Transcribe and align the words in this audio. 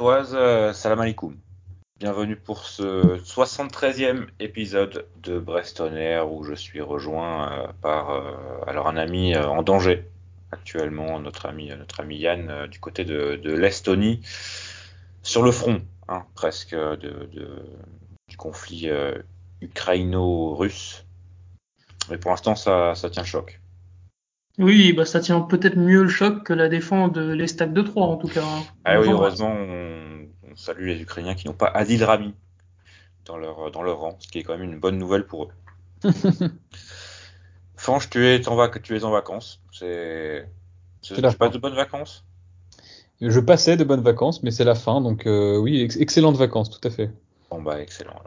Euh, 0.00 0.72
salam 0.72 1.00
alaikum. 1.00 1.36
Bienvenue 2.00 2.36
pour 2.36 2.64
ce 2.64 3.18
73e 3.18 4.26
épisode 4.40 5.06
de 5.22 5.38
Brestonner 5.38 6.20
où 6.28 6.42
je 6.42 6.54
suis 6.54 6.80
rejoint 6.80 7.52
euh, 7.52 7.66
par 7.80 8.10
euh, 8.10 8.32
alors 8.66 8.88
un 8.88 8.96
ami 8.96 9.36
en 9.36 9.62
danger 9.62 10.04
actuellement, 10.50 11.20
notre 11.20 11.46
ami, 11.46 11.68
notre 11.68 12.00
ami 12.00 12.16
Yann 12.16 12.66
du 12.66 12.80
côté 12.80 13.04
de, 13.04 13.52
l'Estonie, 13.52 14.20
sur 15.22 15.42
le 15.42 15.52
front 15.52 15.82
hein, 16.08 16.24
presque 16.34 16.74
du 16.74 18.36
conflit 18.36 18.90
ukraino-russe. 19.60 21.04
Mais 22.10 22.18
pour 22.18 22.30
l'instant, 22.30 22.56
ça, 22.56 22.94
ça 22.94 23.10
tient 23.10 23.24
choc. 23.24 23.60
Oui, 24.58 24.92
bah 24.92 25.04
ça 25.04 25.20
tient 25.20 25.40
peut-être 25.40 25.76
mieux 25.76 26.02
le 26.02 26.08
choc 26.08 26.44
que 26.44 26.52
la 26.52 26.68
défense 26.68 27.12
de 27.12 27.32
l'Estac 27.32 27.72
de 27.72 27.82
3 27.82 28.06
en 28.06 28.16
tout 28.16 28.28
cas. 28.28 28.44
Hein. 28.44 28.62
Ah 28.84 29.00
oui, 29.00 29.08
heureusement, 29.10 29.52
on, 29.52 30.28
salue 30.54 30.86
les 30.86 31.00
Ukrainiens 31.00 31.34
qui 31.34 31.48
n'ont 31.48 31.54
pas 31.54 31.66
Adil 31.66 32.04
Rami 32.04 32.34
dans 33.24 33.36
leur, 33.36 33.72
dans 33.72 33.82
leur 33.82 33.98
rang, 33.98 34.16
ce 34.20 34.28
qui 34.28 34.38
est 34.38 34.42
quand 34.44 34.56
même 34.56 34.70
une 34.70 34.78
bonne 34.78 34.98
nouvelle 34.98 35.26
pour 35.26 35.44
eux. 35.44 36.10
Franche, 37.76 38.08
tu 38.08 38.24
es 38.26 38.46
en, 38.48 38.54
vac 38.54 38.80
tu 38.82 38.96
es 38.96 39.04
en 39.04 39.10
vacances. 39.10 39.60
C'est, 39.72 40.48
tu 41.02 41.14
passes 41.20 41.50
de 41.50 41.58
bonnes 41.58 41.74
vacances? 41.74 42.24
Je 43.20 43.40
passais 43.40 43.76
de 43.76 43.84
bonnes 43.84 44.02
vacances, 44.02 44.42
mais 44.42 44.50
c'est 44.50 44.64
la 44.64 44.74
fin, 44.74 45.00
donc 45.00 45.26
euh, 45.26 45.56
oui, 45.56 45.80
excellentes 45.98 46.36
vacances, 46.36 46.70
tout 46.70 46.86
à 46.86 46.90
fait. 46.90 47.10
Bon 47.50 47.62
bah 47.62 47.80
excellent. 47.80 48.20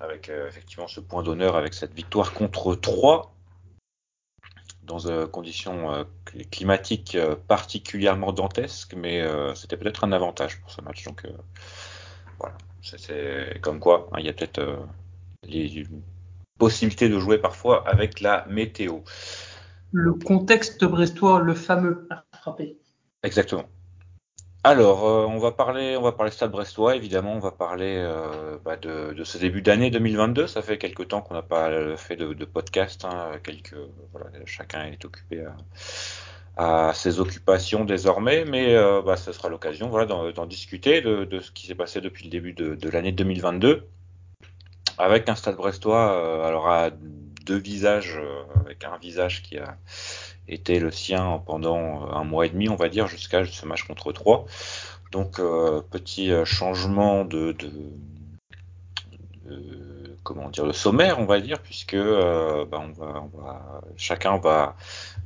Avec 0.00 0.28
euh, 0.28 0.48
effectivement 0.48 0.86
ce 0.86 1.00
point 1.00 1.22
d'honneur, 1.22 1.56
avec 1.56 1.74
cette 1.74 1.94
victoire 1.94 2.32
contre 2.32 2.74
3 2.74 3.33
dans 4.86 4.98
des 4.98 5.10
euh, 5.10 5.26
conditions 5.26 5.92
euh, 5.92 6.04
climatiques 6.50 7.14
euh, 7.14 7.36
particulièrement 7.48 8.32
dantesques, 8.32 8.94
mais 8.96 9.24
c'était 9.54 9.76
peut-être 9.76 10.04
un 10.04 10.12
avantage 10.12 10.60
pour 10.60 10.70
ce 10.70 10.80
match. 10.80 11.04
Donc 11.04 11.26
voilà, 12.38 12.56
c'est 12.82 13.60
comme 13.60 13.80
quoi, 13.80 14.08
hein, 14.12 14.16
il 14.18 14.26
y 14.26 14.28
a 14.28 14.32
peut-être 14.32 14.60
les 15.44 15.86
possibilités 16.58 17.08
de 17.08 17.18
jouer 17.18 17.38
parfois 17.38 17.86
avec 17.88 18.20
la 18.20 18.46
météo. 18.48 19.00
Le 19.92 20.12
contexte 20.14 20.84
brestois, 20.84 21.40
le 21.40 21.54
fameux, 21.54 22.08
a 22.10 22.24
frappé. 22.36 22.76
Exactement. 23.22 23.64
Alors, 24.66 25.04
euh, 25.06 25.26
on 25.26 25.36
va 25.36 25.52
parler, 25.52 25.94
on 25.94 26.00
va 26.00 26.12
parler 26.12 26.32
Stade 26.32 26.50
Brestois, 26.50 26.96
évidemment, 26.96 27.34
on 27.34 27.38
va 27.38 27.50
parler 27.50 27.96
euh, 27.98 28.56
bah, 28.64 28.76
de, 28.78 29.22
ce 29.22 29.36
début 29.36 29.60
d'année 29.60 29.90
2022. 29.90 30.46
Ça 30.46 30.62
fait 30.62 30.78
quelques 30.78 31.08
temps 31.08 31.20
qu'on 31.20 31.34
n'a 31.34 31.42
pas 31.42 31.98
fait 31.98 32.16
de, 32.16 32.32
podcast. 32.46 33.04
Hein, 33.04 33.32
chacun 34.46 34.86
est 34.86 35.04
occupé 35.04 35.44
à, 36.56 36.92
ses 36.94 37.20
occupations 37.20 37.84
désormais, 37.84 38.46
mais 38.46 38.74
euh, 38.74 39.02
bah, 39.02 39.18
ce 39.18 39.32
sera 39.32 39.50
l'occasion, 39.50 39.90
voilà, 39.90 40.06
d'en 40.06 40.46
discuter 40.46 41.02
de, 41.02 41.40
ce 41.40 41.50
qui 41.50 41.66
s'est 41.66 41.74
passé 41.74 42.00
depuis 42.00 42.24
le 42.24 42.30
début 42.30 42.54
de, 42.54 42.88
l'année 42.88 43.12
2022, 43.12 43.86
avec 44.96 45.28
un 45.28 45.34
Stade 45.34 45.56
Brestois, 45.56 46.42
alors 46.46 46.70
à 46.70 46.88
deux 46.90 47.58
visages, 47.58 48.18
avec 48.64 48.82
un 48.84 48.96
visage 48.96 49.42
qui 49.42 49.58
a 49.58 49.76
était 50.48 50.78
le 50.78 50.90
sien 50.90 51.42
pendant 51.46 52.08
un 52.10 52.24
mois 52.24 52.46
et 52.46 52.50
demi, 52.50 52.68
on 52.68 52.76
va 52.76 52.88
dire, 52.88 53.06
jusqu'à 53.06 53.44
ce 53.44 53.66
match 53.66 53.84
contre 53.84 54.12
3. 54.12 54.46
Donc 55.12 55.38
euh, 55.38 55.80
petit 55.80 56.32
euh, 56.32 56.44
changement 56.44 57.24
de, 57.24 57.52
de, 57.52 57.70
comment 60.24 60.50
dire 60.50 60.66
de 60.66 60.72
sommaire, 60.72 61.20
on 61.20 61.26
va 61.26 61.40
dire, 61.40 61.60
puisque 61.60 61.94
euh, 61.94 62.64
bah, 62.64 62.82
on, 62.82 62.92
va, 62.92 63.22
on 63.22 63.38
va, 63.38 63.80
chacun 63.96 64.38
va 64.38 64.76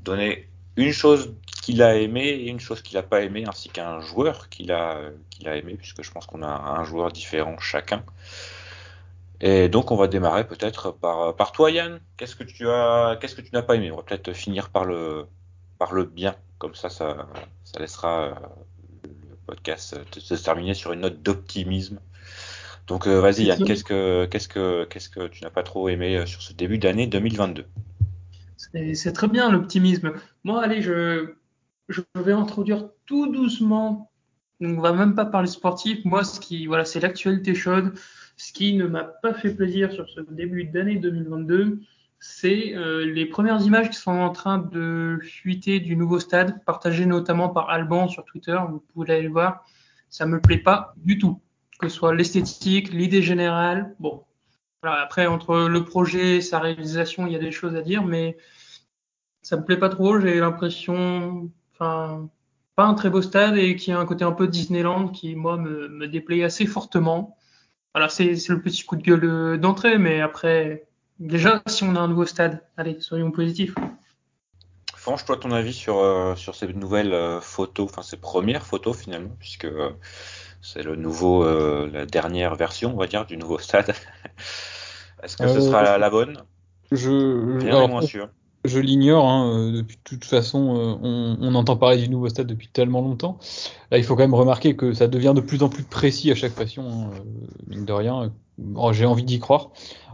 donner 0.05 0.49
une 0.77 0.93
chose 0.93 1.35
qu'il 1.63 1.83
a 1.83 1.97
aimé 1.97 2.27
et 2.27 2.49
une 2.49 2.61
chose 2.61 2.83
qu'il 2.83 2.97
n'a 2.97 3.03
pas 3.03 3.23
aimé, 3.23 3.45
ainsi 3.49 3.71
qu'un 3.71 4.01
joueur 4.01 4.49
qu'il 4.51 4.73
a 4.73 5.01
qu'il 5.31 5.49
a 5.49 5.57
aimé, 5.57 5.75
puisque 5.75 6.03
je 6.03 6.11
pense 6.11 6.27
qu'on 6.27 6.43
a 6.43 6.49
un 6.49 6.85
joueur 6.85 7.11
différent 7.11 7.59
chacun. 7.59 8.05
Et 9.41 9.69
donc 9.69 9.91
on 9.91 9.97
va 9.97 10.09
démarrer 10.09 10.47
peut-être 10.47 10.91
par, 10.91 11.37
par 11.37 11.53
toi 11.53 11.71
Yann. 11.71 12.01
Qu'est-ce 12.17 12.35
que 12.35 12.45
tu 12.45 12.69
as 12.69 13.17
qu'est-ce 13.21 13.37
que 13.37 13.41
tu 13.41 13.51
n'as 13.53 13.63
pas 13.63 13.77
aimé? 13.77 13.91
On 13.93 13.97
va 13.97 14.03
peut-être 14.03 14.33
finir 14.33 14.71
par 14.71 14.85
le 14.85 15.27
par 15.79 15.95
le 15.95 16.05
bien, 16.05 16.35
comme 16.59 16.75
ça 16.75 16.91
ça, 16.91 17.29
ça 17.65 17.79
laissera 17.79 18.23
euh, 18.23 18.35
le 19.05 19.37
podcast 19.47 19.97
se 20.11 20.35
terminer 20.35 20.75
sur 20.75 20.93
une 20.93 21.01
note 21.01 21.23
d'optimisme. 21.23 22.01
Donc 22.89 23.07
euh, 23.07 23.21
vas-y 23.21 23.45
Yann, 23.45 23.63
qu'est-ce 23.63 23.85
que 23.85 24.25
qu'est-ce 24.25 24.49
que 24.49 24.85
qu'est-ce 24.85 25.09
que 25.09 25.29
tu 25.29 25.45
n'as 25.45 25.51
pas 25.51 25.63
trop 25.63 25.89
aimé 25.89 26.17
euh, 26.17 26.27
sur 26.27 26.43
ce 26.43 26.53
début 26.53 26.79
d'année 26.79 27.07
2022 27.07 27.65
C'est 28.57 29.13
très 29.13 29.29
bien 29.29 29.53
l'optimisme. 29.53 30.15
Moi 30.43 30.65
allez, 30.65 30.83
je 30.83 31.35
je 31.89 32.01
vais 32.17 32.33
introduire 32.33 32.89
tout 33.07 33.29
doucement. 33.29 34.11
On 34.61 34.81
va 34.81 34.93
même 34.93 35.15
pas 35.15 35.27
parler 35.27 35.47
sportif. 35.47 36.05
Moi 36.05 36.25
ce 36.25 36.41
qui 36.41 36.67
voilà, 36.67 36.85
c'est 36.85 36.99
l'actualité 36.99 37.55
chaude. 37.55 37.95
Ce 38.39 38.53
qui 38.53 38.75
ne 38.75 38.87
m'a 38.87 39.03
pas 39.03 39.35
fait 39.35 39.53
plaisir 39.53 39.91
sur 39.91 40.09
ce 40.09 40.21
début 40.21 40.65
d'année 40.65 40.95
2022, 40.95 41.81
c'est 42.21 42.73
euh, 42.77 43.05
les 43.05 43.27
premières 43.27 43.61
images 43.63 43.91
qui 43.91 43.97
sont 43.97 44.13
en 44.13 44.31
train 44.31 44.59
de 44.59 45.19
fuiter 45.21 45.81
du 45.81 45.97
nouveau 45.97 46.21
stade, 46.21 46.65
partagées 46.65 47.05
notamment 47.05 47.49
par 47.49 47.69
Alban 47.69 48.07
sur 48.07 48.25
Twitter, 48.25 48.57
vous 48.71 48.79
pouvez 48.95 49.15
aller 49.15 49.23
le 49.25 49.31
voir. 49.31 49.65
Ça 50.09 50.25
me 50.25 50.41
plaît 50.41 50.59
pas 50.59 50.95
du 50.99 51.19
tout, 51.19 51.41
que 51.81 51.89
ce 51.89 51.97
soit 51.97 52.15
l'esthétique, 52.15 52.93
l'idée 52.93 53.23
générale. 53.23 53.97
Bon, 53.99 54.23
après 54.83 55.27
entre 55.27 55.67
le 55.69 55.85
projet 55.85 56.37
et 56.37 56.41
sa 56.41 56.61
réalisation, 56.61 57.27
il 57.27 57.33
y 57.33 57.37
a 57.37 57.41
des 57.41 57.51
choses 57.51 57.75
à 57.75 57.83
dire, 57.83 58.05
mais 58.05 58.37
ça 59.43 59.57
me 59.57 59.65
plaît 59.65 59.79
pas 59.79 59.89
trop. 59.89 60.21
J'ai 60.21 60.39
l'impression, 60.39 61.51
enfin, 61.73 62.31
pas 62.77 62.85
un 62.85 62.95
très 62.95 63.11
beau 63.11 63.21
stade 63.21 63.57
et 63.57 63.75
qui 63.75 63.91
a 63.91 63.99
un 63.99 64.07
côté 64.07 64.25
un 64.25 64.31
peu 64.31 64.47
Disneyland 64.47 65.09
qui 65.09 65.35
moi 65.35 65.57
me, 65.57 65.89
me 65.89 66.07
déplaît 66.07 66.45
assez 66.45 66.67
fortement. 66.67 67.37
Voilà, 67.99 68.11
c'est 68.11 68.49
le 68.49 68.63
petit 68.63 68.85
coup 68.85 68.95
de 68.95 69.03
gueule 69.03 69.25
euh, 69.25 69.57
d'entrée, 69.57 69.99
mais 69.99 70.21
après, 70.21 70.87
déjà, 71.19 71.61
si 71.67 71.83
on 71.83 71.97
a 71.97 71.99
un 71.99 72.07
nouveau 72.07 72.27
stade, 72.27 72.63
allez, 72.77 73.01
soyons 73.01 73.33
positifs. 73.33 73.75
Franche, 74.95 75.25
toi, 75.25 75.37
ton 75.37 75.51
avis 75.51 75.73
sur, 75.73 75.99
euh, 75.99 76.37
sur 76.37 76.55
ces 76.55 76.73
nouvelles 76.73 77.13
euh, 77.13 77.41
photos, 77.41 77.91
enfin 77.91 78.03
ces 78.03 78.17
premières 78.17 78.65
photos 78.65 78.97
finalement, 78.97 79.35
puisque 79.41 79.67
c'est 80.63 80.85
le 80.85 80.95
nouveau, 80.95 81.45
la 81.45 82.07
dernière 82.07 82.55
version, 82.55 82.95
on 82.95 82.99
va 82.99 83.09
dire, 83.09 83.27
du 83.27 83.37
nouveau 83.37 83.59
stade. 83.59 83.93
Est-ce 85.25 85.37
que 85.37 85.49
ce 85.49 85.61
sera 85.61 85.99
la, 85.99 86.09
bonne? 86.11 86.45
Je, 86.93 87.59
Rien 87.59 87.89
moins 87.89 88.03
sûr 88.03 88.29
je 88.69 88.79
l'ignore. 88.79 89.29
Hein, 89.29 89.51
euh, 89.51 89.73
depuis 89.73 89.99
toute 90.05 90.25
façon, 90.25 90.77
euh, 90.77 91.37
on, 91.41 91.55
entend 91.55 91.77
parler 91.77 91.99
du 91.99 92.09
nouveau 92.09 92.29
stade 92.29 92.47
depuis 92.47 92.69
tellement 92.69 93.01
longtemps. 93.01 93.39
Là, 93.91 93.99
il 93.99 94.05
faut 94.05 94.15
quand 94.15 94.23
même 94.23 94.35
remarquer 94.35 94.77
que 94.77 94.93
ça 94.93 95.09
devient 95.09 95.33
de 95.35 95.41
plus 95.41 95.63
en 95.63 95.69
plus 95.69 95.83
précis 95.83 96.31
à 96.31 96.35
chaque 96.35 96.53
passion, 96.53 96.85
hein, 96.89 97.11
euh, 97.15 97.47
mine 97.67 97.85
de 97.85 97.93
rien. 97.93 98.33
Oh, 98.77 98.93
j'ai 98.93 99.07
envie 99.07 99.25
d'y 99.25 99.39
croire. 99.39 99.71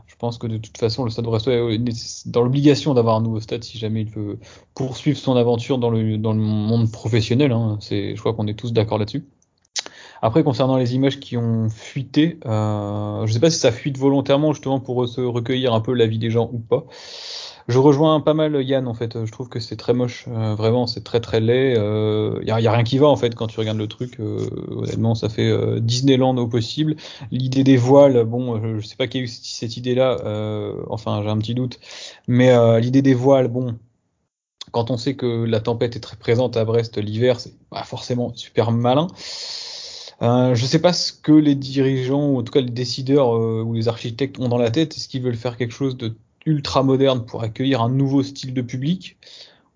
Je 0.07 0.17
pense 0.17 0.39
que 0.39 0.47
de 0.47 0.57
toute 0.59 0.79
façon, 0.79 1.05
le 1.05 1.11
Stade 1.11 1.25
Brestois 1.25 1.55
est 1.55 2.27
dans 2.27 2.43
l'obligation 2.43 2.95
d'avoir 2.95 3.17
un 3.17 3.21
nouveau 3.21 3.41
stade 3.41 3.65
si 3.65 3.79
jamais 3.79 4.03
il 4.03 4.11
veut 4.11 4.39
poursuivre 4.75 5.19
son 5.19 5.35
aventure 5.37 5.79
dans 5.79 5.91
le, 5.91 6.17
dans 6.19 6.33
le 6.33 6.41
monde 6.41 6.91
professionnel. 6.91 7.53
Hein. 7.53 7.79
Je 7.81 8.19
crois 8.19 8.33
qu'on 8.33 8.47
est 8.47 8.55
tous 8.55 8.73
d'accord 8.73 8.99
là-dessus. 8.99 9.25
Après, 10.23 10.45
concernant 10.45 10.77
les 10.77 10.95
images 10.95 11.21
qui 11.21 11.37
ont 11.37 11.69
fuité, 11.69 12.39
je 12.45 13.23
ne 13.23 13.31
sais 13.31 13.41
pas 13.41 13.51
si 13.51 13.59
ça 13.59 13.73
fuite 13.73 13.99
volontairement 13.99 14.53
justement 14.53 14.81
pour 14.81 15.07
se 15.09 15.21
recueillir 15.21 15.75
un 15.75 15.81
peu 15.81 15.93
l'avis 15.93 16.19
des 16.19 16.31
gens 16.31 16.49
ou 16.53 16.59
pas. 16.59 16.87
Je 17.67 17.79
rejoins 17.79 18.21
pas 18.21 18.35
mal 18.35 18.63
Yann 18.63 18.87
en 18.87 18.95
fait. 18.95 19.25
Je 19.25 19.33
trouve 19.33 19.49
que 19.49 19.59
c'est 19.59 19.77
très 19.77 19.95
moche. 19.95 20.27
Euh, 20.29 20.55
vraiment, 20.55 20.87
c'est 20.87 21.03
très 21.03 21.21
très 21.21 21.41
laid. 21.41 21.73
Il 21.73 21.79
euh, 21.79 22.43
y, 22.45 22.51
a, 22.51 22.57
rien 22.57 22.85
qui 22.85 22.99
va 22.99 23.07
en 23.07 23.17
fait 23.17 23.35
quand 23.35 23.47
tu 23.47 23.59
regardes 23.59 23.79
le 23.79 23.87
truc. 23.87 24.21
Euh, 24.21 24.49
honnêtement, 24.71 25.15
ça 25.15 25.31
fait 25.31 25.49
euh, 25.49 25.81
Disneyland 25.81 26.37
au 26.37 26.47
possible. 26.47 26.97
L'idée 27.31 27.65
des 27.65 27.79
voiles, 27.79 28.25
bon, 28.25 28.79
je, 28.79 28.87
sais 28.87 28.97
pas 28.97 29.07
qui 29.07 29.19
a 29.19 29.21
eu 29.23 29.29
cette 29.29 29.77
idée-là. 29.77 30.19
enfin, 30.91 31.23
j'ai 31.23 31.31
un 31.31 31.39
petit 31.39 31.55
doute. 31.55 31.79
Mais 32.29 32.53
l'idée 32.81 33.03
des 33.03 33.15
voiles, 33.15 33.49
bon, 33.49 33.79
quand 34.73 34.91
on 34.91 34.99
sait 34.99 35.15
que 35.15 35.45
la 35.45 35.61
tempête 35.61 35.97
est 35.97 36.01
très 36.01 36.17
présente 36.17 36.57
à 36.57 36.65
Brest 36.65 36.99
l'hiver, 36.99 37.41
c'est 37.41 37.55
forcément 37.85 38.33
super 38.35 38.73
malin. 38.73 39.07
Euh, 40.23 40.55
je 40.55 40.65
sais 40.65 40.79
pas 40.79 40.93
ce 40.93 41.13
que 41.13 41.33
les 41.33 41.55
dirigeants, 41.55 42.29
ou 42.29 42.39
en 42.39 42.43
tout 42.43 42.53
cas 42.53 42.61
les 42.61 42.71
décideurs 42.71 43.31
ou 43.33 43.73
les 43.73 43.89
architectes 43.89 44.39
ont 44.39 44.49
dans 44.49 44.59
la 44.59 44.71
tête. 44.71 44.97
Est-ce 44.97 45.09
qu'ils 45.09 45.23
veulent 45.23 45.35
faire 45.37 45.57
quelque 45.57 45.73
chose 45.73 45.97
de 45.97 46.15
ultra 46.47 46.83
moderne 46.83 47.25
pour 47.27 47.43
accueillir 47.43 47.83
un 47.83 47.91
nouveau 47.91 48.23
style 48.23 48.55
de 48.55 48.63
public 48.63 49.19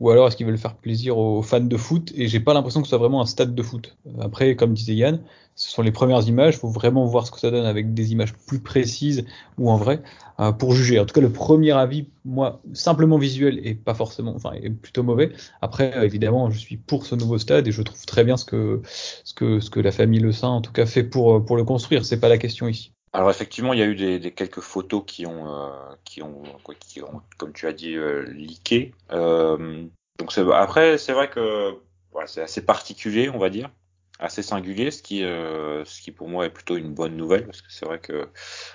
ou 0.00 0.10
alors 0.10 0.28
est-ce 0.28 0.36
qu'ils 0.36 0.46
veulent 0.46 0.58
faire 0.58 0.76
plaisir 0.76 1.18
aux 1.18 1.42
fans 1.42 1.60
de 1.60 1.76
foot 1.76 2.12
et 2.14 2.28
j'ai 2.28 2.40
pas 2.40 2.54
l'impression 2.54 2.80
que 2.80 2.86
ce 2.86 2.90
soit 2.90 2.98
vraiment 2.98 3.20
un 3.20 3.26
stade 3.26 3.54
de 3.54 3.62
foot. 3.62 3.96
Après, 4.20 4.54
comme 4.54 4.72
disait 4.72 4.94
Yann, 4.94 5.20
ce 5.56 5.70
sont 5.70 5.82
les 5.82 5.90
premières 5.90 6.22
images, 6.28 6.56
faut 6.56 6.68
vraiment 6.68 7.04
voir 7.04 7.26
ce 7.26 7.32
que 7.32 7.40
ça 7.40 7.50
donne 7.50 7.66
avec 7.66 7.94
des 7.94 8.12
images 8.12 8.32
plus 8.46 8.60
précises 8.60 9.24
ou 9.58 9.70
en 9.70 9.76
vrai 9.76 10.02
euh, 10.38 10.52
pour 10.52 10.72
juger. 10.72 11.00
En 11.00 11.04
tout 11.04 11.14
cas, 11.14 11.20
le 11.20 11.32
premier 11.32 11.72
avis, 11.72 12.08
moi, 12.24 12.62
simplement 12.74 13.18
visuel 13.18 13.60
et 13.66 13.74
pas 13.74 13.94
forcément, 13.94 14.34
enfin, 14.36 14.52
est 14.52 14.70
plutôt 14.70 15.02
mauvais. 15.02 15.32
Après, 15.62 15.96
euh, 15.96 16.04
évidemment, 16.04 16.48
je 16.50 16.58
suis 16.58 16.76
pour 16.76 17.04
ce 17.06 17.16
nouveau 17.16 17.38
stade 17.38 17.66
et 17.66 17.72
je 17.72 17.82
trouve 17.82 18.06
très 18.06 18.22
bien 18.22 18.36
ce 18.36 18.44
que 18.44 18.82
ce 19.24 19.34
que 19.34 19.58
ce 19.58 19.70
que 19.70 19.80
la 19.80 19.90
famille 19.90 20.20
Le 20.20 20.30
Saint 20.32 20.48
en 20.48 20.60
tout 20.60 20.72
cas 20.72 20.86
fait 20.86 21.02
pour 21.02 21.34
euh, 21.34 21.40
pour 21.40 21.56
le 21.56 21.64
construire. 21.64 22.04
C'est 22.04 22.20
pas 22.20 22.28
la 22.28 22.38
question 22.38 22.68
ici. 22.68 22.92
Alors 23.12 23.30
effectivement, 23.30 23.72
il 23.72 23.78
y 23.78 23.82
a 23.82 23.86
eu 23.86 23.94
des, 23.96 24.32
quelques 24.32 24.60
photos 24.60 25.02
qui 25.06 25.26
ont, 25.26 25.48
euh, 25.52 25.94
qui 26.04 26.22
ont, 26.22 26.42
qui 26.80 27.02
ont, 27.02 27.22
comme 27.38 27.52
tu 27.52 27.66
as 27.66 27.72
dit, 27.72 27.94
euh, 27.96 28.22
leaké. 28.32 28.94
Euh, 29.12 29.86
donc 30.18 30.36
après, 30.54 30.98
c'est 30.98 31.12
vrai 31.12 31.30
que 31.30 31.74
voilà, 32.12 32.26
c'est 32.26 32.42
assez 32.42 32.64
particulier, 32.64 33.30
on 33.30 33.38
va 33.38 33.50
dire. 33.50 33.70
assez 34.18 34.42
singulier, 34.42 34.90
ce 34.90 35.02
qui, 35.02 35.24
euh, 35.24 35.84
ce 35.84 36.00
qui 36.02 36.12
pour 36.12 36.28
moi 36.28 36.46
est 36.46 36.50
plutôt 36.50 36.76
une 36.76 36.92
bonne 36.94 37.16
nouvelle, 37.16 37.46
parce 37.46 37.62
que 37.62 37.70
c'est 37.72 37.86
vrai 37.86 38.00
que 38.00 38.28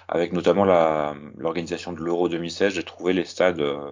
avec 0.08 0.34
notamment 0.34 0.66
l'organisation 1.38 1.94
de 1.94 2.00
l'Euro 2.02 2.30
2016, 2.30 2.74
j'ai 2.76 2.84
trouvé 2.84 3.14
les 3.14 3.26
stades 3.26 3.60
euh, 3.62 3.92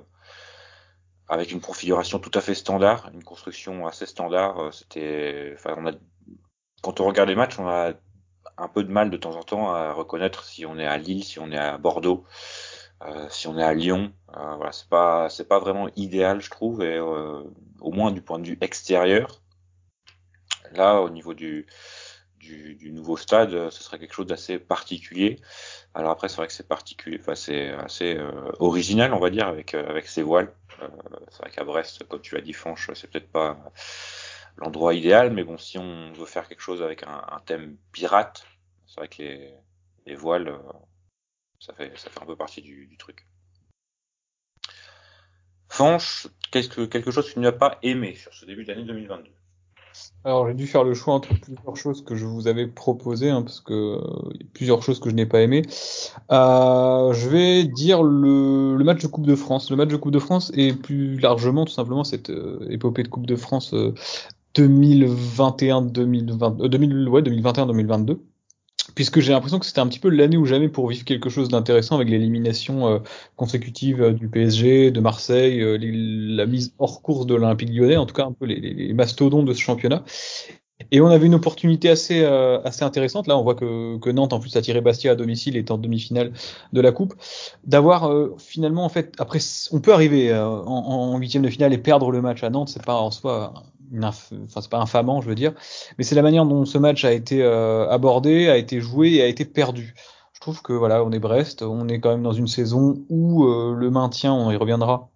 avec 1.27 1.51
une 1.51 1.61
configuration 1.61 2.19
tout 2.19 2.31
à 2.35 2.41
fait 2.41 2.55
standard, 2.55 3.09
une 3.13 3.23
construction 3.23 3.87
assez 3.87 4.05
standard. 4.05 4.59
Euh, 4.59 4.71
c'était, 4.71 5.51
enfin, 5.55 5.75
on 5.77 5.87
a, 5.87 5.93
quand 6.81 6.99
on 7.01 7.07
regarde 7.07 7.29
les 7.29 7.35
matchs, 7.35 7.59
on 7.59 7.67
a 7.67 7.93
un 8.61 8.67
peu 8.67 8.83
de 8.83 8.91
mal 8.91 9.09
de 9.09 9.17
temps 9.17 9.35
en 9.35 9.43
temps 9.43 9.73
à 9.73 9.93
reconnaître 9.93 10.43
si 10.45 10.65
on 10.65 10.77
est 10.77 10.85
à 10.87 10.97
Lille, 10.97 11.23
si 11.23 11.39
on 11.39 11.51
est 11.51 11.57
à 11.57 11.77
Bordeaux, 11.77 12.25
euh, 13.03 13.27
si 13.29 13.47
on 13.47 13.57
est 13.57 13.63
à 13.63 13.73
Lyon. 13.73 14.13
Euh, 14.37 14.55
voilà, 14.55 14.71
c'est 14.71 14.89
pas, 14.89 15.29
c'est 15.29 15.47
pas 15.47 15.59
vraiment 15.59 15.89
idéal, 15.95 16.41
je 16.41 16.49
trouve, 16.49 16.83
et 16.83 16.99
au 16.99 17.91
moins 17.91 18.11
du 18.11 18.21
point 18.21 18.39
de 18.39 18.47
vue 18.47 18.57
extérieur 18.61 19.41
Là, 20.73 21.01
au 21.01 21.09
niveau 21.09 21.33
du, 21.33 21.65
du, 22.39 22.75
du, 22.75 22.91
nouveau 22.91 23.17
stade, 23.17 23.53
euh, 23.53 23.69
ce 23.71 23.83
serait 23.83 23.99
quelque 23.99 24.13
chose 24.13 24.27
d'assez 24.27 24.57
particulier. 24.59 25.39
Alors 25.93 26.11
après, 26.11 26.29
c'est 26.29 26.37
vrai 26.37 26.47
que 26.47 26.53
c'est 26.53 26.67
particulier, 26.67 27.17
enfin, 27.19 27.35
c'est 27.35 27.69
assez 27.71 28.15
euh, 28.15 28.51
original, 28.59 29.13
on 29.13 29.19
va 29.19 29.29
dire, 29.29 29.47
avec 29.47 29.73
euh, 29.73 29.87
avec 29.89 30.07
ses 30.07 30.23
voiles. 30.23 30.53
Euh, 30.81 30.87
c'est 31.29 31.39
vrai 31.41 31.51
qu'à 31.51 31.63
Brest, 31.63 32.07
comme 32.07 32.21
tu 32.21 32.35
l'as 32.35 32.41
dit, 32.41 32.53
Fanche, 32.53 32.89
c'est 32.93 33.09
peut-être 33.09 33.31
pas 33.31 33.57
l'endroit 34.57 34.93
idéal, 34.93 35.31
mais 35.31 35.43
bon, 35.43 35.57
si 35.57 35.77
on 35.77 36.13
veut 36.13 36.25
faire 36.25 36.47
quelque 36.47 36.61
chose 36.61 36.81
avec 36.81 37.03
un, 37.03 37.21
un 37.31 37.39
thème 37.45 37.77
pirate, 37.91 38.45
c'est 38.91 38.99
vrai 38.99 39.07
que 39.07 39.23
les, 39.23 39.53
les 40.05 40.15
voiles, 40.15 40.53
ça 41.59 41.73
fait 41.73 41.97
ça 41.97 42.09
fait 42.09 42.21
un 42.21 42.25
peu 42.25 42.35
partie 42.35 42.61
du, 42.61 42.87
du 42.87 42.97
truc. 42.97 43.25
Fanche, 45.69 46.27
qu'est-ce 46.51 46.67
que 46.67 46.85
quelque 46.85 47.11
chose 47.11 47.29
que 47.29 47.33
tu 47.33 47.39
n'as 47.39 47.53
pas 47.53 47.79
aimé 47.83 48.15
sur 48.15 48.33
ce 48.33 48.45
début 48.45 48.65
d'année 48.65 48.83
2022 48.83 49.31
alors 50.23 50.47
j'ai 50.47 50.53
dû 50.53 50.67
faire 50.67 50.85
le 50.85 50.93
choix 50.93 51.15
entre 51.15 51.37
plusieurs 51.37 51.75
choses 51.75 52.05
que 52.05 52.15
je 52.15 52.25
vous 52.25 52.47
avais 52.47 52.65
proposées, 52.65 53.29
hein, 53.29 53.41
parce 53.41 53.59
que 53.59 53.73
euh, 53.73 53.99
plusieurs 54.53 54.83
choses 54.83 55.01
que 55.01 55.09
je 55.09 55.15
n'ai 55.15 55.25
pas 55.25 55.41
aimées. 55.41 55.63
Euh, 56.31 57.11
je 57.11 57.27
vais 57.27 57.65
dire 57.65 58.01
le, 58.01 58.77
le, 58.77 58.83
match 58.85 59.01
de 59.01 59.07
Coupe 59.07 59.27
de 59.27 59.35
France. 59.35 59.69
Le 59.69 59.75
match 59.75 59.89
de 59.89 59.97
Coupe 59.97 60.13
de 60.13 60.19
France 60.19 60.49
et 60.55 60.71
plus 60.71 61.19
largement 61.19 61.65
tout 61.65 61.73
simplement 61.73 62.05
cette 62.05 62.29
euh, 62.29 62.65
épopée 62.69 63.03
de 63.03 63.09
Coupe 63.09 63.25
de 63.25 63.35
France 63.35 63.75
2021-2022, 64.55 66.69
2000, 66.69 67.09
ouais, 67.09 67.21
2021-2022 67.21 68.19
puisque 68.95 69.19
j'ai 69.19 69.31
l'impression 69.31 69.59
que 69.59 69.65
c'était 69.65 69.79
un 69.79 69.87
petit 69.87 69.99
peu 69.99 70.09
l'année 70.09 70.37
ou 70.37 70.45
jamais 70.45 70.69
pour 70.69 70.87
vivre 70.89 71.05
quelque 71.05 71.29
chose 71.29 71.49
d'intéressant 71.49 71.95
avec 71.95 72.09
l'élimination 72.09 72.87
euh, 72.87 72.99
consécutive 73.35 74.01
euh, 74.01 74.11
du 74.13 74.27
PSG, 74.27 74.91
de 74.91 74.99
Marseille, 74.99 75.61
euh, 75.61 75.77
la 75.81 76.45
mise 76.45 76.73
hors 76.79 77.01
course 77.01 77.25
de 77.25 77.35
l'Olympique 77.35 77.69
lyonnais, 77.69 77.97
en 77.97 78.05
tout 78.05 78.15
cas 78.15 78.25
un 78.25 78.33
peu 78.33 78.45
les, 78.45 78.59
les, 78.59 78.93
mastodons 78.93 79.43
de 79.43 79.53
ce 79.53 79.61
championnat. 79.61 80.03
Et 80.91 81.01
on 81.01 81.07
avait 81.07 81.25
une 81.25 81.35
opportunité 81.35 81.89
assez 81.89 82.23
assez 82.23 82.83
intéressante. 82.83 83.27
Là, 83.27 83.37
on 83.37 83.43
voit 83.43 83.55
que, 83.55 83.97
que, 83.99 84.09
Nantes 84.09 84.33
en 84.33 84.39
plus 84.39 84.55
a 84.55 84.61
tiré 84.61 84.81
Bastia 84.81 85.11
à 85.11 85.15
domicile, 85.15 85.57
est 85.57 85.71
en 85.71 85.77
demi-finale 85.77 86.31
de 86.73 86.81
la 86.81 86.91
coupe, 86.91 87.13
d'avoir 87.65 88.11
finalement 88.37 88.85
en 88.85 88.89
fait 88.89 89.13
après 89.19 89.39
on 89.71 89.79
peut 89.79 89.93
arriver 89.93 90.33
en 90.33 91.17
huitième 91.17 91.43
de 91.43 91.49
finale 91.49 91.73
et 91.73 91.77
perdre 91.77 92.11
le 92.11 92.21
match 92.21 92.43
à 92.43 92.49
Nantes, 92.49 92.69
c'est 92.69 92.85
pas 92.85 92.95
en 92.95 93.11
soi 93.11 93.53
enfin 93.99 94.61
c'est 94.61 94.69
pas 94.69 94.79
infamant, 94.79 95.21
je 95.21 95.27
veux 95.27 95.35
dire, 95.35 95.53
mais 95.97 96.03
c'est 96.03 96.15
la 96.15 96.21
manière 96.21 96.45
dont 96.45 96.65
ce 96.65 96.77
match 96.77 97.05
a 97.05 97.11
été 97.11 97.41
euh, 97.41 97.89
abordé, 97.89 98.49
a 98.49 98.57
été 98.57 98.79
joué 98.79 99.13
et 99.15 99.21
a 99.21 99.27
été 99.27 99.45
perdu. 99.45 99.93
Je 100.33 100.39
trouve 100.39 100.61
que 100.61 100.73
voilà, 100.73 101.03
on 101.03 101.11
est 101.11 101.19
Brest, 101.19 101.61
on 101.61 101.87
est 101.87 101.99
quand 101.99 102.09
même 102.09 102.23
dans 102.23 102.33
une 102.33 102.47
saison 102.47 103.05
où 103.09 103.45
euh, 103.45 103.75
le 103.77 103.91
maintien, 103.91 104.33
on 104.33 104.49
y 104.49 104.55
reviendra, 104.55 104.93
euh, 104.93 105.10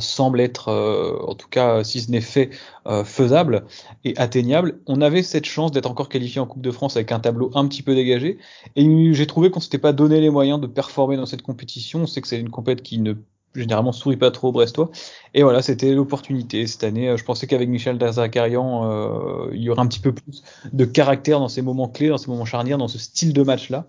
semble 0.00 0.40
être, 0.40 0.70
en 1.26 1.34
tout 1.34 1.48
cas, 1.48 1.84
si 1.84 2.00
ce 2.00 2.10
n'est 2.10 2.20
fait, 2.20 2.50
faisable 3.04 3.64
et 4.04 4.16
atteignable. 4.16 4.80
On 4.86 5.00
avait 5.00 5.22
cette 5.22 5.46
chance 5.46 5.72
d'être 5.72 5.90
encore 5.90 6.08
qualifié 6.08 6.40
en 6.40 6.46
Coupe 6.46 6.62
de 6.62 6.70
France 6.70 6.96
avec 6.96 7.12
un 7.12 7.20
tableau 7.20 7.50
un 7.54 7.66
petit 7.66 7.82
peu 7.82 7.94
dégagé, 7.94 8.38
et 8.76 9.14
j'ai 9.14 9.26
trouvé 9.26 9.50
qu'on 9.50 9.60
s'était 9.60 9.78
pas 9.78 9.92
donné 9.92 10.20
les 10.20 10.30
moyens 10.30 10.60
de 10.60 10.66
performer 10.66 11.16
dans 11.16 11.26
cette 11.26 11.42
compétition. 11.42 12.02
On 12.02 12.06
sait 12.06 12.20
que 12.20 12.28
c'est 12.28 12.38
une 12.38 12.50
compétition 12.50 12.70
qui 12.82 12.98
ne 12.98 13.14
généralement 13.54 13.92
sourit 13.92 14.16
pas 14.16 14.30
trop 14.30 14.52
brestois. 14.52 14.90
Et 15.34 15.42
voilà, 15.42 15.62
c'était 15.62 15.92
l'opportunité 15.92 16.66
cette 16.66 16.84
année. 16.84 17.08
Euh, 17.08 17.16
je 17.16 17.24
pensais 17.24 17.46
qu'avec 17.46 17.68
Michel 17.68 17.98
Derzakarian, 17.98 18.90
euh, 18.90 19.50
il 19.52 19.62
y 19.62 19.70
aurait 19.70 19.80
un 19.80 19.86
petit 19.86 20.00
peu 20.00 20.12
plus 20.12 20.42
de 20.72 20.84
caractère 20.84 21.40
dans 21.40 21.48
ces 21.48 21.62
moments 21.62 21.88
clés, 21.88 22.08
dans 22.08 22.18
ces 22.18 22.30
moments 22.30 22.44
charnières, 22.44 22.78
dans 22.78 22.88
ce 22.88 22.98
style 22.98 23.32
de 23.32 23.42
match-là. 23.42 23.86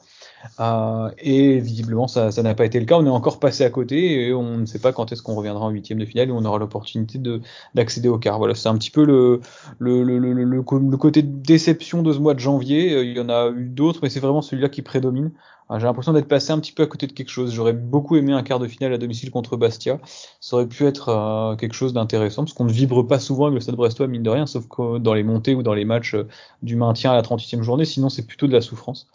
Euh, 0.60 1.10
et 1.20 1.60
visiblement, 1.60 2.08
ça, 2.08 2.32
ça 2.32 2.44
n'a 2.44 2.54
pas 2.54 2.66
été 2.66 2.80
le 2.80 2.86
cas. 2.86 2.98
On 2.98 3.06
est 3.06 3.10
encore 3.10 3.40
passé 3.40 3.64
à 3.64 3.70
côté 3.70 4.28
et 4.28 4.34
on 4.34 4.58
ne 4.58 4.66
sait 4.66 4.80
pas 4.80 4.92
quand 4.92 5.12
est-ce 5.12 5.22
qu'on 5.22 5.36
reviendra 5.36 5.66
en 5.66 5.70
huitième 5.70 6.00
de 6.00 6.06
finale 6.06 6.32
où 6.32 6.36
on 6.36 6.46
aura 6.46 6.60
l'opportunité 6.60 7.18
de 7.18 7.42
d'accéder 7.76 8.10
au 8.10 8.18
quart. 8.18 8.38
Voilà, 8.38 8.56
c'est 8.56 8.70
un 8.70 8.78
petit 8.78 8.92
peu 8.92 9.06
le 9.06 9.42
le, 9.80 10.04
le, 10.04 10.18
le, 10.20 10.34
le, 10.44 10.62
côté 10.98 11.22
déception 11.22 12.04
de 12.04 12.14
ce 12.14 12.20
mois 12.20 12.34
de 12.34 12.40
janvier. 12.40 12.94
Euh, 12.94 13.04
il 13.04 13.16
y 13.16 13.20
en 13.20 13.30
a 13.30 13.50
eu 13.50 13.66
d'autres, 13.70 14.00
mais 14.04 14.10
c'est 14.10 14.20
vraiment 14.20 14.42
celui-là 14.42 14.70
qui 14.70 14.82
prédomine. 14.82 15.32
Ah, 15.74 15.80
j'ai 15.80 15.86
l'impression 15.86 16.12
d'être 16.12 16.28
passé 16.28 16.52
un 16.52 16.60
petit 16.60 16.74
peu 16.74 16.84
à 16.84 16.86
côté 16.86 17.08
de 17.08 17.14
quelque 17.14 17.30
chose. 17.30 17.54
J'aurais 17.54 17.72
beaucoup 17.72 18.18
aimé 18.18 18.34
un 18.34 18.44
quart 18.44 18.60
de 18.60 18.68
finale 18.68 18.92
à 18.92 18.98
domicile 18.98 19.32
contre 19.32 19.56
Bastia. 19.56 20.02
Ça 20.42 20.58
aurait 20.58 20.68
pu 20.68 20.86
être 20.86 21.08
euh, 21.08 21.56
quelque 21.56 21.76
chose 21.76 21.94
d'intéressant 21.94 22.44
parce 22.44 22.54
qu'on 22.54 22.66
ne 22.66 22.74
vibre 22.74 23.08
pas 23.08 23.20
souvent 23.20 23.46
avec 23.46 23.56
le 23.56 23.62
Stade 23.62 23.76
Brestois 23.76 24.08
mine 24.08 24.22
de 24.22 24.30
rien, 24.30 24.46
sauf 24.48 24.68
que 24.68 24.98
dans 24.98 25.14
les 25.14 25.24
montées 25.24 25.56
ou 25.56 25.64
dans 25.64 25.74
les 25.74 25.86
matchs 25.86 26.16
euh, 26.16 26.28
du 26.62 26.76
maintien 26.76 27.12
à 27.12 27.16
la 27.16 27.22
38e 27.22 27.62
journée. 27.62 27.86
Sinon, 27.86 28.10
c'est 28.10 28.28
plutôt 28.28 28.48
de 28.48 28.52
la 28.52 28.60
souffrance. 28.60 29.08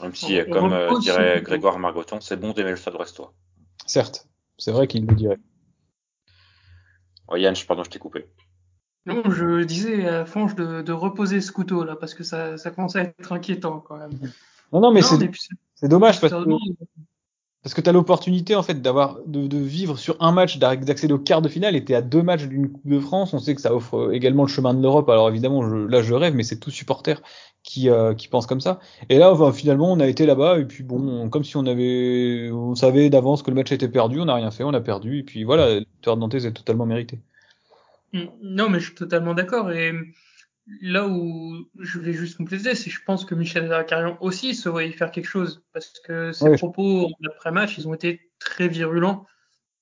Même 0.00 0.14
si, 0.14 0.38
comme 0.50 0.72
euh, 0.72 0.98
dirait 0.98 1.42
Grégoire 1.42 1.78
Margoton, 1.78 2.20
c'est 2.20 2.36
bon 2.36 2.52
d'aimer 2.52 2.70
le 2.70 2.76
Stade 2.76 2.94
Brestois. 2.94 3.32
Certes, 3.86 4.26
c'est 4.58 4.72
vrai 4.72 4.86
qu'il 4.86 5.06
le 5.06 5.14
dirait. 5.14 5.38
Oh, 7.28 7.36
Yann, 7.36 7.54
pardon, 7.66 7.84
je 7.84 7.90
t'ai 7.90 7.98
coupé. 7.98 8.26
Non, 9.06 9.22
je 9.30 9.64
disais 9.64 10.06
à 10.06 10.24
Fange 10.24 10.54
de, 10.54 10.82
de, 10.82 10.92
reposer 10.92 11.40
ce 11.40 11.50
couteau 11.50 11.82
là 11.82 11.96
parce 11.96 12.14
que 12.14 12.22
ça, 12.22 12.56
ça 12.56 12.70
commence 12.70 12.94
à 12.94 13.00
être 13.02 13.32
inquiétant 13.32 13.80
quand 13.80 13.96
même. 13.96 14.10
Non, 14.72 14.80
non, 14.80 14.92
mais 14.92 15.02
c'est 15.02 15.88
dommage 15.88 16.20
parce 16.20 16.32
que, 16.32 16.50
parce 17.62 17.74
que 17.74 17.80
tu 17.80 17.88
as 17.88 17.92
l'opportunité 17.92 18.54
en 18.54 18.62
fait 18.62 18.80
d'avoir 18.80 19.18
de, 19.26 19.48
de, 19.48 19.58
vivre 19.58 19.98
sur 19.98 20.16
un 20.20 20.30
match, 20.30 20.58
d'accéder 20.58 21.12
au 21.12 21.18
quart 21.18 21.42
de 21.42 21.48
finale, 21.48 21.74
et 21.74 21.84
t'es 21.84 21.94
à 21.94 22.02
deux 22.02 22.22
matchs 22.22 22.44
d'une 22.44 22.70
Coupe 22.70 22.86
de 22.86 23.00
France. 23.00 23.34
On 23.34 23.40
sait 23.40 23.54
que 23.54 23.60
ça 23.60 23.74
offre 23.74 24.12
également 24.12 24.44
le 24.44 24.48
chemin 24.48 24.72
de 24.72 24.80
l'Europe. 24.80 25.08
Alors 25.08 25.28
évidemment, 25.28 25.68
je, 25.68 25.74
là 25.74 26.00
je 26.02 26.14
rêve, 26.14 26.34
mais 26.34 26.44
c'est 26.44 26.58
tout 26.58 26.70
supporter 26.70 27.20
qui 27.62 27.88
euh, 27.88 28.14
qui 28.14 28.28
pense 28.28 28.46
comme 28.46 28.60
ça. 28.60 28.80
Et 29.08 29.18
là, 29.18 29.32
enfin, 29.32 29.52
finalement, 29.52 29.92
on 29.92 30.00
a 30.00 30.06
été 30.06 30.26
là-bas 30.26 30.58
et 30.58 30.64
puis 30.64 30.82
bon, 30.82 31.28
comme 31.28 31.44
si 31.44 31.56
on 31.56 31.66
avait, 31.66 32.50
on 32.52 32.74
savait 32.74 33.10
d'avance 33.10 33.42
que 33.42 33.50
le 33.50 33.56
match 33.56 33.72
était 33.72 33.88
perdu, 33.88 34.20
on 34.20 34.24
n'a 34.24 34.34
rien 34.34 34.50
fait, 34.50 34.64
on 34.64 34.74
a 34.74 34.80
perdu 34.80 35.18
et 35.18 35.22
puis 35.22 35.44
voilà, 35.44 35.80
le 35.80 35.80
de 35.80 36.14
Nantes 36.14 36.34
est 36.34 36.52
totalement 36.52 36.86
mérité. 36.86 37.20
Mm. 38.12 38.24
Non, 38.42 38.68
mais 38.68 38.80
je 38.80 38.86
suis 38.86 38.94
totalement 38.94 39.34
d'accord 39.34 39.70
et 39.70 39.92
là 40.80 41.06
où 41.08 41.68
je 41.78 41.98
vais 41.98 42.12
juste 42.12 42.36
compléter, 42.36 42.74
c'est 42.74 42.90
que 42.90 42.96
je 42.96 43.02
pense 43.04 43.24
que 43.24 43.34
Michel 43.34 43.68
Zakarian 43.68 44.16
aussi 44.20 44.54
se 44.54 44.68
voyait 44.68 44.92
faire 44.92 45.10
quelque 45.10 45.28
chose 45.28 45.62
parce 45.72 45.92
que 46.00 46.32
ses 46.32 46.56
propos 46.56 47.10
après-match, 47.24 47.78
ils 47.78 47.88
ont 47.88 47.94
été 47.94 48.30
très 48.38 48.68
virulents. 48.68 49.26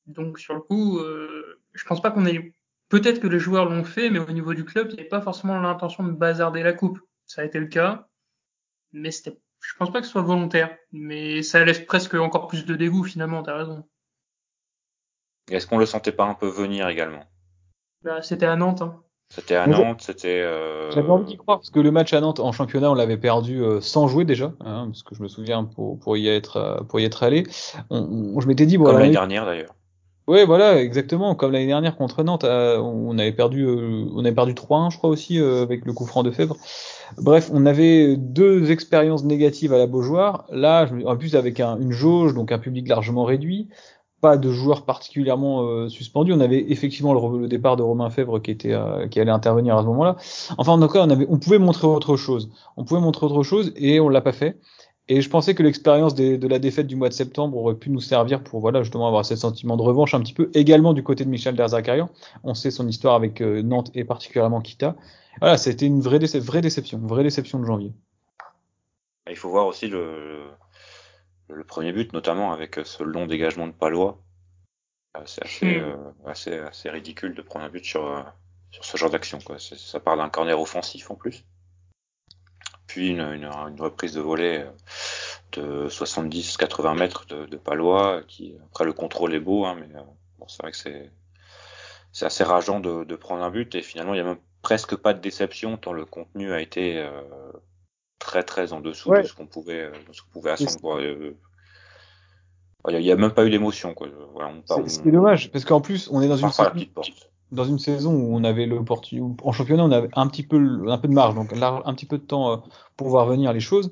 Donc 0.07 0.39
sur 0.39 0.55
le 0.55 0.61
coup, 0.61 0.99
euh, 0.99 1.61
je 1.73 1.85
pense 1.85 2.01
pas 2.03 2.11
qu'on 2.11 2.27
ait 2.27 2.55
peut-être 2.89 3.21
que 3.21 3.27
les 3.27 3.39
joueurs 3.39 3.69
l'ont 3.69 3.85
fait, 3.85 4.11
mais 4.11 4.19
au 4.19 4.31
niveau 4.33 4.55
du 4.55 4.65
club, 4.65 4.89
il 4.91 4.95
n'y 4.95 5.01
avait 5.01 5.09
pas 5.09 5.21
forcément 5.21 5.59
l'intention 5.61 6.05
de 6.05 6.13
bazarder 6.13 6.63
la 6.63 6.73
coupe. 6.73 6.99
Ça 7.33 7.43
a 7.43 7.45
été 7.45 7.61
le 7.61 7.69
cas, 7.69 8.09
mais 8.93 9.13
c'était, 9.13 9.39
je 9.61 9.75
pense 9.79 9.93
pas 9.93 10.01
que 10.01 10.07
ce 10.07 10.11
soit 10.11 10.23
volontaire, 10.23 10.77
mais 10.91 11.45
ça 11.45 11.65
laisse 11.65 11.79
presque 11.79 12.15
encore 12.15 12.49
plus 12.49 12.67
de 12.67 12.75
dégoût 12.75 13.05
finalement. 13.05 13.45
T'as 13.45 13.57
raison. 13.57 13.85
Est-ce 15.49 15.69
qu'on 15.69 15.79
le 15.79 15.87
sentait 15.87 16.11
pas 16.11 16.25
un 16.25 16.35
peu 16.35 16.49
venir 16.49 16.89
également? 16.89 17.23
Bah, 18.03 18.21
C'était 18.21 18.47
à 18.47 18.57
Nantes. 18.57 18.83
Hein. 18.83 19.01
C'était 19.29 19.55
à 19.55 19.69
Nantes, 19.69 20.03
c'était. 20.03 20.41
Euh... 20.41 20.91
J'avais 20.91 21.09
envie 21.09 21.27
d'y 21.27 21.37
croire 21.37 21.59
parce 21.59 21.71
que 21.71 21.79
le 21.79 21.93
match 21.93 22.13
à 22.15 22.21
Nantes 22.21 22.41
en 22.41 22.51
championnat, 22.51 22.91
on 22.91 22.95
l'avait 22.95 23.17
perdu 23.17 23.63
euh, 23.63 23.81
sans 23.81 24.09
jouer 24.09 24.25
déjà, 24.25 24.53
hein, 24.59 24.87
parce 24.89 25.05
que 25.05 25.15
je 25.15 25.23
me 25.23 25.29
souviens 25.29 25.63
pour 25.63 26.01
pour 26.01 26.17
y 26.17 26.27
être 26.27 26.57
euh, 26.57 26.81
pour 26.83 26.99
y 26.99 27.05
être 27.05 27.23
allé. 27.23 27.45
On, 27.91 28.35
on, 28.35 28.41
je 28.41 28.49
m'étais 28.49 28.67
dit 28.67 28.77
bon. 28.77 28.87
Comme 28.87 28.99
l'année 28.99 29.13
dernière 29.13 29.47
d'ailleurs. 29.47 29.77
Oui, 30.31 30.45
voilà, 30.47 30.81
exactement. 30.81 31.35
Comme 31.35 31.51
l'année 31.51 31.67
dernière 31.67 31.97
contre 31.97 32.23
Nantes, 32.23 32.45
euh, 32.45 32.79
on 32.79 33.19
avait 33.19 33.33
perdu, 33.33 33.67
on 33.67 34.21
avait 34.21 34.33
perdu 34.33 34.55
3-1, 34.55 34.93
je 34.93 34.97
crois 34.97 35.11
aussi, 35.11 35.39
avec 35.41 35.85
le 35.85 35.93
coup 35.93 36.07
franc 36.07 36.23
de 36.23 36.31
Fèvre. 36.31 36.57
Bref, 37.19 37.51
on 37.53 37.67
avait 37.67 38.17
deux 38.17 38.71
expériences 38.71 39.25
négatives 39.25 39.73
à 39.73 39.79
la 39.79 39.89
Beaujoire. 39.89 40.45
Là, 40.53 40.89
en 41.05 41.17
plus 41.17 41.35
avec 41.35 41.59
un, 41.59 41.81
une 41.81 41.91
jauge, 41.91 42.33
donc 42.33 42.53
un 42.53 42.61
public 42.61 42.87
largement 42.87 43.25
réduit, 43.25 43.71
pas 44.21 44.37
de 44.37 44.53
joueurs 44.53 44.85
particulièrement 44.85 45.63
euh, 45.65 45.89
suspendus. 45.89 46.33
On 46.33 46.39
avait 46.39 46.65
effectivement 46.71 47.13
le, 47.13 47.49
départ 47.49 47.77
de 47.77 47.83
Romain 47.83 48.09
Fèvre 48.11 48.41
qui 48.41 48.53
était 48.53 48.73
euh, 48.73 49.09
qui 49.09 49.19
allait 49.19 49.33
intervenir 49.33 49.77
à 49.77 49.83
ce 49.83 49.87
moment-là. 49.87 50.15
Enfin, 50.59 50.73
en 50.73 50.87
tout 50.87 50.97
on 50.97 51.11
avait, 51.11 51.27
on 51.29 51.39
pouvait 51.39 51.59
montrer 51.59 51.89
autre 51.89 52.17
chose. 52.17 52.51
On 52.77 52.85
pouvait 52.85 53.01
montrer 53.01 53.27
autre 53.27 53.43
chose 53.43 53.73
et 53.75 53.99
on 53.99 54.09
l'a 54.09 54.21
pas 54.21 54.33
fait. 54.33 54.61
Et 55.13 55.21
je 55.23 55.29
pensais 55.29 55.57
que 55.57 55.65
l'expérience 55.65 56.15
de 56.15 56.47
la 56.47 56.61
défaite 56.61 56.87
du 56.87 56.95
mois 56.95 57.09
de 57.09 57.15
septembre 57.15 57.57
aurait 57.57 57.75
pu 57.75 57.91
nous 57.91 58.01
servir 58.01 58.45
pour 58.45 58.61
voilà 58.61 58.85
justement 58.85 59.09
avoir 59.09 59.25
ce 59.25 59.35
sentiment 59.35 59.77
de 59.77 59.83
revanche 59.83 60.15
un 60.15 60.21
petit 60.21 60.33
peu 60.33 60.53
également 60.55 60.93
du 60.93 61.03
côté 61.03 61.25
de 61.25 61.31
Michel 61.31 61.57
Derzakarian. 61.57 62.09
On 62.45 62.55
sait 62.55 62.71
son 62.71 62.87
histoire 62.87 63.17
avec 63.17 63.41
euh, 63.41 63.61
Nantes 63.61 63.91
et 63.95 64.05
particulièrement 64.05 64.61
Kita. 64.61 64.95
Voilà, 65.41 65.57
c'était 65.59 65.87
une 65.87 66.01
vraie, 66.01 66.19
vraie 66.19 66.61
déception, 66.61 66.99
une 66.99 67.09
vraie 67.09 67.25
déception 67.25 67.59
de 67.59 67.65
janvier. 67.65 67.93
Il 69.29 69.37
faut 69.37 69.51
voir 69.51 69.67
aussi 69.67 69.89
le, 69.89 70.45
le 71.49 71.65
premier 71.65 71.93
but, 71.93 72.13
notamment 72.13 72.53
avec 72.53 72.79
euh, 72.79 72.85
ce 72.85 73.03
long 73.03 73.27
dégagement 73.27 73.67
de 73.67 73.73
Palois. 73.73 74.23
Euh, 75.17 75.23
c'est 75.27 75.45
assez, 75.45 75.81
hmm. 75.81 75.83
euh, 75.83 75.97
assez, 76.27 76.57
assez 76.59 76.89
ridicule 76.89 77.35
de 77.35 77.43
prendre 77.43 77.65
un 77.65 77.69
but 77.69 77.85
sur, 77.85 78.25
sur 78.71 78.85
ce 78.85 78.97
genre 78.97 79.11
d'action. 79.11 79.41
Ça 79.59 79.99
part 79.99 80.17
d'un 80.17 80.29
corner 80.29 80.61
offensif 80.61 81.11
en 81.11 81.17
plus. 81.17 81.45
Puis 82.91 83.11
une, 83.11 83.21
une, 83.21 83.47
reprise 83.81 84.15
de 84.15 84.21
volée 84.21 84.65
de 85.53 85.87
70-80 85.89 86.99
mètres 86.99 87.25
de, 87.29 87.47
de, 87.47 87.57
Palois, 87.57 88.23
qui 88.27 88.57
après 88.67 88.85
le 88.85 88.93
contrôle 88.93 89.33
est 89.33 89.39
beau, 89.39 89.65
hein, 89.65 89.77
mais 89.79 89.87
bon, 90.41 90.49
c'est 90.49 90.61
vrai 90.61 90.73
que 90.73 90.77
c'est 90.77 91.13
c'est 92.11 92.27
assez 92.27 92.43
rageant 92.43 92.81
de, 92.81 93.05
de, 93.05 93.15
prendre 93.15 93.45
un 93.45 93.51
but 93.51 93.77
et 93.77 93.83
finalement 93.83 94.15
il 94.15 94.17
y 94.17 94.21
a 94.21 94.25
même 94.25 94.41
presque 94.61 94.97
pas 94.97 95.15
de 95.15 95.21
déception 95.21 95.77
tant 95.77 95.93
le 95.93 96.05
contenu 96.05 96.53
a 96.53 96.61
été 96.61 97.09
très 98.19 98.43
très 98.43 98.73
en 98.73 98.81
dessous 98.81 99.15
de 99.15 99.23
ce 99.23 99.35
qu'on 99.35 99.47
pouvait, 99.47 99.93
de 99.93 100.13
ce 100.13 100.23
qu'on 100.23 100.31
pouvait 100.31 100.51
attendre. 100.51 101.01
Il 102.89 102.99
n'y 102.99 103.13
a, 103.13 103.17
même 103.17 103.31
pas 103.31 103.45
eu 103.45 103.51
d'émotion. 103.51 103.95
Quoi. 103.95 104.09
Voilà, 104.33 104.53
c'est 104.87 105.13
dommage, 105.13 105.53
parce 105.53 105.65
qu'en 105.65 105.81
plus, 105.81 106.09
on 106.11 106.23
est 106.23 106.29
dans 106.29 106.39
une, 106.39 106.51
saison, 106.51 106.73
dans 107.53 107.65
une 107.65 107.79
saison 107.79 108.15
où 108.15 108.37
on 108.37 108.45
avait 108.45 108.67
l'opportunité. 108.67 109.27
En 109.43 109.53
championnat, 109.53 109.85
on 109.85 109.91
avait 109.91 110.09
un 110.15 110.27
petit 110.27 110.43
peu, 110.43 110.85
un 110.89 110.99
peu 110.99 111.09
de 111.09 111.13
marge, 111.13 111.35
donc 111.35 111.53
un 111.53 111.95
petit 111.95 112.07
peu 112.07 112.19
de 112.19 112.23
temps 112.23 112.53
euh, 112.53 112.57
pour 112.97 113.09
voir 113.09 113.27
venir 113.27 113.53
les 113.53 113.61
choses. 113.61 113.91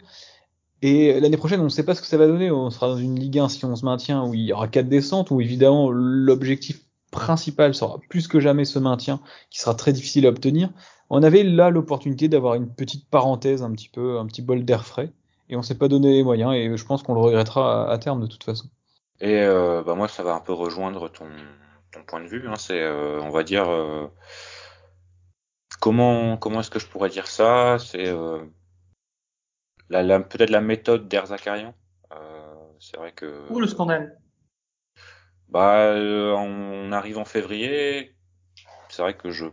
Et 0.80 1.18
l'année 1.20 1.36
prochaine, 1.36 1.60
on 1.60 1.64
ne 1.64 1.68
sait 1.68 1.84
pas 1.84 1.94
ce 1.94 2.00
que 2.00 2.06
ça 2.06 2.16
va 2.16 2.26
donner. 2.26 2.50
On 2.50 2.70
sera 2.70 2.88
dans 2.88 2.96
une 2.96 3.18
Ligue 3.18 3.38
1 3.38 3.48
si 3.48 3.64
on 3.64 3.74
se 3.74 3.84
maintient, 3.84 4.24
où 4.24 4.34
il 4.34 4.42
y 4.42 4.52
aura 4.52 4.68
quatre 4.68 4.88
descentes, 4.88 5.30
où 5.30 5.40
évidemment 5.40 5.90
l'objectif 5.90 6.82
principal 7.10 7.74
sera 7.74 7.98
plus 8.08 8.28
que 8.28 8.38
jamais 8.38 8.64
ce 8.64 8.78
maintien, 8.78 9.20
qui 9.50 9.58
sera 9.58 9.74
très 9.74 9.92
difficile 9.92 10.26
à 10.26 10.28
obtenir. 10.28 10.70
On 11.10 11.22
avait 11.22 11.42
là 11.42 11.70
l'opportunité 11.70 12.28
d'avoir 12.28 12.54
une 12.54 12.68
petite 12.68 13.08
parenthèse, 13.08 13.62
un 13.62 13.72
petit 13.72 13.88
peu, 13.88 14.18
un 14.18 14.26
petit 14.26 14.42
bol 14.42 14.64
d'air 14.64 14.84
frais, 14.84 15.10
et 15.48 15.56
on 15.56 15.62
s'est 15.62 15.78
pas 15.78 15.88
donné 15.88 16.12
les 16.12 16.22
moyens, 16.22 16.54
et 16.54 16.76
je 16.76 16.84
pense 16.84 17.02
qu'on 17.02 17.14
le 17.14 17.20
regrettera 17.20 17.90
à 17.90 17.98
terme 17.98 18.20
de 18.20 18.26
toute 18.26 18.44
façon. 18.44 18.68
Et 19.20 19.40
euh, 19.40 19.82
bah 19.82 19.94
moi, 19.94 20.06
ça 20.06 20.22
va 20.22 20.34
un 20.34 20.40
peu 20.40 20.52
rejoindre 20.52 21.10
ton, 21.10 21.24
ton 21.92 22.02
point 22.04 22.20
de 22.20 22.28
vue. 22.28 22.48
Hein. 22.48 22.56
C'est, 22.56 22.80
euh, 22.80 23.20
on 23.20 23.30
va 23.30 23.42
dire, 23.42 23.68
euh, 23.68 24.06
comment 25.80 26.36
comment 26.36 26.60
est-ce 26.60 26.70
que 26.70 26.78
je 26.78 26.86
pourrais 26.86 27.10
dire 27.10 27.26
ça? 27.26 27.78
C'est 27.78 28.08
euh, 28.08 28.44
la, 29.88 30.02
la 30.02 30.20
peut-être 30.20 30.50
la 30.50 30.60
méthode 30.60 31.08
d'Erzakarian. 31.08 31.74
c'est 32.80 32.96
vrai 32.96 33.12
que. 33.12 33.50
Ou 33.50 33.60
le 33.60 33.66
scandale. 33.66 34.20
Bah, 35.48 35.94
on 35.94 36.92
arrive 36.92 37.18
en 37.18 37.24
février. 37.24 38.14
C'est 38.90 39.02
vrai 39.02 39.16
que 39.16 39.30
je 39.30 39.46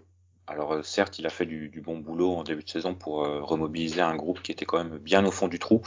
alors 0.47 0.85
certes, 0.85 1.17
il 1.17 1.25
a 1.25 1.31
fait 1.31 1.47
du, 1.47 1.69
du, 1.69 1.81
bon 1.81 1.97
boulot 1.97 2.35
en 2.35 2.43
début 2.43 2.63
de 2.63 2.69
saison 2.69 2.93
pour 2.93 3.21
remobiliser 3.23 4.01
un 4.01 4.15
groupe 4.15 4.43
qui 4.43 4.51
était 4.51 4.65
quand 4.65 4.77
même 4.77 4.99
bien 4.99 5.25
au 5.25 5.31
fond 5.31 5.47
du 5.47 5.57
trou. 5.57 5.81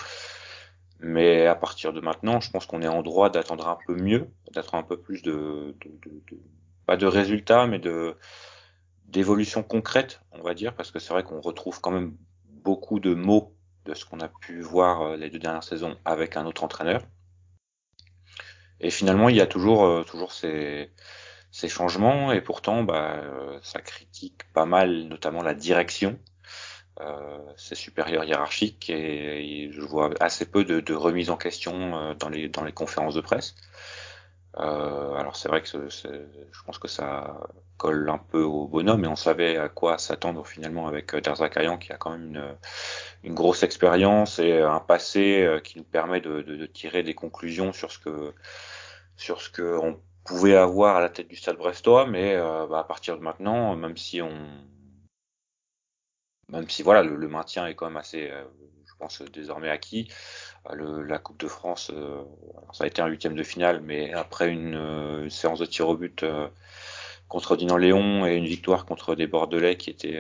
Mais 1.01 1.47
à 1.47 1.55
partir 1.55 1.93
de 1.93 2.01
maintenant, 2.01 2.41
je 2.41 2.51
pense 2.51 2.67
qu'on 2.67 2.83
est 2.83 2.89
en 2.89 3.03
droit 3.03 3.31
d'attendre 3.31 3.69
un 3.69 3.79
peu 3.87 3.95
mieux, 3.95 4.29
d'attendre 4.53 4.85
un 4.85 4.89
peu 4.89 5.01
plus 5.01 5.23
de, 5.23 5.77
de, 5.81 5.91
de, 6.03 6.23
de, 6.31 6.41
pas 6.87 6.97
de 6.97 7.07
résultats, 7.07 7.67
mais 7.67 7.79
de 7.79 8.17
d'évolution 9.07 9.63
concrète, 9.63 10.21
on 10.33 10.43
va 10.43 10.53
dire, 10.55 10.75
parce 10.75 10.91
que 10.91 10.99
c'est 10.99 11.15
vrai 11.15 11.23
qu'on 11.23 11.41
retrouve 11.41 11.81
quand 11.81 11.91
même 11.91 12.15
beaucoup 12.45 13.01
de 13.01 13.15
mots 13.15 13.55
de 13.87 13.95
ce 13.95 14.05
qu'on 14.05 14.21
a 14.21 14.29
pu 14.29 14.61
voir 14.61 15.03
euh, 15.03 15.17
les 15.17 15.31
deux 15.31 15.39
dernières 15.39 15.65
saisons 15.65 15.97
avec 16.05 16.37
un 16.37 16.45
autre 16.45 16.63
entraîneur. 16.63 17.01
Et 18.81 18.91
finalement, 18.91 19.29
il 19.31 19.37
y 19.37 19.41
a 19.41 19.47
toujours 19.47 19.85
euh, 19.85 20.03
toujours 20.05 20.33
ces, 20.33 20.91
ces 21.51 21.69
changements, 21.69 22.33
et 22.33 22.43
pourtant, 22.43 22.83
bah, 22.83 23.15
euh, 23.23 23.59
ça 23.63 23.81
critique 23.81 24.53
pas 24.53 24.67
mal, 24.67 25.05
notamment 25.05 25.43
la 25.43 25.55
direction 25.55 26.19
euh, 27.01 27.39
ses 27.57 27.75
supérieurs 27.75 28.25
hiérarchiques 28.25 28.91
et, 28.91 29.71
je 29.73 29.81
vois 29.81 30.11
assez 30.21 30.47
peu 30.47 30.65
de, 30.65 30.81
de 30.81 30.95
remise 30.95 31.31
en 31.31 31.37
question 31.37 31.97
euh, 31.97 32.15
dans 32.15 32.29
les 32.29 32.49
dans 32.49 32.65
les 32.65 32.73
conférences 32.73 33.15
de 33.15 33.21
presse. 33.21 33.55
Euh, 34.59 35.15
alors 35.15 35.37
c'est 35.37 35.49
vrai 35.49 35.63
que 35.63 35.69
je 35.69 36.63
pense 36.65 36.79
que 36.79 36.89
ça 36.89 37.41
colle 37.77 38.09
un 38.11 38.19
peu 38.19 38.43
au 38.43 38.67
bonhomme 38.67 39.05
et 39.05 39.09
on 39.09 39.17
savait 39.17 39.57
à 39.57 39.69
quoi 39.69 39.99
s'attendre 39.99 40.45
finalement 40.47 40.89
avec 40.89 41.15
Derzakayan 41.15 41.79
qui 41.79 41.93
a 41.93 41.97
quand 41.97 42.11
même 42.11 42.29
une, 42.35 42.57
une 43.25 43.35
grosse 43.35 43.63
expérience 43.63 44.39
et 44.41 44.61
un 44.61 44.81
passé 44.81 45.61
qui 45.63 45.79
nous 45.79 45.85
permet 45.85 46.21
de, 46.21 46.43
de, 46.43 46.57
de, 46.57 46.67
tirer 46.67 47.03
des 47.05 47.15
conclusions 47.15 47.73
sur 47.73 47.93
ce 47.93 47.99
que 48.01 48.35
sur 49.17 49.41
ce 49.43 49.51
que 49.51 49.79
on 49.79 50.01
pouvait 50.29 50.57
avoir 50.57 50.97
à 50.97 51.01
la 51.01 51.09
tête 51.09 51.29
du 51.29 51.37
Stade 51.37 51.57
Brestois, 51.57 52.07
mais 52.07 52.35
euh, 52.35 52.67
bah, 52.67 52.81
à 52.81 52.85
partir 52.85 53.17
de 53.17 53.23
maintenant, 53.23 53.75
même 53.77 53.97
si 53.97 54.21
on 54.21 54.31
même 56.51 56.69
si 56.69 56.83
voilà 56.83 57.03
le, 57.03 57.29
maintien 57.29 57.67
est 57.67 57.75
quand 57.75 57.87
même 57.87 57.97
assez, 57.97 58.31
euh, 58.31 58.45
je 58.87 58.93
pense 58.99 59.23
désormais 59.23 59.69
acquis. 59.69 60.09
Euh, 60.71 60.75
le, 60.75 61.03
la 61.03 61.19
Coupe 61.19 61.39
de 61.41 61.49
France, 61.49 61.91
euh, 61.95 62.23
ça 62.73 62.85
a 62.85 62.87
été 62.87 63.03
un 63.03 63.07
huitième 63.07 63.35
de 63.35 63.43
finale, 63.43 63.81
mais 63.81 64.13
après 64.13 64.49
une, 64.49 65.29
séance 65.31 65.59
de 65.59 65.67
tir 65.67 65.89
au 65.89 65.97
but 65.97 66.25
contre 67.29 67.57
Dinan 67.57 67.77
Léon 67.77 68.27
et 68.27 68.35
une 68.35 68.47
victoire 68.47 68.87
contre 68.87 69.15
des 69.15 69.27
Bordelais 69.27 69.77
qui 69.77 69.91
étaient, 69.91 70.19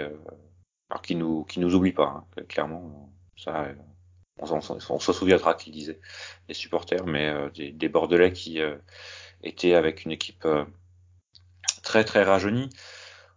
alors 0.90 1.02
qui 1.02 1.16
nous 1.16 1.44
qui 1.44 1.60
nous 1.60 1.74
oublie 1.74 1.92
pas, 1.92 2.24
hein, 2.36 2.42
clairement. 2.48 3.10
Ça, 3.36 3.68
on, 4.40 4.60
on, 4.90 4.98
se 5.00 5.12
souviendra 5.12 5.54
qu'ils 5.54 5.72
disaient 5.72 6.00
les 6.48 6.54
supporters, 6.54 7.06
mais 7.06 7.32
des, 7.54 7.72
des, 7.72 7.88
Bordelais 7.88 8.32
qui 8.32 8.60
étaient 9.42 9.74
avec 9.74 10.04
une 10.04 10.12
équipe 10.12 10.46
très 11.82 12.04
très 12.04 12.24
rajeunie. 12.24 12.68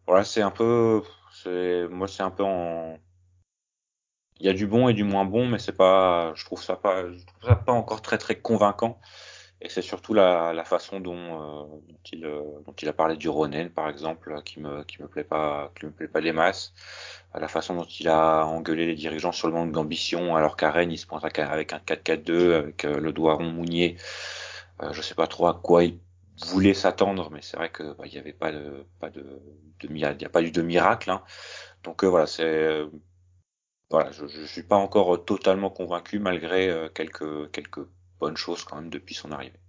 Voilà, 0.08 0.24
c'est 0.24 0.42
un 0.42 0.52
peu 0.52 1.04
moi 1.48 2.08
c'est 2.08 2.24
un 2.24 2.32
peu 2.32 2.44
en 2.44 2.98
il 4.42 4.46
y 4.48 4.50
a 4.50 4.54
du 4.54 4.66
bon 4.68 4.90
et 4.90 4.94
du 4.94 5.04
moins 5.04 5.24
bon, 5.26 5.48
mais 5.48 5.60
c'est 5.60 5.72
pas, 5.72 6.34
je 6.36 6.46
trouve 6.46 6.64
ça 6.64 6.76
pas, 6.76 7.04
je 7.12 7.24
trouve 7.26 7.50
ça 7.50 7.56
pas 7.56 7.72
encore 7.74 8.02
très 8.02 8.18
très 8.18 8.36
convaincant. 8.40 9.00
Et 9.62 9.70
c'est 9.70 9.84
surtout 9.84 10.16
la, 10.16 10.54
la 10.54 10.66
façon 10.66 11.00
dont, 11.00 11.14
euh, 11.16 11.66
dont, 11.88 12.00
il, 12.12 12.26
euh, 12.26 12.42
dont 12.66 12.74
il 12.74 12.90
a 12.90 12.94
parlé 12.94 13.16
du 13.18 13.30
Ronen, 13.30 13.70
par 13.70 13.88
exemple, 13.90 14.42
qui 14.44 14.60
me 14.60 14.84
qui 14.86 15.02
me 15.02 15.08
plaît 15.08 15.24
pas, 15.24 15.72
qui 15.80 15.86
me 15.86 15.92
plaît 15.92 16.08
pas 16.08 16.22
des 16.22 16.32
masses. 16.32 16.74
La 17.36 17.48
façon 17.48 17.76
dont 17.76 17.86
il 17.86 18.08
a 18.10 18.46
engueulé 18.48 18.88
les 18.88 18.96
dirigeants 18.96 19.32
sur 19.32 19.48
le 19.48 19.54
manque 19.54 19.72
d'ambition, 19.72 20.36
alors 20.36 20.58
qu'à 20.58 20.72
Rennes 20.72 20.92
il 20.92 20.98
se 20.98 21.06
pointe 21.06 21.24
avec 21.24 21.74
un 21.74 21.78
4-4-2, 21.80 22.54
avec 22.56 22.86
euh, 22.86 23.00
le 23.00 23.14
doigt 23.14 23.36
rond 23.36 23.52
Mounier. 23.52 23.98
je 24.92 25.02
sais 25.02 25.16
pas 25.16 25.28
trop 25.28 25.48
à 25.48 25.54
quoi 25.54 25.84
il 25.84 26.00
voulait 26.46 26.74
s'attendre, 26.74 27.30
mais 27.32 27.42
c'est 27.42 27.58
vrai 27.58 27.70
que 27.70 27.94
bah, 27.96 28.04
il 28.06 28.14
y 28.14 28.18
avait 28.18 28.34
pas 28.34 28.52
de 28.52 28.86
pas 29.00 29.10
de 29.10 29.42
il 29.84 29.94
n'y 29.94 30.04
a 30.04 30.30
pas 30.30 30.42
eu 30.42 30.52
de 30.52 30.62
miracle. 30.62 31.10
Hein. 31.10 31.22
Donc 31.84 32.04
euh, 32.04 32.08
voilà, 32.08 32.28
c'est 32.28 32.44
euh, 32.44 32.88
voilà, 33.90 34.12
je, 34.12 34.28
je 34.28 34.46
suis 34.46 34.64
pas 34.64 34.78
encore 34.78 35.26
totalement 35.26 35.70
convaincu 35.70 36.20
malgré 36.20 36.70
euh, 36.70 36.90
quelques 36.90 37.52
quelques 37.52 37.86
bonnes 38.20 38.38
choses 38.38 38.64
quand 38.64 38.76
même 38.76 38.90
depuis 38.90 39.16
son 39.16 39.32
arrivée. 39.32 39.60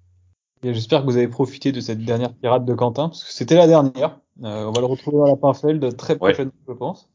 J'espère 0.62 1.00
que 1.00 1.06
vous 1.06 1.16
avez 1.16 1.28
profité 1.28 1.72
de 1.72 1.80
cette 1.80 2.04
dernière 2.04 2.32
pirate 2.34 2.64
de 2.64 2.74
Quentin, 2.74 3.08
parce 3.08 3.24
que 3.24 3.32
c'était 3.32 3.56
la 3.56 3.66
dernière. 3.66 4.20
on 4.40 4.70
va 4.70 4.80
le 4.80 4.86
retrouver 4.86 5.16
dans 5.16 5.26
la 5.26 5.36
Pinfeld 5.36 5.96
très 5.96 6.16
prochainement, 6.16 6.52
je 6.68 6.72
pense. 6.72 7.08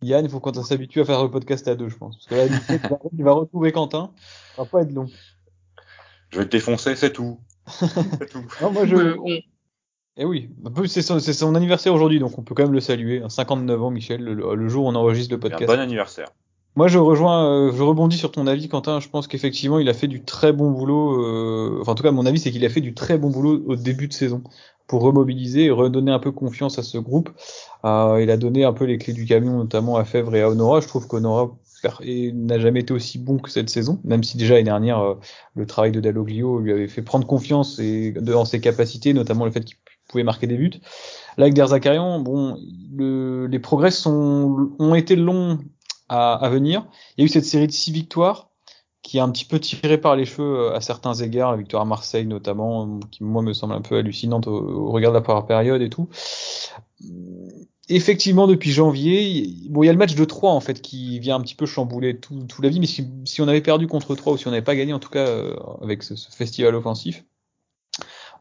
Yann, 0.00 0.24
il 0.24 0.30
faut 0.30 0.40
qu'on 0.40 0.54
s'habitue 0.62 1.00
à 1.00 1.04
faire 1.04 1.22
le 1.22 1.30
podcast 1.30 1.66
à 1.68 1.74
deux, 1.74 1.88
je 1.88 1.98
pense. 1.98 2.16
Parce 2.16 2.26
que 2.26 2.34
là, 2.34 2.80
il 3.12 3.24
va 3.24 3.32
retrouver 3.32 3.72
Quentin. 3.72 4.12
Ça 4.56 4.62
va 4.62 4.68
pas 4.68 4.82
être 4.82 4.92
long. 4.92 5.06
Je 6.30 6.38
vais 6.38 6.44
te 6.44 6.50
défoncer, 6.50 6.94
c'est 6.96 7.12
tout. 7.12 7.40
Non, 8.62 8.72
moi, 8.72 8.86
je, 8.86 9.16
et 10.18 10.22
eh 10.22 10.24
oui, 10.24 10.50
c'est 10.88 11.00
son, 11.00 11.20
son, 11.20 11.54
anniversaire 11.54 11.94
aujourd'hui, 11.94 12.18
donc 12.18 12.36
on 12.36 12.42
peut 12.42 12.52
quand 12.52 12.64
même 12.64 12.72
le 12.72 12.80
saluer. 12.80 13.22
59 13.28 13.80
ans, 13.80 13.90
Michel, 13.92 14.20
le, 14.20 14.68
jour 14.68 14.86
où 14.86 14.88
on 14.88 14.96
enregistre 14.96 15.32
le 15.32 15.38
podcast. 15.38 15.70
Un 15.70 15.76
bon 15.76 15.80
anniversaire. 15.80 16.26
Moi, 16.74 16.88
je 16.88 16.98
rejoins, 16.98 17.44
euh, 17.44 17.72
je 17.72 17.80
rebondis 17.84 18.18
sur 18.18 18.32
ton 18.32 18.48
avis, 18.48 18.68
Quentin. 18.68 18.98
Je 18.98 19.08
pense 19.08 19.28
qu'effectivement, 19.28 19.78
il 19.78 19.88
a 19.88 19.94
fait 19.94 20.08
du 20.08 20.24
très 20.24 20.52
bon 20.52 20.72
boulot. 20.72 21.22
Euh, 21.22 21.78
enfin, 21.80 21.92
en 21.92 21.94
tout 21.94 22.02
cas, 22.02 22.10
mon 22.10 22.26
avis, 22.26 22.40
c'est 22.40 22.50
qu'il 22.50 22.64
a 22.64 22.68
fait 22.68 22.80
du 22.80 22.94
très 22.94 23.16
bon 23.16 23.30
boulot 23.30 23.62
au 23.68 23.76
début 23.76 24.08
de 24.08 24.12
saison 24.12 24.42
pour 24.88 25.02
remobiliser 25.02 25.66
et 25.66 25.70
redonner 25.70 26.10
un 26.10 26.18
peu 26.18 26.32
confiance 26.32 26.80
à 26.80 26.82
ce 26.82 26.98
groupe. 26.98 27.30
Euh, 27.84 28.18
il 28.20 28.28
a 28.32 28.36
donné 28.36 28.64
un 28.64 28.72
peu 28.72 28.86
les 28.86 28.98
clés 28.98 29.12
du 29.12 29.24
camion, 29.24 29.58
notamment 29.58 29.98
à 29.98 30.04
Fèvre 30.04 30.34
et 30.34 30.42
à 30.42 30.50
Honora. 30.50 30.80
Je 30.80 30.88
trouve 30.88 31.06
qu'Honora 31.06 31.52
n'a 31.82 32.58
jamais 32.58 32.80
été 32.80 32.92
aussi 32.92 33.18
bon 33.18 33.38
que 33.38 33.50
cette 33.50 33.70
saison, 33.70 34.00
même 34.04 34.22
si 34.22 34.36
déjà 34.36 34.54
l'année 34.54 34.64
dernière, 34.64 35.00
euh, 35.00 35.14
le 35.54 35.66
travail 35.66 35.92
de 35.92 36.00
Dalloglio 36.00 36.58
lui 36.60 36.72
avait 36.72 36.88
fait 36.88 37.02
prendre 37.02 37.26
confiance 37.26 37.78
et, 37.78 38.12
dans 38.12 38.44
ses 38.44 38.60
capacités, 38.60 39.12
notamment 39.12 39.44
le 39.44 39.50
fait 39.50 39.64
qu'il 39.64 39.76
pouvait 40.08 40.24
marquer 40.24 40.46
des 40.46 40.56
buts. 40.56 40.80
Là, 41.36 41.44
avec 41.44 41.54
Der 41.54 41.68
Zakarian, 41.68 42.20
bon, 42.20 42.58
le, 42.92 43.46
les 43.46 43.58
progrès 43.58 43.90
ont 44.06 44.94
été 44.94 45.16
longs 45.16 45.58
à, 46.08 46.48
venir. 46.50 46.86
Il 47.16 47.20
y 47.20 47.22
a 47.22 47.26
eu 47.26 47.28
cette 47.28 47.44
série 47.44 47.66
de 47.66 47.72
six 47.72 47.92
victoires 47.92 48.50
qui 49.02 49.18
a 49.18 49.24
un 49.24 49.30
petit 49.30 49.44
peu 49.44 49.58
tiré 49.58 49.98
par 49.98 50.16
les 50.16 50.24
cheveux 50.24 50.58
euh, 50.58 50.74
à 50.74 50.80
certains 50.80 51.14
égards, 51.14 51.52
la 51.52 51.56
victoire 51.56 51.82
à 51.82 51.86
Marseille 51.86 52.26
notamment, 52.26 52.98
qui 53.10 53.24
moi 53.24 53.42
me 53.42 53.52
semble 53.52 53.74
un 53.74 53.80
peu 53.80 53.96
hallucinante 53.96 54.46
au, 54.46 54.90
regard 54.90 55.12
de 55.12 55.16
la 55.16 55.22
première 55.22 55.46
période 55.46 55.80
et 55.80 55.88
tout. 55.88 56.08
Effectivement, 57.90 58.46
depuis 58.46 58.70
janvier, 58.70 59.54
bon, 59.70 59.82
il 59.82 59.86
y 59.86 59.88
a 59.88 59.92
le 59.92 59.98
match 59.98 60.14
de 60.14 60.24
3 60.24 60.52
en 60.52 60.60
fait 60.60 60.82
qui 60.82 61.18
vient 61.20 61.36
un 61.36 61.40
petit 61.40 61.54
peu 61.54 61.64
chambouler 61.64 62.18
tout, 62.18 62.46
la 62.62 62.68
vie, 62.68 62.80
mais 62.80 62.86
si, 62.86 63.40
on 63.40 63.48
avait 63.48 63.62
perdu 63.62 63.86
contre 63.86 64.14
3 64.14 64.34
ou 64.34 64.36
si 64.36 64.46
on 64.46 64.50
n'avait 64.50 64.62
pas 64.62 64.76
gagné 64.76 64.92
en 64.92 64.98
tout 64.98 65.08
cas 65.08 65.26
euh, 65.26 65.56
avec 65.80 66.02
ce 66.02 66.14
festival 66.30 66.74
offensif, 66.74 67.24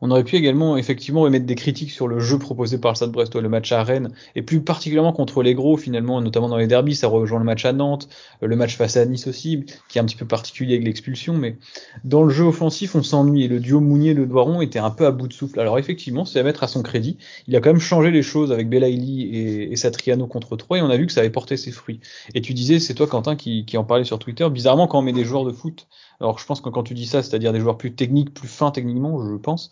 On 0.01 0.12
aurait 0.12 0.24
pu 0.24 0.36
également 0.36 0.77
effectivement 0.77 1.22
remettre 1.22 1.46
des 1.46 1.56
critiques 1.56 1.92
sur 1.92 2.08
le 2.08 2.20
jeu 2.20 2.38
proposé 2.38 2.77
par 2.77 2.92
le 2.92 2.96
Stade 2.96 3.12
Brestois, 3.12 3.42
le 3.42 3.50
match 3.50 3.72
à 3.72 3.84
Rennes, 3.84 4.12
et 4.36 4.42
plus 4.42 4.62
particulièrement 4.62 5.13
contre 5.13 5.42
les 5.42 5.54
gros 5.54 5.77
finalement, 5.77 6.22
notamment 6.22 6.50
dans 6.50 6.58
les 6.58 6.68
derbies, 6.68 6.96
ça 6.96 7.08
rejoint 7.08 7.39
le 7.39 7.46
match 7.46 7.66
à 7.66 7.74
Nantes, 7.74 8.08
le 8.42 8.56
match 8.56 8.75
face 8.77 8.98
à 8.98 9.06
Nice 9.06 9.27
aussi, 9.27 9.66
qui 9.89 9.98
est 9.98 10.01
un 10.01 10.06
petit 10.06 10.16
peu 10.16 10.25
particulier 10.25 10.75
avec 10.75 10.86
l'expulsion, 10.86 11.34
mais 11.34 11.58
dans 12.04 12.24
le 12.24 12.30
jeu 12.30 12.46
offensif, 12.46 12.96
on 12.96 13.04
s'ennuie, 13.04 13.44
et 13.44 13.48
le 13.48 13.60
duo 13.60 13.80
Mounier-Le 13.80 14.25
Doiron 14.25 14.62
était 14.62 14.80
un 14.80 14.92
peu 14.92 15.06
à 15.06 15.12
bout 15.12 15.27
de 15.27 15.34
souffle. 15.34 15.60
Alors 15.60 15.80
effectivement, 15.80 16.25
c'est 16.25 16.39
à 16.39 16.44
mettre 16.44 16.63
à 16.63 16.68
son 16.68 16.84
crédit, 16.84 17.18
il 17.48 17.56
a 17.56 17.62
quand 17.62 17.70
même 17.70 17.80
changé 17.80 18.12
les 18.12 18.24
choses 18.24 18.51
avec 18.51 18.70
Belaïli 18.70 19.24
et, 19.24 19.72
et 19.72 19.75
Satriano 19.75 20.27
contre 20.27 20.56
3, 20.56 20.77
et 20.77 20.82
on 20.82 20.89
a 20.89 20.98
vu 20.98 21.08
que 21.08 21.13
ça 21.13 21.22
avait 21.22 21.30
porté 21.30 21.58
ses 21.58 21.72
fruits. 21.72 22.00
Et 22.36 22.42
tu 22.42 22.54
disais, 22.54 22.80
c'est 22.80 22.94
toi 22.94 23.08
Quentin 23.08 23.36
qui, 23.36 23.66
qui 23.66 23.77
en 23.77 23.84
parlait 23.84 24.04
sur 24.04 24.20
Twitter, 24.20 24.48
bizarrement 24.50 24.88
quand 24.88 25.00
on 25.00 25.01
met 25.01 25.13
des 25.13 25.25
joueurs 25.25 25.46
de 25.46 25.51
foot 25.51 25.88
alors 26.19 26.39
je 26.39 26.45
pense 26.45 26.62
que 26.62 26.69
quand 26.69 26.83
tu 26.83 26.93
dis 26.93 27.05
ça, 27.05 27.21
c'est-à-dire 27.21 27.53
des 27.53 27.59
joueurs 27.59 27.77
plus 27.77 27.93
techniques, 27.93 28.33
plus 28.33 28.47
fins 28.47 28.71
techniquement, 28.71 29.24
je 29.24 29.36
pense, 29.36 29.69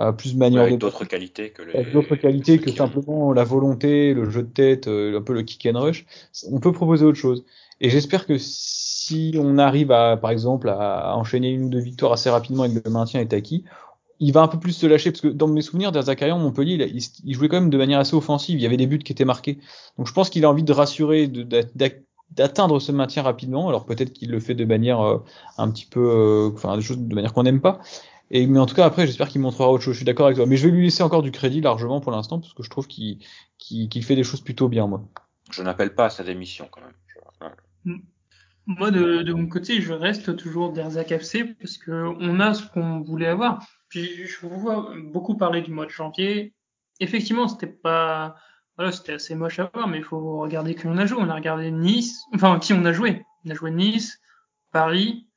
euh, 0.00 0.12
plus 0.12 0.34
manière 0.34 0.62
avec 0.62 0.78
d'autres 0.78 1.04
qualités 1.04 1.50
que 1.50 1.62
les... 1.62 1.84
d'autres 1.92 2.16
qualités 2.16 2.58
que 2.58 2.70
simplement 2.72 3.32
la 3.32 3.44
volonté, 3.44 4.12
le 4.12 4.28
jeu 4.28 4.42
de 4.42 4.48
tête, 4.48 4.88
euh, 4.88 5.18
un 5.18 5.22
peu 5.22 5.32
le 5.32 5.42
kick 5.42 5.66
and 5.66 5.80
rush. 5.80 6.04
On 6.50 6.58
peut 6.58 6.72
proposer 6.72 7.04
autre 7.04 7.18
chose. 7.18 7.44
Et 7.80 7.90
j'espère 7.90 8.26
que 8.26 8.38
si 8.38 9.34
on 9.38 9.58
arrive 9.58 9.92
à, 9.92 10.16
par 10.16 10.30
exemple, 10.30 10.68
à 10.68 11.16
enchaîner 11.16 11.50
une 11.50 11.64
ou 11.64 11.68
deux 11.68 11.80
victoires 11.80 12.12
assez 12.12 12.30
rapidement 12.30 12.64
et 12.64 12.72
que 12.72 12.80
le 12.84 12.90
maintien 12.90 13.20
est 13.20 13.32
acquis, 13.32 13.64
il 14.20 14.32
va 14.32 14.42
un 14.42 14.48
peu 14.48 14.58
plus 14.58 14.72
se 14.72 14.86
lâcher 14.86 15.10
parce 15.10 15.20
que 15.20 15.28
dans 15.28 15.48
mes 15.48 15.62
souvenirs 15.62 15.92
d'Azakarian 15.92 16.38
Montpellier 16.38 16.74
il, 16.74 17.02
il, 17.24 17.34
jouait 17.34 17.48
quand 17.48 17.60
même 17.60 17.70
de 17.70 17.76
manière 17.76 17.98
assez 17.98 18.14
offensive 18.14 18.56
il 18.56 18.62
y 18.62 18.66
avait 18.66 18.76
des 18.76 18.86
buts 18.86 19.00
qui 19.00 19.10
étaient 19.10 19.24
marqués 19.24 19.58
donc 19.98 20.06
je 20.06 20.12
pense 20.12 20.30
qu'il 20.30 20.44
a 20.44 20.50
envie 20.50 20.62
de 20.62 20.72
rassurer 20.72 21.26
d'atteindre 22.30 22.80
ce 22.80 22.92
maintien 22.92 23.22
rapidement. 23.22 23.68
Alors 23.68 23.86
peut-être 23.86 24.12
qu'il 24.12 24.30
le 24.30 24.40
fait 24.40 24.54
de 24.54 24.64
manière 24.64 25.00
euh, 25.00 25.18
un 25.58 25.70
petit 25.70 25.86
peu, 25.86 26.00
euh, 26.00 26.50
enfin 26.54 26.76
des 26.76 26.82
choses 26.82 26.98
de 26.98 27.14
manière 27.14 27.32
qu'on 27.32 27.42
n'aime 27.42 27.60
pas. 27.60 27.80
Et 28.30 28.46
mais 28.46 28.58
en 28.58 28.66
tout 28.66 28.74
cas 28.74 28.86
après 28.86 29.06
j'espère 29.06 29.28
qu'il 29.28 29.40
montrera 29.40 29.70
autre 29.70 29.82
chose. 29.82 29.94
Je 29.94 29.98
suis 29.98 30.06
d'accord 30.06 30.26
avec 30.26 30.36
toi. 30.36 30.46
Mais 30.46 30.56
je 30.56 30.66
vais 30.66 30.74
lui 30.74 30.84
laisser 30.84 31.02
encore 31.02 31.22
du 31.22 31.30
crédit 31.30 31.60
largement 31.60 32.00
pour 32.00 32.12
l'instant 32.12 32.40
parce 32.40 32.54
que 32.54 32.62
je 32.62 32.70
trouve 32.70 32.86
qu'il 32.86 33.18
qu'il 33.58 34.04
fait 34.04 34.16
des 34.16 34.24
choses 34.24 34.40
plutôt 34.40 34.68
bien 34.68 34.86
moi. 34.86 35.02
Je 35.50 35.62
n'appelle 35.62 35.94
pas 35.94 36.06
à 36.06 36.10
sa 36.10 36.24
démission 36.24 36.68
quand 36.70 36.80
même. 36.80 37.52
Mm. 37.84 38.02
Moi 38.66 38.90
de, 38.90 39.22
de 39.22 39.32
mon 39.34 39.46
côté 39.46 39.80
je 39.82 39.92
reste 39.92 40.36
toujours 40.36 40.72
d'Erzak 40.72 41.12
FC 41.12 41.44
parce 41.44 41.76
que 41.76 41.92
on 42.18 42.40
a 42.40 42.54
ce 42.54 42.66
qu'on 42.66 43.00
voulait 43.00 43.26
avoir. 43.26 43.64
Puis 43.88 44.26
je 44.26 44.46
vous 44.46 44.58
vois 44.58 44.90
beaucoup 45.04 45.36
parler 45.36 45.60
du 45.60 45.70
mois 45.70 45.84
de 45.84 45.90
janvier. 45.90 46.54
Effectivement 46.98 47.46
c'était 47.46 47.66
pas 47.66 48.36
voilà, 48.76 48.90
c'était 48.92 49.14
assez 49.14 49.34
moche 49.34 49.58
à 49.60 49.70
voir, 49.72 49.86
mais 49.86 49.98
il 49.98 50.04
faut 50.04 50.38
regarder 50.38 50.74
qui 50.74 50.86
on 50.86 50.96
a 50.96 51.06
joué. 51.06 51.18
On 51.20 51.30
a 51.30 51.34
regardé 51.34 51.70
Nice, 51.70 52.24
enfin 52.34 52.58
qui 52.58 52.72
on 52.72 52.84
a 52.84 52.92
joué. 52.92 53.24
On 53.44 53.50
a 53.50 53.54
joué 53.54 53.70
Nice, 53.70 54.20
Paris, 54.72 55.28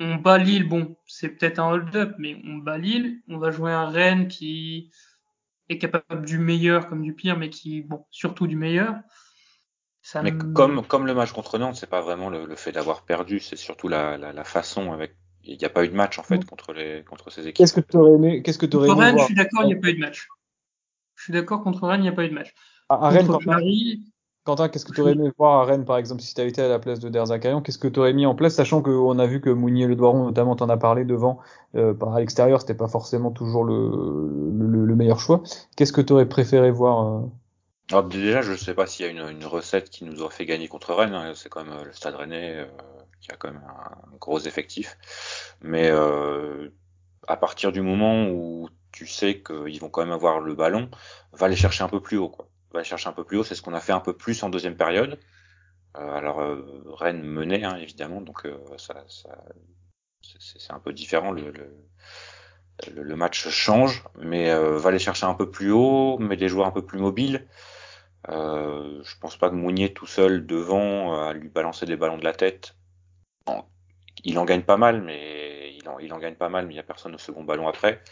on 0.00 0.16
bat 0.16 0.38
Lille. 0.38 0.68
Bon, 0.68 0.96
c'est 1.06 1.30
peut-être 1.30 1.58
un 1.58 1.70
hold-up, 1.70 2.14
mais 2.18 2.40
on 2.44 2.58
bat 2.58 2.78
Lille. 2.78 3.20
On 3.28 3.38
va 3.38 3.50
jouer 3.50 3.72
un 3.72 3.88
Rennes 3.88 4.28
qui 4.28 4.92
est 5.68 5.78
capable 5.78 6.24
du 6.24 6.38
meilleur 6.38 6.88
comme 6.88 7.02
du 7.02 7.14
pire, 7.14 7.36
mais 7.36 7.50
qui, 7.50 7.82
bon, 7.82 8.04
surtout 8.10 8.46
du 8.46 8.56
meilleur. 8.56 8.94
Ça 10.02 10.22
mais 10.22 10.32
comme, 10.32 10.86
comme 10.86 11.06
le 11.06 11.14
match 11.14 11.32
contre 11.32 11.58
Nantes, 11.58 11.76
c'est 11.76 11.90
pas 11.90 12.00
vraiment 12.00 12.30
le, 12.30 12.56
fait 12.56 12.72
d'avoir 12.72 13.04
perdu, 13.04 13.40
c'est 13.40 13.56
surtout 13.56 13.88
la, 13.88 14.16
la, 14.16 14.32
la, 14.32 14.44
façon 14.44 14.92
avec. 14.92 15.16
Il 15.44 15.58
n'y 15.58 15.64
a 15.64 15.70
pas 15.70 15.84
eu 15.84 15.88
de 15.88 15.94
match 15.94 16.18
en 16.18 16.22
fait 16.22 16.44
contre 16.44 16.72
les 16.72 17.04
contre 17.04 17.30
ces 17.30 17.42
équipes. 17.42 17.56
Qu'est-ce 17.56 17.74
que 17.74 17.80
tu 17.80 17.96
aurais 17.96 18.12
aimé 18.12 18.42
Qu'est-ce 18.42 18.58
que 18.58 18.66
tu 18.66 18.76
aurais 18.76 18.88
aimé 18.88 18.98
Rennes, 18.98 19.18
je 19.18 19.24
suis 19.24 19.34
d'accord, 19.34 19.62
il 19.64 19.66
n'y 19.66 19.74
a 19.74 19.80
pas 19.80 19.88
eu 19.88 19.94
de 19.94 20.00
match. 20.00 20.28
Je 21.16 21.24
suis 21.24 21.32
d'accord, 21.32 21.62
contre 21.62 21.86
Rennes, 21.86 22.00
il 22.00 22.04
n'y 22.04 22.08
a 22.08 22.12
pas 22.12 22.24
eu 22.24 22.28
de 22.28 22.34
match. 22.34 22.54
À, 22.88 23.10
Rennes, 23.10 23.28
Quentin, 24.44 24.68
qu'est-ce 24.70 24.86
que 24.86 24.92
tu 24.92 25.02
aurais 25.02 25.12
aimé 25.12 25.30
voir 25.36 25.60
à 25.60 25.64
Rennes, 25.66 25.84
par 25.84 25.98
exemple, 25.98 26.22
si 26.22 26.32
tu 26.34 26.40
avais 26.40 26.48
été 26.48 26.62
à 26.62 26.68
la 26.68 26.78
place 26.78 27.00
de 27.00 27.10
Derzakarian 27.10 27.60
Qu'est-ce 27.60 27.76
que 27.76 27.88
tu 27.88 28.00
aurais 28.00 28.14
mis 28.14 28.24
en 28.24 28.34
place, 28.34 28.54
sachant 28.54 28.80
qu'on 28.80 29.18
a 29.18 29.26
vu 29.26 29.42
que 29.42 29.50
Mounier 29.50 29.86
Le 29.86 29.94
Doiron, 29.94 30.24
notamment, 30.24 30.56
t'en 30.56 30.70
as 30.70 30.78
parlé 30.78 31.04
devant, 31.04 31.38
euh, 31.74 31.92
à 32.14 32.18
l'extérieur, 32.18 32.60
c'était 32.60 32.72
pas 32.72 32.88
forcément 32.88 33.30
toujours 33.30 33.64
le, 33.64 33.90
le, 34.56 34.86
le 34.86 34.96
meilleur 34.96 35.20
choix. 35.20 35.42
Qu'est-ce 35.76 35.92
que 35.92 36.00
tu 36.00 36.14
aurais 36.14 36.28
préféré 36.28 36.70
voir 36.70 37.06
euh... 37.06 37.20
Alors 37.90 38.04
déjà, 38.04 38.42
je 38.42 38.54
sais 38.54 38.74
pas 38.74 38.86
s'il 38.86 39.06
y 39.06 39.08
a 39.08 39.12
une, 39.12 39.36
une, 39.36 39.46
recette 39.46 39.88
qui 39.88 40.04
nous 40.04 40.20
aurait 40.22 40.34
fait 40.34 40.46
gagner 40.46 40.68
contre 40.68 40.94
Rennes. 40.94 41.14
Hein. 41.14 41.32
C'est 41.34 41.48
quand 41.48 41.64
même 41.64 41.72
euh, 41.72 41.84
le 41.84 41.92
Stade 41.92 42.14
Rennais 42.14 42.56
euh, 42.56 42.66
qui 43.20 43.30
a 43.32 43.36
quand 43.36 43.50
même 43.50 43.62
un, 43.66 44.16
gros 44.18 44.40
effectif. 44.40 44.98
Mais 45.62 45.90
euh, 45.90 46.68
à 47.26 47.36
partir 47.36 47.72
du 47.72 47.80
moment 47.80 48.28
où 48.28 48.68
tu 48.92 49.06
sais 49.06 49.42
qu'ils 49.42 49.80
vont 49.80 49.88
quand 49.88 50.02
même 50.02 50.12
avoir 50.12 50.40
le 50.40 50.54
ballon, 50.54 50.90
va 51.32 51.48
les 51.48 51.56
chercher 51.56 51.82
un 51.84 51.88
peu 51.88 52.00
plus 52.00 52.18
haut, 52.18 52.28
quoi 52.28 52.48
va 52.72 52.82
chercher 52.82 53.08
un 53.08 53.12
peu 53.12 53.24
plus 53.24 53.38
haut. 53.38 53.44
C'est 53.44 53.54
ce 53.54 53.62
qu'on 53.62 53.74
a 53.74 53.80
fait 53.80 53.92
un 53.92 54.00
peu 54.00 54.16
plus 54.16 54.42
en 54.42 54.50
deuxième 54.50 54.76
période. 54.76 55.18
Euh, 55.96 56.10
alors 56.10 56.40
euh, 56.40 56.82
Rennes 56.86 57.22
menait 57.22 57.64
hein, 57.64 57.76
évidemment, 57.76 58.20
donc 58.20 58.44
euh, 58.46 58.58
ça, 58.76 59.04
ça 59.08 59.38
c'est 60.20 60.72
un 60.72 60.78
peu 60.78 60.92
différent. 60.92 61.32
Le, 61.32 61.50
le, 61.50 63.02
le, 63.02 63.16
match 63.16 63.48
change, 63.48 64.04
mais 64.16 64.54
va 64.54 64.90
les 64.90 64.98
chercher 64.98 65.26
un 65.26 65.34
peu 65.34 65.50
plus 65.50 65.70
haut, 65.70 66.18
mais 66.18 66.36
des 66.36 66.48
joueurs 66.48 66.66
un 66.66 66.70
peu 66.70 66.84
plus 66.84 66.98
mobiles. 66.98 67.48
Euh, 68.28 69.02
je 69.02 69.18
pense 69.20 69.36
pas 69.36 69.48
que 69.48 69.54
Mounier 69.54 69.92
tout 69.94 70.06
seul 70.06 70.46
devant 70.46 71.22
à 71.22 71.32
lui 71.32 71.48
balancer 71.48 71.86
des 71.86 71.96
ballons 71.96 72.18
de 72.18 72.24
la 72.24 72.34
tête. 72.34 72.76
il 74.24 74.38
en 74.38 74.44
gagne 74.44 74.62
pas 74.62 74.76
mal, 74.76 75.02
mais 75.02 75.74
il 75.74 75.88
en, 75.88 75.98
il 75.98 76.12
en 76.12 76.18
gagne 76.18 76.34
pas 76.34 76.48
mal, 76.48 76.66
mais 76.66 76.74
il 76.74 76.76
y 76.76 76.80
a 76.80 76.84
personne 76.84 77.14
au 77.14 77.18
second 77.18 77.44
ballon 77.44 77.68
après. 77.68 78.02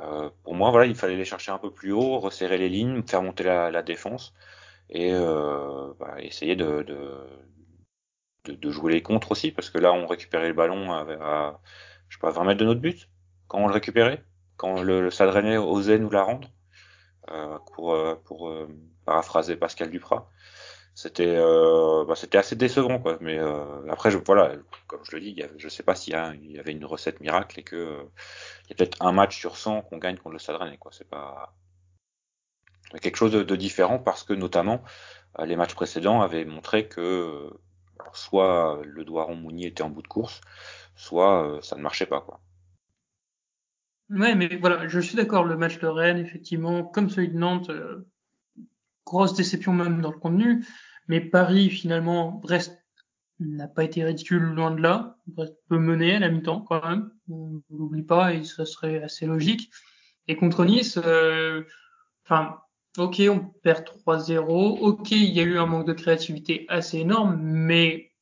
Euh, 0.00 0.30
pour 0.44 0.54
moi, 0.54 0.70
voilà, 0.70 0.86
il 0.86 0.94
fallait 0.94 1.16
les 1.16 1.24
chercher 1.24 1.50
un 1.52 1.58
peu 1.58 1.70
plus 1.70 1.92
haut, 1.92 2.18
resserrer 2.18 2.58
les 2.58 2.68
lignes, 2.68 3.02
faire 3.02 3.22
monter 3.22 3.44
la, 3.44 3.82
défense 3.82 4.34
et 4.90 5.12
euh, 5.12 5.92
bah, 5.98 6.16
essayer 6.20 6.56
de, 6.56 6.84
jouer 8.64 8.92
les 8.92 9.02
contres 9.02 9.32
aussi, 9.32 9.50
parce 9.50 9.70
que 9.70 9.78
là, 9.78 9.92
on 9.92 10.06
récupérait 10.06 10.48
le 10.48 10.54
ballon 10.54 10.92
à, 10.92 11.60
je 12.08 12.16
sais 12.16 12.20
pas, 12.20 12.30
20 12.30 12.44
mètres 12.44 12.60
de 12.60 12.64
notre 12.64 12.80
but 12.80 13.08
quand 13.48 13.58
on 13.58 13.66
le 13.66 13.74
récupérait, 13.74 14.22
quand 14.56 14.82
le, 14.82 15.00
le 15.02 15.58
osait 15.58 15.98
nous 15.98 16.10
la 16.10 16.22
rendre, 16.22 16.48
euh, 17.30 17.58
pour, 17.74 17.92
euh, 17.92 18.14
pour 18.24 18.52
paraphraser 19.04 19.56
Pascal 19.56 19.90
Duprat 19.90 20.30
c'était 20.98 21.36
euh, 21.36 22.04
bah, 22.06 22.16
c'était 22.16 22.38
assez 22.38 22.56
décevant 22.56 22.98
quoi. 22.98 23.18
Mais 23.20 23.38
euh, 23.38 23.88
après 23.88 24.10
je, 24.10 24.18
voilà 24.18 24.56
comme 24.88 24.98
je 25.04 25.14
le 25.14 25.20
dis 25.22 25.28
il 25.28 25.38
y 25.38 25.48
je 25.56 25.68
sais 25.68 25.84
pas 25.84 25.94
s'il 25.94 26.14
y, 26.14 26.54
y, 26.54 26.58
avait 26.58 26.72
une 26.72 26.84
recette 26.84 27.20
miracle 27.20 27.60
et 27.60 27.62
que 27.62 27.76
euh, 27.76 28.02
il 28.64 28.70
y 28.70 28.72
a 28.72 28.74
peut-être 28.74 29.00
un 29.00 29.12
match 29.12 29.38
sur 29.38 29.56
100 29.56 29.82
qu'on 29.82 29.98
gagne 29.98 30.16
contre 30.16 30.32
le 30.32 30.40
Stade 30.40 30.56
Rennais 30.56 30.76
quoi. 30.76 30.90
C'est 30.92 31.08
pas 31.08 31.54
quelque 33.00 33.14
chose 33.14 33.30
de, 33.30 33.56
différent 33.56 34.00
parce 34.00 34.24
que 34.24 34.32
notamment 34.32 34.82
euh, 35.38 35.46
les 35.46 35.54
matchs 35.54 35.74
précédents 35.74 36.20
avaient 36.20 36.44
montré 36.44 36.88
que 36.88 37.48
soit 38.12 38.82
le 38.84 39.04
Doiron 39.04 39.36
Mounier 39.36 39.68
était 39.68 39.84
en 39.84 39.90
bout 39.90 40.02
de 40.02 40.08
course 40.08 40.40
soit 40.96 41.46
euh, 41.46 41.60
ça 41.62 41.76
ne 41.76 41.82
marchait 41.82 42.06
pas 42.06 42.22
quoi. 42.22 42.40
Ouais 44.10 44.34
mais 44.34 44.56
voilà 44.56 44.88
je 44.88 44.98
suis 44.98 45.14
d'accord 45.14 45.44
le 45.44 45.56
match 45.56 45.78
de 45.78 45.86
Rennes 45.86 46.18
effectivement 46.18 46.82
comme 46.82 47.08
celui 47.08 47.28
de 47.28 47.38
Nantes 47.38 47.70
grosse 49.06 49.34
déception 49.34 49.72
même 49.72 50.00
dans 50.00 50.10
le 50.10 50.18
contenu 50.18 50.64
mais 51.08 51.20
Paris, 51.20 51.70
finalement, 51.70 52.32
Brest 52.32 52.78
n'a 53.40 53.68
pas 53.68 53.84
été 53.84 54.04
ridicule 54.04 54.42
loin 54.42 54.70
de 54.70 54.80
là. 54.80 55.16
Brest 55.26 55.54
peut 55.68 55.78
mener 55.78 56.16
à 56.16 56.18
la 56.18 56.28
mi-temps 56.28 56.60
quand 56.60 56.86
même. 56.86 57.10
On 57.30 57.62
l'oublie 57.70 58.02
pas 58.02 58.34
et 58.34 58.44
ça 58.44 58.66
serait 58.66 59.02
assez 59.02 59.26
logique. 59.26 59.70
Et 60.26 60.36
contre 60.36 60.64
Nice, 60.64 60.98
euh, 60.98 61.64
enfin, 62.24 62.60
ok, 62.98 63.22
on 63.30 63.40
perd 63.62 63.84
3-0. 63.84 64.78
Ok, 64.80 65.10
il 65.12 65.32
y 65.32 65.40
a 65.40 65.44
eu 65.44 65.58
un 65.58 65.66
manque 65.66 65.86
de 65.86 65.94
créativité 65.94 66.66
assez 66.68 66.98
énorme, 66.98 67.38
mais 67.40 68.12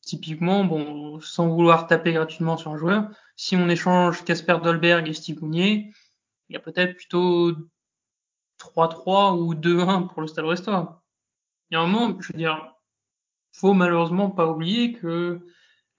typiquement, 0.00 0.64
bon, 0.64 1.20
sans 1.20 1.48
vouloir 1.48 1.86
taper 1.86 2.14
gratuitement 2.14 2.56
sur 2.56 2.70
un 2.70 2.78
joueur, 2.78 3.10
si 3.36 3.56
on 3.56 3.68
échange 3.68 4.24
Casper 4.24 4.58
Dolberg 4.62 5.06
et 5.06 5.12
Steve 5.12 5.42
Mounier, 5.42 5.92
il 6.48 6.54
y 6.54 6.56
a 6.56 6.60
peut-être 6.60 6.96
plutôt 6.96 7.52
3-3 8.58 9.38
ou 9.38 9.54
2-1 9.54 10.08
pour 10.08 10.22
le 10.22 10.28
Stade 10.28 10.46
Brestois 10.46 11.02
il 11.70 11.74
y 11.74 11.76
a 11.76 11.80
un 11.80 11.86
moment, 11.86 12.20
je 12.20 12.32
veux 12.32 12.38
dire, 12.38 12.74
faut 13.52 13.74
malheureusement 13.74 14.30
pas 14.30 14.46
oublier 14.46 14.92
que 14.92 15.40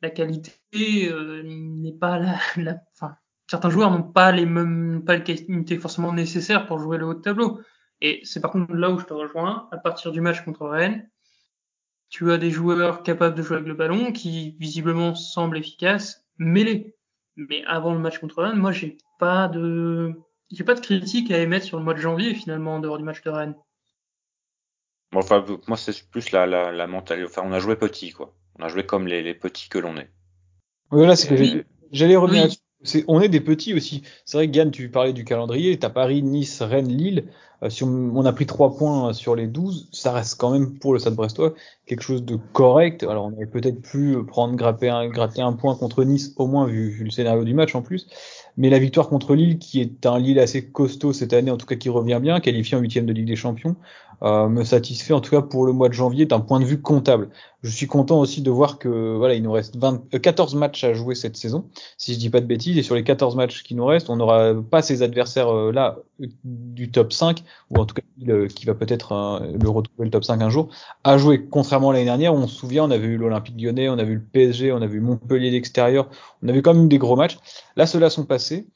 la 0.02 0.10
qualité 0.10 1.10
euh, 1.12 1.44
n'est 1.44 1.94
pas 1.94 2.18
la, 2.18 2.38
la, 2.58 2.78
enfin, 2.94 3.16
certains 3.48 3.70
joueurs 3.70 3.92
n'ont 3.92 4.04
pas 4.04 4.32
les 4.32 4.46
mêmes, 4.46 5.04
pas 5.06 5.16
les 5.16 5.24
qualités 5.24 5.78
forcément 5.78 6.14
nécessaires 6.14 6.66
pour 6.68 6.80
jouer 6.80 6.98
le 6.98 7.06
haut 7.06 7.14
de 7.14 7.22
tableau. 7.22 7.60
Et 8.02 8.22
c'est 8.24 8.40
par 8.40 8.52
contre 8.52 8.74
là 8.74 8.90
où 8.92 9.00
je 9.00 9.06
te 9.06 9.14
rejoins, 9.14 9.68
à 9.72 9.78
partir 9.78 10.12
du 10.12 10.22
match 10.22 10.44
contre 10.46 10.68
Rennes, 10.68 11.10
tu 12.10 12.32
as 12.32 12.38
des 12.38 12.50
joueurs 12.50 13.04
capables 13.04 13.36
de 13.36 13.44
jouer 13.44 13.58
avec 13.58 13.68
le 13.68 13.76
ballon 13.76 14.12
qui 14.12 14.56
visiblement 14.60 15.16
semblent 15.16 15.58
efficaces, 15.58 16.26
mêlés. 16.38 16.96
Mais 17.36 17.64
avant 17.66 17.94
le 17.94 18.00
match 18.00 18.20
contre 18.20 18.42
Rennes, 18.42 18.58
moi 18.58 18.72
j'ai 18.72 18.98
pas 19.20 19.48
de, 19.48 20.14
j'ai 20.52 20.64
pas 20.64 20.76
de 20.76 20.80
critique 20.80 21.30
à 21.32 21.40
émettre 21.40 21.66
sur 21.66 21.78
le 21.78 21.84
mois 21.84 21.94
de 21.94 22.00
janvier 22.00 22.34
finalement 22.34 22.76
en 22.76 22.80
dehors 22.80 22.98
du 22.98 23.04
match 23.04 23.22
de 23.22 23.30
Rennes. 23.30 23.56
Enfin, 25.14 25.44
moi, 25.68 25.78
c'est 25.78 26.08
plus 26.10 26.32
la, 26.32 26.46
la, 26.46 26.72
la 26.72 26.88
mentalité. 26.88 27.28
Enfin, 27.28 27.42
on 27.46 27.52
a 27.52 27.60
joué 27.60 27.76
petit, 27.76 28.12
quoi. 28.12 28.36
On 28.60 28.64
a 28.64 28.68
joué 28.68 28.86
comme 28.86 29.08
les, 29.08 29.24
les 29.24 29.34
petits 29.34 29.70
que 29.70 29.80
l'on 29.80 29.98
est. 29.98 30.10
Voilà, 30.92 31.16
c'est 31.16 31.28
que 31.28 31.66
j'allais 31.92 32.16
revenir 32.16 32.48
oui. 32.86 33.04
on 33.08 33.22
est 33.22 33.30
des 33.30 33.42
petits 33.42 33.74
aussi. 33.74 34.04
C'est 34.26 34.38
vrai 34.38 34.50
que 34.50 34.56
Yann, 34.56 34.72
tu 34.72 34.90
parlais 34.90 35.14
du 35.14 35.24
calendrier. 35.24 35.78
T'as 35.78 35.90
Paris, 35.90 36.24
Nice, 36.24 36.62
Rennes, 36.62 36.88
Lille. 36.88 37.26
Euh, 37.62 37.70
si 37.70 37.84
on, 37.84 37.88
on, 38.16 38.26
a 38.26 38.32
pris 38.32 38.46
trois 38.46 38.76
points 38.76 39.12
sur 39.14 39.36
les 39.36 39.48
12, 39.48 39.90
ça 39.92 40.14
reste 40.14 40.40
quand 40.40 40.52
même 40.52 40.80
pour 40.80 40.94
le 40.94 41.00
Stade 41.00 41.16
Brestois 41.16 41.54
quelque 41.86 42.02
chose 42.02 42.24
de 42.24 42.38
correct. 42.54 43.04
Alors, 43.04 43.26
on 43.26 43.34
aurait 43.34 43.48
peut-être 43.48 43.82
pu 43.82 44.18
prendre, 44.26 44.56
grapper 44.56 44.90
un, 44.90 45.08
gratter 45.10 45.42
un 45.42 45.54
point 45.54 45.76
contre 45.76 46.04
Nice, 46.04 46.34
au 46.38 46.48
moins 46.48 46.68
vu, 46.68 46.90
vu, 46.90 47.04
le 47.04 47.10
scénario 47.12 47.44
du 47.44 47.54
match 47.54 47.76
en 47.76 47.82
plus. 47.82 48.08
Mais 48.58 48.70
la 48.70 48.80
victoire 48.80 49.10
contre 49.10 49.36
Lille, 49.36 49.58
qui 49.58 49.82
est 49.82 50.06
un 50.06 50.20
Lille 50.20 50.40
assez 50.40 50.70
costaud 50.70 51.14
cette 51.14 51.34
année, 51.34 51.52
en 51.52 51.58
tout 51.58 51.66
cas 51.66 51.76
qui 51.76 51.90
revient 51.90 52.20
bien, 52.22 52.40
qualifié 52.40 52.78
en 52.78 52.82
huitième 52.82 53.06
de 53.06 53.14
Ligue 53.14 53.28
des 53.28 53.36
Champions, 53.36 53.76
euh, 54.22 54.50
me 54.50 54.64
satisfait 54.64 55.14
en 55.14 55.22
tout 55.22 55.32
cas 55.32 55.42
pour 55.42 55.66
le 55.66 55.72
mois 55.72 55.88
de 55.88 55.94
janvier 55.94 56.26
d'un 56.26 56.40
point 56.40 56.60
de 56.60 56.66
vue 56.66 56.82
comptable. 56.82 57.30
Je 57.64 57.70
suis 57.70 57.88
content 57.88 58.20
aussi 58.20 58.42
de 58.42 58.52
voir 58.52 58.78
que 58.78 59.16
voilà, 59.18 59.34
il 59.34 59.44
nous 59.44 59.52
reste 59.52 59.78
20, 59.78 60.10
14 60.22 60.56
euh, 60.56 60.58
matchs 60.58 60.84
à 60.84 60.94
jouer 60.94 61.16
cette 61.16 61.38
saison, 61.38 61.66
si 61.98 62.14
je 62.14 62.20
dis 62.20 62.30
pas 62.30 62.42
de 62.42 62.46
bêtises, 62.46 62.78
et 62.78 62.84
sur 62.84 62.96
les 62.96 63.04
14 63.04 63.36
matchs 63.36 63.64
qui 63.64 63.76
nous 63.76 63.86
restent, 63.86 64.10
on 64.10 64.18
n'aura 64.18 64.54
pas 64.70 64.82
ces 64.82 65.04
adversaires 65.04 65.50
euh, 65.50 65.72
là 65.72 65.98
du 66.44 66.92
top 66.92 67.14
5, 67.14 67.44
ou 67.70 67.78
en 67.78 67.86
tout 67.86 67.96
cas 67.96 68.02
qui 68.50 68.66
va 68.66 68.74
peut-être 68.74 69.42
le 69.58 69.70
retrouver 69.70 70.06
le 70.06 70.12
top 70.12 70.26
5 70.26 70.42
un 70.42 70.50
jour, 70.50 70.68
à 71.06 71.18
jouer. 71.18 71.46
Contrairement 71.50 71.92
à 71.92 71.94
l'année 71.94 72.06
dernière, 72.06 72.34
on 72.34 72.48
se 72.48 72.56
souvient, 72.56 72.84
on 72.84 72.92
avait 72.92 73.08
eu 73.08 73.18
l'Olympique 73.18 73.56
lyonnais, 73.60 73.88
on 73.88 73.98
a 73.98 74.04
vu 74.04 74.16
le 74.16 74.22
PSG, 74.22 74.74
on 74.74 74.82
a 74.82 74.88
vu 74.88 75.00
Montpellier 75.00 75.52
d'extérieur, 75.52 76.10
on 76.44 76.50
avait 76.50 76.62
quand 76.62 76.74
même 76.74 76.90
des 76.90 76.98
gros 76.98 77.16
matchs. 77.16 77.38
Là, 77.78 77.86
ceux-là 77.88 78.10
sont 78.10 78.26
passés. 78.26 78.68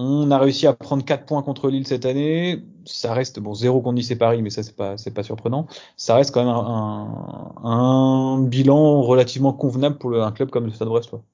On 0.00 0.30
a 0.30 0.38
réussi 0.38 0.68
à 0.68 0.74
prendre 0.74 1.04
4 1.04 1.26
points 1.26 1.42
contre 1.42 1.68
Lille 1.68 1.84
cette 1.84 2.06
année. 2.06 2.62
Ça 2.84 3.12
reste 3.12 3.40
bon 3.40 3.52
0 3.52 3.80
contre 3.80 3.94
Nice 3.94 4.12
et 4.12 4.16
Paris, 4.16 4.42
mais 4.42 4.50
ça 4.50 4.62
c'est 4.62 4.76
pas 4.76 4.96
c'est 4.96 5.10
pas 5.10 5.24
surprenant. 5.24 5.66
Ça 5.96 6.14
reste 6.14 6.32
quand 6.32 6.44
même 6.44 6.54
un, 6.54 7.68
un, 7.68 8.40
bilan 8.44 9.02
relativement 9.02 9.52
convenable 9.52 9.98
pour 9.98 10.14
un 10.14 10.30
club 10.30 10.50
comme 10.50 10.66
le 10.66 10.70
Stade 10.70 10.86
Brestois. 10.86 11.24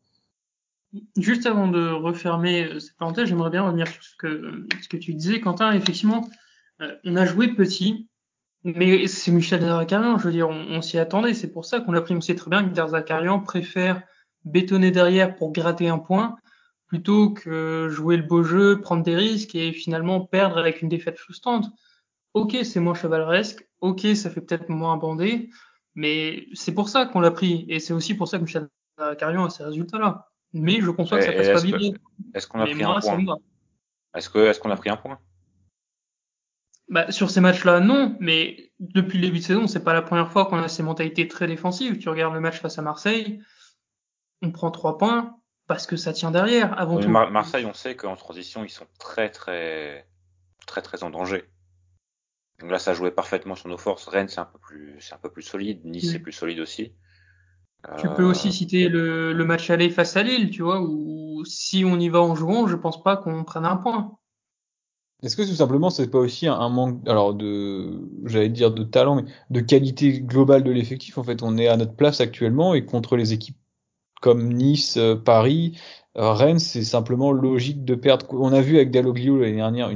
Juste 1.18 1.44
avant 1.44 1.68
de 1.68 1.90
refermer 1.90 2.64
euh, 2.64 2.80
cette 2.80 2.96
parenthèse, 2.96 3.28
j'aimerais 3.28 3.50
bien 3.50 3.64
revenir 3.64 3.86
sur 3.86 4.02
ce 4.02 4.16
que 4.16 4.66
ce 4.80 4.88
que 4.88 4.96
tu 4.96 5.12
disais, 5.12 5.40
Quentin. 5.40 5.72
Effectivement, 5.72 6.26
euh, 6.80 6.90
on 7.04 7.16
a 7.16 7.26
joué 7.26 7.48
petit, 7.48 8.08
mais 8.62 9.06
c'est 9.08 9.30
Michel 9.30 9.60
Derzakarian. 9.60 10.16
Je 10.16 10.24
veux 10.24 10.32
dire, 10.32 10.48
on, 10.48 10.80
s'y 10.80 10.96
attendait. 10.96 11.34
C'est 11.34 11.52
pour 11.52 11.66
ça 11.66 11.80
qu'on 11.80 11.92
l'a 11.92 12.00
pris. 12.00 12.14
On 12.14 12.22
sait 12.22 12.34
très 12.34 12.48
bien 12.48 12.64
que 12.64 12.74
Derzakarian 12.74 13.40
préfère 13.40 14.00
bétonner 14.46 14.90
derrière 14.90 15.36
pour 15.36 15.52
gratter 15.52 15.90
un 15.90 15.98
point 15.98 16.36
plutôt 16.86 17.30
que 17.30 17.88
jouer 17.90 18.16
le 18.16 18.22
beau 18.22 18.42
jeu, 18.42 18.80
prendre 18.80 19.02
des 19.02 19.16
risques 19.16 19.54
et 19.54 19.72
finalement 19.72 20.20
perdre 20.20 20.58
avec 20.58 20.82
une 20.82 20.88
défaite 20.88 21.18
frustrante. 21.18 21.66
Ok, 22.34 22.56
c'est 22.64 22.80
moins 22.80 22.94
chevaleresque, 22.94 23.68
ok, 23.80 24.00
ça 24.14 24.30
fait 24.30 24.40
peut-être 24.40 24.68
moins 24.68 24.96
bandé, 24.96 25.50
mais 25.94 26.46
c'est 26.52 26.74
pour 26.74 26.88
ça 26.88 27.06
qu'on 27.06 27.20
l'a 27.20 27.30
pris 27.30 27.64
et 27.68 27.78
c'est 27.78 27.92
aussi 27.92 28.14
pour 28.14 28.28
ça 28.28 28.38
que 28.38 28.44
Michel 28.44 28.68
Carion 29.18 29.44
a 29.44 29.50
ces 29.50 29.64
résultats-là. 29.64 30.28
Mais 30.52 30.80
je 30.80 30.90
conçois 30.90 31.18
que 31.18 31.24
ça 31.24 31.32
passe 31.32 31.62
pas 31.62 31.66
bien. 31.66 31.92
Est-ce 32.34 32.46
qu'on 32.46 32.60
a 32.60 32.66
pris 32.66 32.82
un 32.82 33.00
point 33.00 33.38
Est-ce 34.14 34.60
qu'on 34.60 34.70
a 34.70 34.76
pris 34.76 34.90
un 34.90 34.96
point? 34.96 35.18
Bah, 36.88 37.10
sur 37.10 37.30
ces 37.30 37.40
matchs-là, 37.40 37.80
non, 37.80 38.16
mais 38.20 38.72
depuis 38.78 39.18
le 39.18 39.26
début 39.26 39.38
de 39.38 39.44
saison, 39.44 39.66
c'est 39.66 39.82
pas 39.82 39.94
la 39.94 40.02
première 40.02 40.30
fois 40.30 40.46
qu'on 40.46 40.58
a 40.58 40.68
ces 40.68 40.82
mentalités 40.82 41.26
très 41.26 41.46
défensives. 41.46 41.98
Tu 41.98 42.08
regardes 42.08 42.34
le 42.34 42.40
match 42.40 42.60
face 42.60 42.78
à 42.78 42.82
Marseille, 42.82 43.42
on 44.42 44.52
prend 44.52 44.70
trois 44.70 44.98
points, 44.98 45.36
parce 45.66 45.86
que 45.86 45.96
ça 45.96 46.12
tient 46.12 46.30
derrière 46.30 46.78
avant 46.78 46.98
tout. 46.98 47.08
Marseille, 47.08 47.64
on 47.66 47.74
sait 47.74 47.96
qu'en 47.96 48.16
transition, 48.16 48.64
ils 48.64 48.70
sont 48.70 48.86
très 48.98 49.30
très 49.30 50.06
très 50.66 50.82
très 50.82 51.02
en 51.02 51.10
danger. 51.10 51.44
Donc 52.60 52.70
là, 52.70 52.78
ça 52.78 52.94
jouait 52.94 53.10
parfaitement 53.10 53.56
sur 53.56 53.68
nos 53.68 53.78
forces. 53.78 54.06
Rennes, 54.06 54.28
c'est 54.28 54.40
un 54.40 54.44
peu 54.46 54.58
plus 54.58 54.96
c'est 55.00 55.14
un 55.14 55.18
peu 55.18 55.30
plus 55.30 55.42
solide. 55.42 55.84
Nice, 55.84 56.12
c'est 56.12 56.18
plus 56.18 56.32
solide 56.32 56.60
aussi. 56.60 56.94
Tu 57.98 58.08
peux 58.16 58.24
aussi 58.24 58.48
euh, 58.48 58.52
citer 58.52 58.88
le, 58.88 59.34
le, 59.34 59.44
match 59.44 59.68
aller 59.68 59.90
face 59.90 60.16
à 60.16 60.22
Lille, 60.22 60.48
tu 60.48 60.62
vois, 60.62 60.80
où 60.80 61.44
si 61.44 61.84
on 61.84 62.00
y 62.00 62.08
va 62.08 62.22
en 62.22 62.34
jouant, 62.34 62.66
je 62.66 62.76
pense 62.76 63.02
pas 63.02 63.18
qu'on 63.18 63.44
prenne 63.44 63.66
un 63.66 63.76
point. 63.76 64.16
Est-ce 65.22 65.36
que 65.36 65.42
tout 65.42 65.54
simplement 65.54 65.90
c'est 65.90 66.10
pas 66.10 66.18
aussi 66.18 66.46
un, 66.46 66.68
manque, 66.68 67.06
alors 67.08 67.34
de, 67.34 68.08
j'allais 68.24 68.48
dire 68.48 68.72
de 68.72 68.84
talent, 68.84 69.16
mais 69.16 69.24
de 69.50 69.60
qualité 69.60 70.20
globale 70.20 70.64
de 70.64 70.70
l'effectif 70.70 71.18
En 71.18 71.24
fait, 71.24 71.42
on 71.42 71.56
est 71.56 71.68
à 71.68 71.76
notre 71.76 71.94
place 71.94 72.20
actuellement 72.20 72.74
et 72.74 72.84
contre 72.84 73.16
les 73.16 73.32
équipes 73.32 73.56
comme 74.24 74.54
Nice, 74.54 74.96
euh, 74.96 75.16
Paris, 75.16 75.76
euh, 76.16 76.32
Rennes, 76.32 76.58
c'est 76.58 76.82
simplement 76.82 77.30
logique 77.30 77.84
de 77.84 77.94
perdre. 77.94 78.24
On 78.30 78.54
a 78.54 78.62
vu 78.62 78.76
avec 78.76 78.90
Dalloglio 78.90 79.36
l'année 79.36 79.56
dernière, 79.56 79.90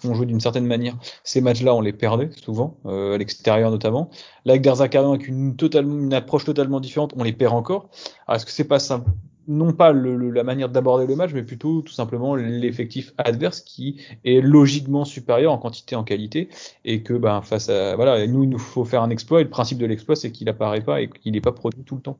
qu'on 0.00 0.14
jouait 0.14 0.24
d'une 0.24 0.40
certaine 0.40 0.64
manière. 0.64 0.96
Ces 1.22 1.42
matchs-là, 1.42 1.74
on 1.74 1.82
les 1.82 1.92
perdait 1.92 2.30
souvent, 2.42 2.78
euh, 2.86 3.16
à 3.16 3.18
l'extérieur 3.18 3.70
notamment. 3.70 4.08
Là, 4.46 4.52
avec 4.52 4.62
Derzakarian, 4.62 5.12
avec 5.12 5.28
une, 5.28 6.14
approche 6.14 6.46
totalement 6.46 6.80
différente, 6.80 7.12
on 7.14 7.24
les 7.24 7.34
perd 7.34 7.52
encore. 7.52 7.90
Alors, 8.26 8.36
est-ce 8.36 8.46
que 8.46 8.52
c'est 8.52 8.64
pas 8.64 8.78
simple? 8.78 9.10
Non 9.48 9.74
pas 9.74 9.92
la 9.92 10.44
manière 10.44 10.70
d'aborder 10.70 11.06
le 11.06 11.14
match, 11.14 11.32
mais 11.34 11.42
plutôt 11.42 11.82
tout 11.82 11.92
simplement 11.92 12.36
l'effectif 12.36 13.12
adverse 13.18 13.60
qui 13.60 14.00
est 14.24 14.40
logiquement 14.40 15.04
supérieur 15.04 15.52
en 15.52 15.58
quantité 15.58 15.94
en 15.94 16.04
qualité 16.04 16.48
et 16.84 17.02
que 17.02 17.14
ben 17.14 17.40
face 17.40 17.70
à 17.70 17.96
voilà 17.96 18.26
nous 18.26 18.42
il 18.42 18.50
nous 18.50 18.58
faut 18.58 18.84
faire 18.84 19.00
un 19.02 19.08
exploit 19.08 19.40
et 19.40 19.44
le 19.44 19.48
principe 19.50 19.78
de 19.78 19.86
l'exploit 19.86 20.16
c'est 20.16 20.32
qu'il 20.32 20.50
apparaît 20.50 20.82
pas 20.82 21.00
et 21.00 21.08
qu'il 21.08 21.32
n'est 21.32 21.40
pas 21.40 21.52
produit 21.52 21.82
tout 21.82 21.96
le 21.96 22.02
temps. 22.02 22.18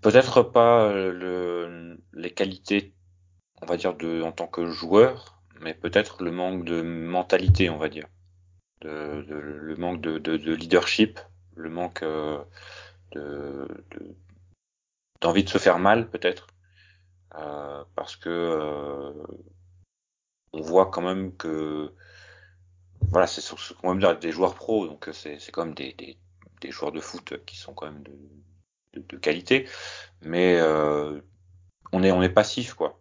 Peut-être 0.00 0.42
pas 0.42 0.84
euh, 0.84 1.12
le, 1.12 1.98
les 2.14 2.30
qualités, 2.30 2.94
on 3.60 3.66
va 3.66 3.76
dire, 3.76 3.94
de, 3.94 4.22
en 4.22 4.32
tant 4.32 4.46
que 4.46 4.66
joueur, 4.66 5.42
mais 5.60 5.74
peut-être 5.74 6.22
le 6.22 6.30
manque 6.30 6.64
de 6.64 6.80
mentalité, 6.82 7.68
on 7.70 7.76
va 7.76 7.88
dire. 7.88 8.06
De, 8.80 9.22
de, 9.22 9.34
le 9.34 9.76
manque 9.76 10.00
de, 10.00 10.18
de, 10.18 10.54
leadership, 10.54 11.20
le 11.54 11.68
manque 11.68 12.02
euh, 12.02 12.42
de, 13.12 13.68
d'envie 15.20 15.44
de 15.44 15.50
se 15.50 15.58
faire 15.58 15.78
mal, 15.78 16.08
peut-être. 16.08 16.46
Euh, 17.34 17.84
parce 17.94 18.16
que 18.16 18.30
euh, 18.30 19.12
on 20.52 20.62
voit 20.62 20.86
quand 20.90 21.02
même 21.02 21.36
que 21.36 21.94
voilà, 23.10 23.26
c'est 23.26 23.42
quand 23.80 23.94
même 23.94 24.18
des 24.18 24.32
joueurs 24.32 24.54
pros, 24.54 24.86
donc 24.86 25.08
c'est 25.12 25.38
quand 25.52 25.64
même 25.66 25.74
des, 25.74 25.92
des, 25.94 26.18
des 26.60 26.70
joueurs 26.70 26.92
de 26.92 27.00
foot 27.00 27.44
qui 27.44 27.56
sont 27.56 27.74
quand 27.74 27.86
même 27.86 28.02
de, 28.02 28.12
de, 28.94 29.16
qualité, 29.16 29.68
mais 30.22 30.56
euh, 30.58 31.20
on 31.92 32.02
est 32.02 32.12
on 32.12 32.22
est 32.22 32.28
passif 32.28 32.74
quoi. 32.74 33.00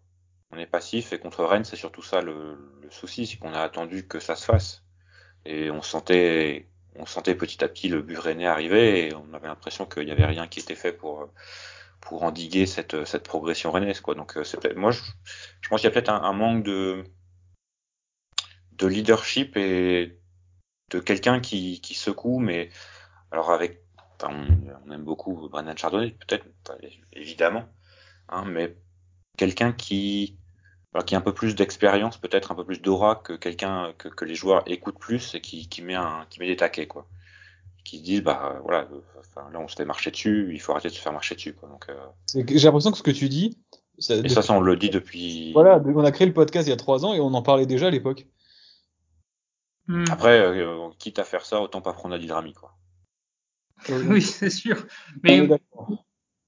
On 0.52 0.58
est 0.58 0.66
passif 0.66 1.14
et 1.14 1.20
contre 1.20 1.44
Rennes 1.46 1.66
c'est 1.66 1.76
surtout 1.76 2.02
ça 2.02 2.22
le, 2.22 2.58
le 2.82 2.90
souci, 2.92 3.28
c'est 3.28 3.38
qu'on 3.38 3.54
a 3.54 3.62
attendu 3.62 4.08
que 4.08 4.20
ça 4.20 4.36
se 4.36 4.46
fasse 4.46 4.84
et 5.46 5.72
on 5.72 5.82
sentait 5.82 6.68
on 6.96 7.06
sentait 7.06 7.36
petit 7.36 7.64
à 7.64 7.70
petit 7.70 7.88
le 7.90 8.02
but 8.02 8.18
rennais 8.18 8.46
arriver 8.48 9.08
et 9.08 9.16
on 9.16 9.34
avait 9.34 9.48
l'impression 9.48 9.86
qu'il 9.86 10.06
n'y 10.06 10.12
avait 10.12 10.26
rien 10.26 10.48
qui 10.48 10.60
était 10.60 10.76
fait 10.76 10.94
pour 10.94 11.30
pour 12.02 12.24
endiguer 12.24 12.66
cette 12.66 13.06
cette 13.06 13.24
progression 13.24 13.72
rennaise 13.72 14.02
quoi. 14.02 14.16
Donc 14.16 14.38
euh, 14.38 14.44
c'est 14.44 14.76
moi 14.76 14.92
je, 14.92 15.02
je 15.62 15.70
pense 15.70 15.82
qu'il 15.82 15.90
y 15.90 15.92
a 15.92 15.94
peut-être 15.94 16.10
un, 16.10 16.22
un, 16.24 16.34
manque 16.34 16.64
de 16.64 17.04
de 18.74 18.88
leadership 18.88 19.58
et 19.58 20.20
de 20.92 21.00
quelqu'un 21.00 21.40
qui 21.40 21.82
qui 21.82 21.94
secoue 21.94 22.40
mais 22.40 22.70
alors 23.32 23.52
avec 23.52 23.84
on, 24.24 24.92
aime 24.92 25.04
beaucoup 25.04 25.48
Brendan 25.50 25.78
Chardonnay, 25.78 26.16
peut-être, 26.28 26.46
évidemment, 27.14 27.66
hein, 28.30 28.46
mais 28.46 28.76
quelqu'un 29.38 29.72
qui, 29.72 30.38
qui 31.06 31.16
a 31.16 31.18
un 31.18 31.22
peu 31.22 31.34
plus 31.34 31.56
d'expérience, 31.56 32.18
peut-être 32.18 32.52
un 32.52 32.56
peu 32.56 32.66
plus 32.66 32.82
d'aura 32.82 33.16
que 33.16 33.34
quelqu'un 33.34 33.94
que, 33.98 34.08
que, 34.10 34.26
les 34.26 34.36
joueurs 34.36 34.64
écoutent 34.66 35.00
plus 35.00 35.36
et 35.36 35.42
qui, 35.42 35.70
qui 35.70 35.82
met 35.82 35.96
un, 35.96 36.26
qui 36.30 36.40
met 36.40 36.48
des 36.48 36.58
taquets, 36.58 36.88
quoi. 36.88 37.08
Qui 37.86 38.00
se 38.00 38.04
disent, 38.04 38.24
bah 38.24 38.60
voilà, 38.64 38.88
là 39.52 39.60
on 39.60 39.68
se 39.68 39.76
fait 39.76 39.86
marcher 39.86 40.12
dessus, 40.12 40.50
il 40.54 40.60
faut 40.60 40.74
arrêter 40.74 40.90
de 40.90 40.94
se 40.94 41.00
faire 41.00 41.14
marcher 41.14 41.36
dessus, 41.36 41.54
quoi. 41.54 41.70
Donc, 41.70 41.88
euh... 41.90 42.44
j'ai 42.48 42.66
l'impression 42.66 42.92
que 42.92 42.98
ce 42.98 43.04
que 43.04 43.12
tu 43.12 43.30
dis, 43.30 43.58
ça, 44.00 44.16
et 44.16 44.30
ça, 44.30 44.42
ça, 44.42 44.54
on 44.54 44.62
le 44.62 44.78
dit 44.78 44.90
depuis. 44.90 45.52
Voilà, 45.54 45.82
on 45.86 46.04
a 46.04 46.12
créé 46.12 46.26
le 46.26 46.34
podcast 46.34 46.68
il 46.68 46.72
y 46.72 46.74
a 46.74 46.78
trois 46.78 47.06
ans 47.06 47.14
et 47.14 47.20
on 47.20 47.34
en 47.34 47.42
parlait 47.42 47.66
déjà 47.66 47.88
à 47.88 47.90
l'époque. 47.90 48.28
Hmm. 49.88 50.06
Après, 50.12 50.40
euh, 50.40 50.90
quitte 51.00 51.20
à 51.20 51.24
faire 51.24 51.46
ça, 51.46 51.62
autant 51.62 51.82
pas 51.82 51.94
prendre 51.94 52.16
Adil 52.16 52.32
Rami, 52.32 52.54
quoi. 52.54 52.79
Oui, 54.08 54.22
c'est 54.22 54.50
sûr. 54.50 54.86
Mais 55.24 55.48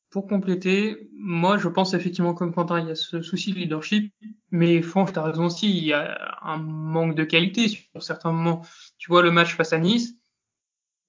pour 0.09 0.27
compléter, 0.27 1.09
moi, 1.13 1.57
je 1.57 1.69
pense 1.69 1.93
effectivement 1.93 2.33
comme 2.33 2.53
Quentin, 2.53 2.81
il 2.81 2.87
y 2.87 2.91
a 2.91 2.95
ce 2.95 3.21
souci 3.21 3.53
de 3.53 3.59
leadership, 3.59 4.13
mais 4.51 4.81
Franck, 4.81 5.13
tu 5.13 5.19
as 5.19 5.23
raison 5.23 5.45
aussi, 5.45 5.69
il 5.69 5.85
y 5.85 5.93
a 5.93 6.37
un 6.41 6.57
manque 6.57 7.15
de 7.15 7.23
qualité 7.23 7.69
sur 7.69 8.03
certains 8.03 8.33
moments. 8.33 8.61
Tu 8.97 9.09
vois 9.09 9.21
le 9.21 9.31
match 9.31 9.55
face 9.55 9.71
à 9.71 9.79
Nice, 9.79 10.15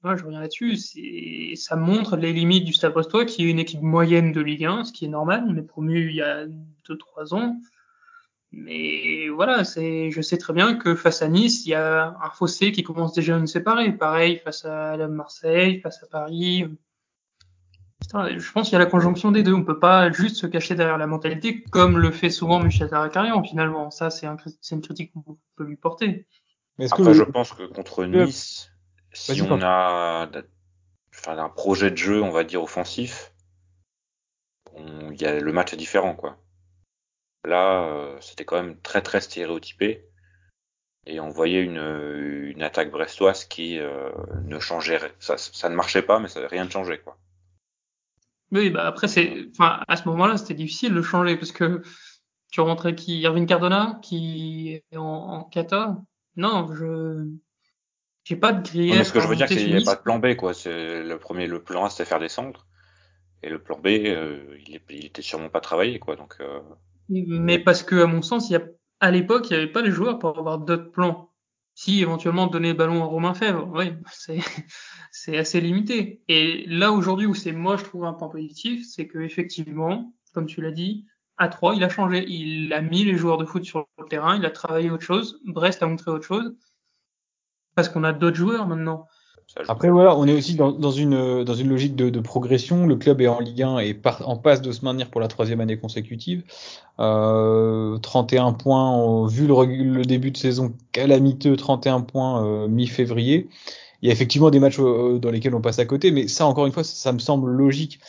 moi, 0.05 0.17
je 0.17 0.25
reviens 0.25 0.41
là-dessus, 0.41 0.77
ça 1.55 1.77
montre 1.77 2.17
les 2.17 2.33
limites 2.33 2.65
du 2.65 2.73
Stade 2.73 2.93
Brestois, 2.93 3.25
qui 3.25 3.45
est 3.45 3.51
une 3.51 3.61
équipe 3.61 3.83
moyenne 3.83 4.33
de 4.33 4.41
Ligue 4.41 4.65
1, 4.65 4.85
ce 4.85 4.93
qui 4.93 5.05
est 5.05 5.09
normal, 5.09 5.45
on 5.47 5.57
est 5.57 5.63
promu 5.63 6.09
il 6.11 6.17
y 6.17 6.23
a 6.23 6.45
deux, 6.47 6.99
trois 6.99 7.35
ans. 7.35 7.57
Mais 8.53 9.29
voilà, 9.31 9.65
c'est, 9.65 10.11
je 10.11 10.21
sais 10.21 10.37
très 10.37 10.53
bien 10.53 10.75
que 10.75 10.95
face 10.95 11.23
à 11.23 11.29
Nice, 11.29 11.65
il 11.65 11.71
y 11.71 11.75
a 11.75 12.17
un 12.23 12.31
fossé 12.31 12.71
qui 12.71 12.83
commence 12.83 13.15
déjà 13.15 13.37
à 13.37 13.39
nous 13.39 13.47
séparer. 13.47 13.91
Pareil 13.93 14.41
face 14.45 14.65
à 14.67 14.97
la 14.97 15.09
Marseille, 15.09 15.81
face 15.81 16.03
à 16.03 16.07
Paris. 16.07 16.67
Je 18.13 18.53
pense 18.53 18.69
qu'il 18.69 18.75
y 18.75 18.77
a 18.77 18.85
la 18.85 18.91
conjonction 18.91 19.31
des 19.31 19.43
deux. 19.43 19.55
On 19.55 19.65
peut 19.65 19.79
pas 19.79 20.13
juste 20.13 20.37
se 20.37 20.47
cacher 20.47 20.75
derrière 20.75 20.99
la 20.99 21.07
mentalité 21.07 21.63
comme 21.63 21.99
le 21.99 22.11
fait 22.11 22.31
souvent 22.31 22.63
Michel 22.63 22.91
Taracarian 22.91 23.43
finalement. 23.43 23.91
Ça, 23.91 24.11
c'est 24.11 24.27
un, 24.27 24.37
une 24.71 24.83
critique 24.83 25.13
qu'on 25.13 25.39
peut 25.57 25.65
lui 25.65 25.77
porter. 25.77 26.27
Mais 26.79 26.93
Après, 26.93 27.15
je 27.15 27.23
pense 27.23 27.53
que 27.53 27.63
contre 27.65 28.05
Nice, 28.05 28.71
si 29.13 29.41
on 29.43 29.63
a 29.63 30.29
enfin, 31.15 31.39
un 31.39 31.49
projet 31.49 31.91
de 31.91 31.97
jeu, 31.97 32.23
on 32.23 32.31
va 32.31 32.45
dire 32.45 32.63
offensif, 32.63 33.33
il 34.77 35.21
y 35.21 35.25
a, 35.25 35.39
le 35.39 35.53
match 35.53 35.73
est 35.73 35.77
différent, 35.77 36.15
quoi. 36.15 36.42
Là, 37.45 37.85
euh, 37.85 38.17
c'était 38.21 38.45
quand 38.45 38.57
même 38.57 38.81
très 38.81 39.03
très 39.03 39.21
stéréotypé. 39.21 40.07
Et 41.07 41.19
on 41.19 41.31
voyait 41.31 41.63
une, 41.63 42.53
une 42.55 42.63
attaque 42.63 42.93
brestoise 42.93 43.45
qui 43.45 43.79
euh, 43.79 44.11
ne 44.45 44.61
changeait 44.61 45.01
ça, 45.19 45.37
ça 45.37 45.69
ne 45.69 45.75
marchait 45.75 46.03
pas, 46.03 46.21
mais 46.21 46.29
ça, 46.29 46.47
rien 46.47 46.65
ne 46.65 46.71
changeait 46.71 47.01
quoi. 47.01 47.19
Oui, 48.53 48.71
bah 48.71 48.87
après 48.87 49.09
c'est, 49.09 49.49
enfin 49.51 49.83
à 49.89 49.97
ce 49.97 50.07
moment-là 50.09 50.37
c'était 50.37 50.55
difficile 50.55 50.95
de 50.95 51.03
changer 51.03 51.37
parce 51.37 51.51
que 51.51 51.83
Tu 52.53 52.61
rentrais 52.61 52.95
qui 52.95 53.21
Irving 53.21 53.47
Cardona 53.47 53.99
qui 54.03 54.75
est 54.93 54.97
en, 54.97 55.03
en 55.03 55.45
kata 55.45 55.97
Non, 56.37 56.73
je 56.73 57.27
j'ai 58.25 58.37
pas 58.37 58.53
de 58.53 58.63
grief. 58.63 59.03
ce 59.03 59.13
que 59.13 59.21
je 59.21 59.27
veux 59.27 59.35
dire, 59.35 59.49
c'est 59.49 59.57
qu'il 59.57 59.75
n'y 59.75 59.83
a 59.83 59.85
pas 59.85 59.97
de 59.97 60.03
plan 60.03 60.19
B, 60.19 60.37
quoi. 60.37 60.55
C'est 60.55 61.03
le 61.03 61.19
premier, 61.19 61.47
le 61.47 61.63
plan 61.63 61.85
A, 61.85 61.91
c'était 61.91 62.05
faire 62.05 62.21
descendre, 62.21 62.67
et 63.43 63.49
le 63.49 63.61
plan 63.61 63.79
B, 63.79 63.89
euh, 63.89 64.57
il, 64.67 64.81
il, 64.91 65.07
était 65.07 65.23
sûrement 65.23 65.49
pas 65.49 65.61
travaillé, 65.61 65.99
quoi. 65.99 66.15
Donc. 66.15 66.37
Euh... 66.41 66.61
Mais 67.09 67.59
parce 67.59 67.83
que, 67.83 67.97
à 68.03 68.07
mon 68.07 68.23
sens, 68.23 68.49
il 68.49 68.55
y 68.55 68.57
a, 68.57 68.63
à 69.01 69.11
l'époque, 69.11 69.51
il 69.51 69.55
n'y 69.55 69.63
avait 69.63 69.73
pas 69.73 69.83
les 69.83 69.91
joueurs 69.91 70.19
pour 70.19 70.39
avoir 70.39 70.59
d'autres 70.59 70.91
plans. 70.91 71.31
Si 71.75 72.01
éventuellement 72.01 72.47
donner 72.49 72.69
le 72.69 72.75
ballon 72.75 73.03
à 73.03 73.07
Romain 73.07 73.35
Fèvre, 73.35 73.71
oui, 73.75 73.93
c'est 74.13 74.41
c'est 75.11 75.39
assez 75.39 75.61
limité. 75.61 76.23
Et 76.29 76.67
là 76.67 76.93
aujourd'hui 76.93 77.27
où 77.27 77.35
c'est 77.35 77.53
moi 77.53 77.77
je 77.77 77.85
trouve 77.85 78.05
un 78.05 78.13
point 78.13 78.29
positif, 78.29 78.85
c'est 78.87 79.07
que 79.07 79.19
effectivement, 79.19 80.15
comme 80.35 80.47
tu 80.47 80.61
l'as 80.61 80.71
dit, 80.71 81.07
à 81.39 81.49
3 81.49 81.75
il 81.75 81.85
a 81.85 81.89
changé, 81.89 82.25
il 82.29 82.73
a 82.73 82.83
mis 82.83 83.05
les 83.05 83.17
joueurs 83.17 83.39
de 83.39 83.47
foot 83.47 83.65
sur 83.65 83.87
le 83.99 84.05
terrain, 84.07 84.37
il 84.37 84.45
a 84.45 84.51
travaillé 84.51 84.91
autre 84.91 85.05
chose, 85.05 85.41
Brest 85.47 85.83
a 85.83 85.87
montré 85.87 86.11
autre 86.11 86.27
chose 86.27 86.55
parce 87.75 87.89
qu'on 87.89 88.05
a 88.05 88.13
d'autres 88.13 88.37
joueurs 88.37 88.67
maintenant. 88.67 89.07
Après 89.69 89.91
voilà, 89.91 90.17
on 90.17 90.27
est 90.27 90.35
aussi 90.35 90.55
dans, 90.55 90.73
dans 90.73 90.91
une 90.91 91.45
dans 91.45 91.55
une 91.55 91.69
logique 91.69 91.95
de, 91.95 92.09
de, 92.09 92.21
progression. 92.21 92.87
Le 92.87 92.97
club 92.97 93.21
est 93.21 93.29
en 93.29 93.41
Ligue 93.41 93.63
1 93.63 93.79
et 93.81 94.01
en 94.25 94.37
passe 94.37 94.63
de 94.63 94.73
se 94.73 94.85
maintenir 94.85 95.11
pour 95.11 95.21
la 95.21 95.29
troisième 95.29 95.61
année 95.61 95.79
consécutive. 95.79 96.43
Euh, 97.01 97.99
31 97.99 98.53
points 98.53 99.27
vu 99.29 99.47
le, 99.47 99.65
le, 99.65 100.05
début 100.05 100.31
de 100.31 100.37
saison 100.37 100.73
calamiteux, 100.93 101.57
31 101.57 102.01
points 102.01 102.45
euh, 102.45 102.69
mi-février. 102.69 103.49
Il 104.01 104.07
y 104.07 104.11
a 104.11 104.13
effectivement 104.13 104.51
des 104.51 104.59
matchs 104.59 104.81
euh, 104.81 105.19
dans 105.19 105.31
lesquels 105.31 105.55
on 105.55 105.61
passe 105.61 105.79
à 105.79 105.85
côté, 105.85 106.11
mais 106.11 106.29
ça 106.29 106.47
encore 106.47 106.67
une 106.67 106.73
fois, 106.73 106.85
ça, 106.85 107.13
me 107.13 107.19
semble 107.19 107.51
logique. 107.51 108.01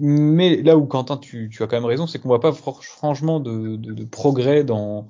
Mais 0.00 0.62
là 0.62 0.76
où 0.78 0.86
Quentin, 0.86 1.18
tu, 1.18 1.50
tu 1.52 1.62
as 1.62 1.66
quand 1.66 1.76
même 1.76 1.84
raison, 1.84 2.06
c'est 2.06 2.18
qu'on 2.18 2.28
voit 2.28 2.40
pas 2.40 2.52
franchement 2.52 3.40
de, 3.40 3.76
de, 3.76 3.92
de 3.92 4.04
progrès 4.04 4.64
dans 4.64 5.06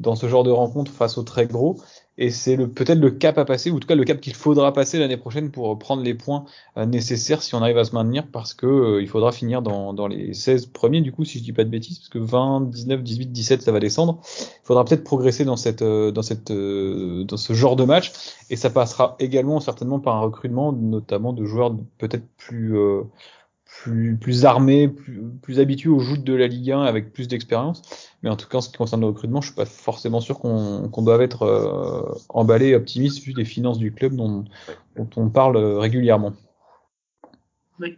dans 0.00 0.16
ce 0.16 0.28
genre 0.28 0.42
de 0.42 0.50
rencontre 0.50 0.90
face 0.90 1.18
aux 1.18 1.22
très 1.22 1.46
gros 1.46 1.76
et 2.18 2.30
c'est 2.30 2.56
le 2.56 2.68
peut-être 2.68 2.98
le 2.98 3.10
cap 3.10 3.38
à 3.38 3.44
passer 3.44 3.70
ou 3.70 3.76
en 3.76 3.78
tout 3.78 3.86
cas 3.86 3.94
le 3.94 4.04
cap 4.04 4.20
qu'il 4.20 4.34
faudra 4.34 4.72
passer 4.72 4.98
l'année 4.98 5.16
prochaine 5.16 5.50
pour 5.50 5.78
prendre 5.78 6.02
les 6.02 6.14
points 6.14 6.44
euh, 6.76 6.84
nécessaires 6.84 7.42
si 7.42 7.54
on 7.54 7.62
arrive 7.62 7.78
à 7.78 7.84
se 7.84 7.94
maintenir 7.94 8.26
parce 8.30 8.52
que 8.54 8.66
euh, 8.66 9.02
il 9.02 9.08
faudra 9.08 9.32
finir 9.32 9.62
dans, 9.62 9.92
dans 9.92 10.06
les 10.06 10.34
16 10.34 10.66
premiers 10.66 11.00
du 11.00 11.12
coup 11.12 11.24
si 11.24 11.38
je 11.38 11.44
dis 11.44 11.52
pas 11.52 11.64
de 11.64 11.70
bêtises 11.70 11.98
parce 11.98 12.08
que 12.08 12.18
20, 12.18 12.70
19, 12.70 13.02
18, 13.02 13.32
17 13.32 13.62
ça 13.62 13.72
va 13.72 13.80
descendre. 13.80 14.20
Il 14.24 14.66
faudra 14.66 14.84
peut-être 14.84 15.04
progresser 15.04 15.44
dans 15.44 15.56
cette 15.56 15.82
euh, 15.82 16.10
dans 16.10 16.22
cette 16.22 16.52
dans 16.52 17.36
ce 17.36 17.52
genre 17.52 17.76
de 17.76 17.84
match 17.84 18.12
et 18.50 18.56
ça 18.56 18.70
passera 18.70 19.16
également 19.18 19.60
certainement 19.60 20.00
par 20.00 20.16
un 20.16 20.20
recrutement 20.20 20.72
notamment 20.72 21.32
de 21.32 21.44
joueurs 21.44 21.74
peut-être 21.98 22.24
plus 22.36 22.76
plus, 23.78 24.16
plus 24.16 24.44
armé, 24.44 24.88
plus, 24.88 25.22
plus 25.42 25.60
habitué 25.60 25.88
aux 25.88 26.00
joutes 26.00 26.24
de 26.24 26.34
la 26.34 26.46
Ligue 26.46 26.72
1 26.72 26.82
avec 26.82 27.12
plus 27.12 27.28
d'expérience. 27.28 27.82
Mais 28.22 28.30
en 28.30 28.36
tout 28.36 28.48
cas, 28.48 28.58
en 28.58 28.60
ce 28.60 28.68
qui 28.68 28.76
concerne 28.76 29.00
le 29.00 29.06
recrutement, 29.08 29.40
je 29.40 29.48
suis 29.48 29.56
pas 29.56 29.64
forcément 29.64 30.20
sûr 30.20 30.38
qu'on 30.38 30.88
qu'on 30.88 31.02
doive 31.02 31.22
être 31.22 31.42
euh, 31.42 32.14
emballé, 32.28 32.74
optimiste 32.74 33.22
vu 33.22 33.32
les 33.32 33.44
finances 33.44 33.78
du 33.78 33.92
club 33.92 34.14
dont, 34.14 34.44
dont 34.96 35.08
on 35.16 35.30
parle 35.30 35.56
régulièrement. 35.56 36.32
Oui. 37.78 37.96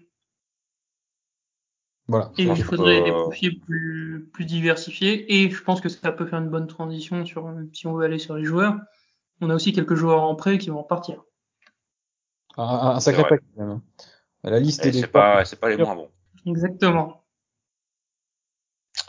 Voilà. 2.07 2.31
Et 2.39 2.45
il 2.45 2.63
faudrait 2.63 3.03
des 3.03 3.11
profils 3.11 3.61
plus, 3.61 4.29
plus 4.33 4.45
diversifiés. 4.45 5.35
Et 5.35 5.51
je 5.51 5.63
pense 5.63 5.81
que 5.81 5.89
ça 5.89 6.13
peut 6.13 6.27
faire 6.27 6.41
une 6.41 6.51
bonne 6.51 6.67
transition 6.67 7.25
sur 7.25 7.53
si 7.73 7.87
on 7.87 7.95
veut 7.95 8.05
aller 8.05 8.19
sur 8.19 8.37
les 8.37 8.45
joueurs. 8.45 8.77
On 9.41 9.51
a 9.51 9.55
aussi 9.55 9.73
quelques 9.73 9.95
joueurs 9.95 10.23
en 10.23 10.35
prêt 10.37 10.59
qui 10.59 10.71
vont 10.71 10.85
partir. 10.85 11.25
Un, 12.57 12.95
un 12.95 13.01
sacré 13.01 13.23
paquet 13.23 13.45
même. 13.57 13.81
La 14.45 14.59
liste 14.59 14.85
et 14.85 14.93
c'est 14.93 15.07
pas, 15.07 15.45
c'est 15.45 15.61
pas 15.61 15.69
les 15.69 15.77
moins 15.77 15.95
bons. 15.95 16.11
Exactement. 16.47 17.25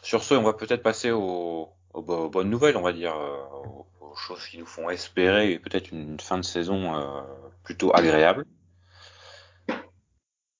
Sur 0.01 0.23
ce, 0.23 0.35
on 0.35 0.43
va 0.43 0.53
peut-être 0.53 0.83
passer 0.83 1.11
aux, 1.11 1.69
aux, 1.93 2.29
bonnes 2.29 2.49
nouvelles, 2.49 2.77
on 2.77 2.81
va 2.81 2.93
dire, 2.93 3.15
euh, 3.15 3.43
aux, 3.65 3.87
aux 4.13 4.15
choses 4.15 4.45
qui 4.45 4.59
nous 4.59 4.65
font 4.65 4.89
espérer 4.89 5.57
peut-être 5.59 5.91
une 5.91 6.19
fin 6.19 6.37
de 6.37 6.43
saison 6.43 6.95
euh, 6.95 7.21
plutôt 7.63 7.95
agréable. 7.95 8.45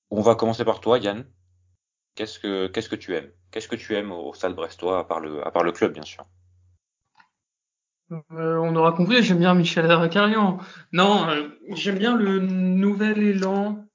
On 0.09 0.21
va 0.21 0.35
commencer 0.35 0.65
par 0.65 0.79
toi, 0.79 0.97
Yann. 0.99 1.25
Qu'est-ce 2.15 2.39
que 2.39 2.67
qu'est-ce 2.67 2.89
que 2.89 2.95
tu 2.95 3.15
aimes? 3.15 3.31
Qu'est-ce 3.51 3.67
que 3.67 3.75
tu 3.75 3.95
aimes 3.95 4.11
au 4.11 4.33
Stade 4.33 4.55
Brestois 4.55 4.99
à 4.99 5.03
part 5.03 5.19
le 5.19 5.45
à 5.45 5.51
part 5.51 5.63
le 5.63 5.71
club, 5.71 5.93
bien 5.93 6.03
sûr? 6.03 6.25
Euh, 8.11 8.57
on 8.57 8.75
aura 8.75 8.91
compris, 8.91 9.23
j'aime 9.23 9.39
bien 9.39 9.55
Michel 9.55 9.89
Arcarian. 9.89 10.59
Non, 10.91 11.27
euh, 11.29 11.49
j'aime 11.69 11.97
bien 11.97 12.15
le 12.15 12.39
nouvel 12.39 13.23
élan 13.23 13.85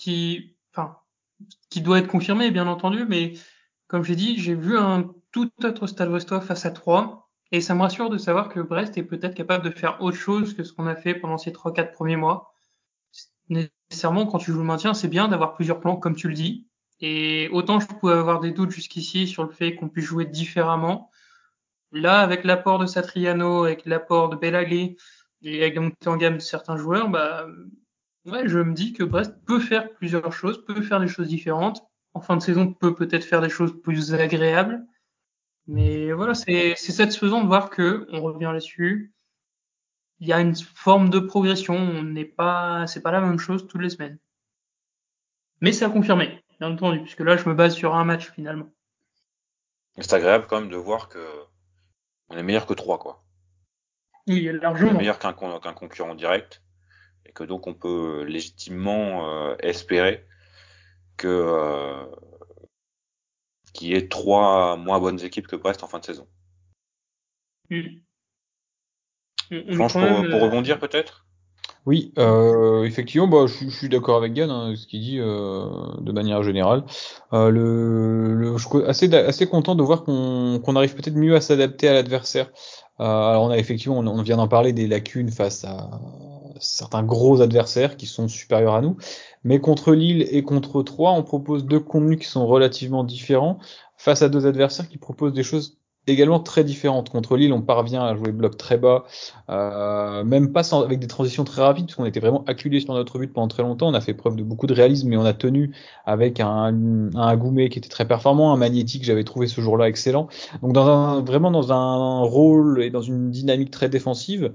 qui, 0.00 0.56
enfin, 0.72 0.96
qui 1.68 1.82
doit 1.82 1.98
être 1.98 2.08
confirmé, 2.08 2.50
bien 2.50 2.66
entendu, 2.66 3.04
mais 3.06 3.34
comme 3.86 4.02
j'ai 4.02 4.16
dit, 4.16 4.38
j'ai 4.38 4.54
vu 4.54 4.78
un 4.78 5.14
tout 5.30 5.50
autre 5.62 5.86
Stade 5.86 6.42
face 6.42 6.66
à 6.66 6.70
3, 6.70 7.30
et 7.52 7.60
ça 7.60 7.74
me 7.74 7.82
rassure 7.82 8.08
de 8.08 8.16
savoir 8.16 8.48
que 8.48 8.60
Brest 8.60 8.96
est 8.96 9.02
peut-être 9.02 9.34
capable 9.34 9.64
de 9.64 9.70
faire 9.70 10.00
autre 10.00 10.16
chose 10.16 10.54
que 10.54 10.62
ce 10.62 10.72
qu'on 10.72 10.86
a 10.86 10.96
fait 10.96 11.14
pendant 11.14 11.36
ces 11.36 11.50
3-4 11.50 11.92
premiers 11.92 12.16
mois. 12.16 12.54
Nécessairement, 13.48 14.26
quand 14.26 14.38
tu 14.38 14.52
joues 14.52 14.60
le 14.60 14.64
maintien, 14.64 14.94
c'est 14.94 15.08
bien 15.08 15.28
d'avoir 15.28 15.54
plusieurs 15.54 15.80
plans, 15.80 15.96
comme 15.96 16.16
tu 16.16 16.28
le 16.28 16.34
dis. 16.34 16.66
Et 17.00 17.48
autant 17.52 17.80
je 17.80 17.86
pouvais 17.86 18.14
avoir 18.14 18.40
des 18.40 18.52
doutes 18.52 18.70
jusqu'ici 18.70 19.26
sur 19.26 19.42
le 19.44 19.50
fait 19.50 19.74
qu'on 19.74 19.88
puisse 19.88 20.04
jouer 20.04 20.24
différemment. 20.24 21.10
Là, 21.92 22.20
avec 22.20 22.44
l'apport 22.44 22.78
de 22.78 22.86
Satriano, 22.86 23.64
avec 23.64 23.84
l'apport 23.84 24.28
de 24.30 24.36
Belaglé, 24.36 24.96
et 25.42 25.62
avec 25.62 25.74
la 25.74 25.80
montée 25.80 26.08
en 26.08 26.16
gamme 26.16 26.36
de 26.36 26.42
certains 26.42 26.76
joueurs, 26.76 27.08
bah, 27.08 27.46
Ouais, 28.26 28.48
je 28.48 28.58
me 28.58 28.74
dis 28.74 28.92
que 28.92 29.02
Brest 29.02 29.34
peut 29.46 29.60
faire 29.60 29.92
plusieurs 29.94 30.32
choses, 30.32 30.64
peut 30.64 30.82
faire 30.82 31.00
des 31.00 31.08
choses 31.08 31.28
différentes. 31.28 31.82
En 32.12 32.20
fin 32.20 32.36
de 32.36 32.42
saison, 32.42 32.72
peut 32.72 32.94
peut-être 32.94 33.24
faire 33.24 33.40
des 33.40 33.48
choses 33.48 33.80
plus 33.82 34.14
agréables. 34.14 34.84
Mais 35.66 36.12
voilà, 36.12 36.34
c'est 36.34 36.74
satisfaisant 36.74 37.42
de 37.42 37.46
voir 37.46 37.70
que, 37.70 38.06
on 38.10 38.20
revient 38.20 38.50
là-dessus, 38.52 39.12
il 40.18 40.28
y 40.28 40.32
a 40.32 40.40
une 40.40 40.54
forme 40.54 41.08
de 41.08 41.18
progression. 41.18 41.76
On 41.76 42.02
n'est 42.02 42.24
pas, 42.24 42.86
c'est 42.86 43.00
pas 43.00 43.12
la 43.12 43.20
même 43.20 43.38
chose 43.38 43.66
toutes 43.66 43.80
les 43.80 43.90
semaines. 43.90 44.18
Mais 45.60 45.72
c'est 45.72 45.84
à 45.84 45.90
confirmer, 45.90 46.42
bien 46.58 46.72
entendu, 46.72 47.00
puisque 47.00 47.20
là, 47.20 47.36
je 47.36 47.48
me 47.48 47.54
base 47.54 47.74
sur 47.74 47.94
un 47.94 48.04
match 48.04 48.30
finalement. 48.32 48.70
C'est 49.98 50.12
agréable 50.14 50.46
quand 50.48 50.60
même 50.60 50.70
de 50.70 50.76
voir 50.76 51.08
que 51.08 51.24
on 52.28 52.36
est 52.36 52.42
meilleur 52.42 52.66
que 52.66 52.74
trois, 52.74 52.98
quoi. 52.98 53.24
Oui, 54.26 54.50
largement. 54.52 54.90
On 54.90 54.94
est 54.94 54.98
meilleur 54.98 55.18
qu'un 55.18 55.32
concurrent 55.32 56.14
direct 56.14 56.62
et 57.26 57.32
que 57.32 57.44
donc 57.44 57.66
on 57.66 57.74
peut 57.74 58.24
légitimement 58.24 59.28
euh, 59.28 59.56
espérer 59.60 60.26
que 61.16 61.28
euh, 61.28 62.04
qu'il 63.72 63.88
y 63.88 63.94
ait 63.94 64.08
trois 64.08 64.76
moins 64.76 64.98
bonnes 64.98 65.20
équipes 65.20 65.46
que 65.46 65.56
Brest 65.56 65.82
en 65.82 65.86
fin 65.88 65.98
de 65.98 66.04
saison. 66.04 66.26
Mm. 67.70 68.00
Franchement, 69.74 70.22
pour, 70.22 70.30
pour, 70.30 70.40
euh, 70.40 70.44
rebondir 70.44 70.78
peut-être? 70.78 71.26
Oui, 71.86 72.12
euh, 72.18 72.84
effectivement, 72.84 73.26
bah, 73.26 73.46
je, 73.46 73.68
je 73.68 73.76
suis 73.76 73.88
d'accord 73.88 74.16
avec 74.18 74.34
Gann, 74.34 74.50
hein, 74.50 74.74
ce 74.76 74.86
qu'il 74.86 75.00
dit 75.00 75.18
euh, 75.18 75.66
de 76.00 76.12
manière 76.12 76.42
générale. 76.42 76.84
Euh, 77.32 77.48
le, 77.48 78.34
le, 78.34 78.58
je 78.58 78.68
suis 78.68 78.82
assez, 78.84 79.12
assez 79.14 79.46
content 79.48 79.74
de 79.74 79.82
voir 79.82 80.04
qu'on 80.04 80.60
qu'on 80.62 80.76
arrive 80.76 80.94
peut-être 80.94 81.16
mieux 81.16 81.34
à 81.34 81.40
s'adapter 81.40 81.88
à 81.88 81.94
l'adversaire. 81.94 82.50
Euh, 83.00 83.04
alors 83.04 83.44
on 83.44 83.50
a 83.50 83.56
effectivement, 83.56 83.98
on, 83.98 84.06
on 84.06 84.22
vient 84.22 84.36
d'en 84.36 84.48
parler 84.48 84.72
des 84.72 84.86
lacunes 84.86 85.30
face 85.30 85.64
à 85.64 85.90
certains 86.60 87.02
gros 87.02 87.40
adversaires 87.40 87.96
qui 87.96 88.06
sont 88.06 88.28
supérieurs 88.28 88.74
à 88.74 88.80
nous, 88.80 88.96
mais 89.44 89.60
contre 89.60 89.92
Lille 89.92 90.26
et 90.30 90.42
contre 90.42 90.82
Troyes, 90.82 91.12
on 91.12 91.22
propose 91.22 91.64
deux 91.64 91.80
contenus 91.80 92.18
qui 92.18 92.26
sont 92.26 92.46
relativement 92.46 93.04
différents 93.04 93.58
face 93.96 94.22
à 94.22 94.28
deux 94.28 94.46
adversaires 94.46 94.88
qui 94.88 94.98
proposent 94.98 95.32
des 95.32 95.42
choses 95.42 95.76
également 96.06 96.40
très 96.40 96.64
différentes. 96.64 97.10
Contre 97.10 97.36
Lille, 97.36 97.52
on 97.52 97.60
parvient 97.60 98.02
à 98.02 98.16
jouer 98.16 98.32
bloc 98.32 98.56
très 98.56 98.78
bas, 98.78 99.04
euh, 99.50 100.24
même 100.24 100.52
pas 100.52 100.62
sans, 100.62 100.82
avec 100.82 100.98
des 100.98 101.06
transitions 101.06 101.44
très 101.44 101.62
rapides, 101.62 101.86
parce 101.86 101.96
qu'on 101.96 102.06
était 102.06 102.20
vraiment 102.20 102.42
acculé 102.46 102.80
sur 102.80 102.94
notre 102.94 103.18
but 103.18 103.32
pendant 103.32 103.48
très 103.48 103.62
longtemps. 103.62 103.88
On 103.88 103.94
a 103.94 104.00
fait 104.00 104.14
preuve 104.14 104.36
de 104.36 104.42
beaucoup 104.42 104.66
de 104.66 104.74
réalisme, 104.74 105.08
mais 105.08 105.16
on 105.16 105.24
a 105.24 105.34
tenu 105.34 105.72
avec 106.06 106.40
un, 106.40 106.74
un 107.14 107.28
Agoumet 107.28 107.68
qui 107.68 107.78
était 107.78 107.88
très 107.88 108.06
performant, 108.06 108.52
un 108.52 108.56
Magnétique, 108.56 109.04
j'avais 109.04 109.24
trouvé 109.24 109.46
ce 109.46 109.60
jour-là 109.60 109.88
excellent. 109.88 110.28
Donc 110.62 110.72
dans 110.72 110.86
un, 110.88 111.20
vraiment 111.22 111.50
dans 111.50 111.72
un 111.72 112.20
rôle 112.20 112.82
et 112.82 112.90
dans 112.90 113.02
une 113.02 113.30
dynamique 113.30 113.70
très 113.70 113.88
défensive. 113.88 114.52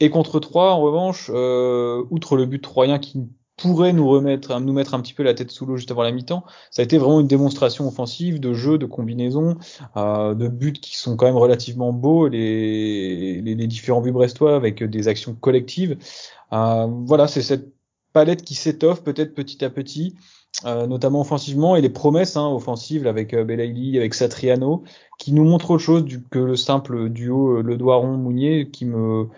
Et 0.00 0.10
contre 0.10 0.40
3, 0.40 0.72
en 0.72 0.80
revanche, 0.80 1.30
euh, 1.34 2.04
outre 2.10 2.36
le 2.36 2.46
but 2.46 2.60
troyen 2.60 2.98
qui 2.98 3.26
pourrait 3.56 3.92
nous 3.92 4.08
remettre, 4.08 4.58
nous 4.60 4.72
mettre 4.72 4.94
un 4.94 5.00
petit 5.00 5.14
peu 5.14 5.24
la 5.24 5.34
tête 5.34 5.50
sous 5.50 5.66
l'eau 5.66 5.76
juste 5.76 5.90
avant 5.90 6.04
la 6.04 6.12
mi-temps. 6.12 6.44
Ça 6.70 6.82
a 6.82 6.84
été 6.84 6.96
vraiment 6.96 7.18
une 7.18 7.26
démonstration 7.26 7.88
offensive 7.88 8.38
de 8.38 8.54
jeu, 8.54 8.78
de 8.78 8.86
combinaison, 8.86 9.56
euh, 9.96 10.34
de 10.34 10.46
buts 10.46 10.72
qui 10.72 10.96
sont 10.96 11.16
quand 11.16 11.26
même 11.26 11.36
relativement 11.36 11.92
beaux, 11.92 12.28
les, 12.28 13.40
les, 13.42 13.54
les 13.56 13.66
différents 13.66 14.00
buts 14.00 14.12
brestois 14.12 14.54
avec 14.54 14.84
des 14.84 15.08
actions 15.08 15.34
collectives. 15.34 15.98
Euh, 16.52 16.86
voilà, 17.04 17.26
c'est 17.26 17.42
cette 17.42 17.72
palette 18.12 18.42
qui 18.42 18.54
s'étoffe 18.54 19.02
peut-être 19.02 19.34
petit 19.34 19.64
à 19.64 19.70
petit, 19.70 20.14
euh, 20.64 20.86
notamment 20.86 21.20
offensivement, 21.20 21.76
et 21.76 21.80
les 21.80 21.90
promesses 21.90 22.36
hein, 22.36 22.48
offensives 22.48 23.06
avec 23.06 23.34
euh, 23.34 23.44
Belaïli, 23.44 23.98
avec 23.98 24.14
Satriano, 24.14 24.82
qui 25.18 25.32
nous 25.32 25.44
montrent 25.44 25.72
autre 25.72 25.82
chose 25.82 26.04
du, 26.04 26.22
que 26.24 26.38
le 26.38 26.56
simple 26.56 27.10
duo 27.10 27.58
euh, 27.58 27.62
Le 27.62 27.76
Doiron-Mounier, 27.76 28.70
qui 28.70 28.86
me 28.86 29.28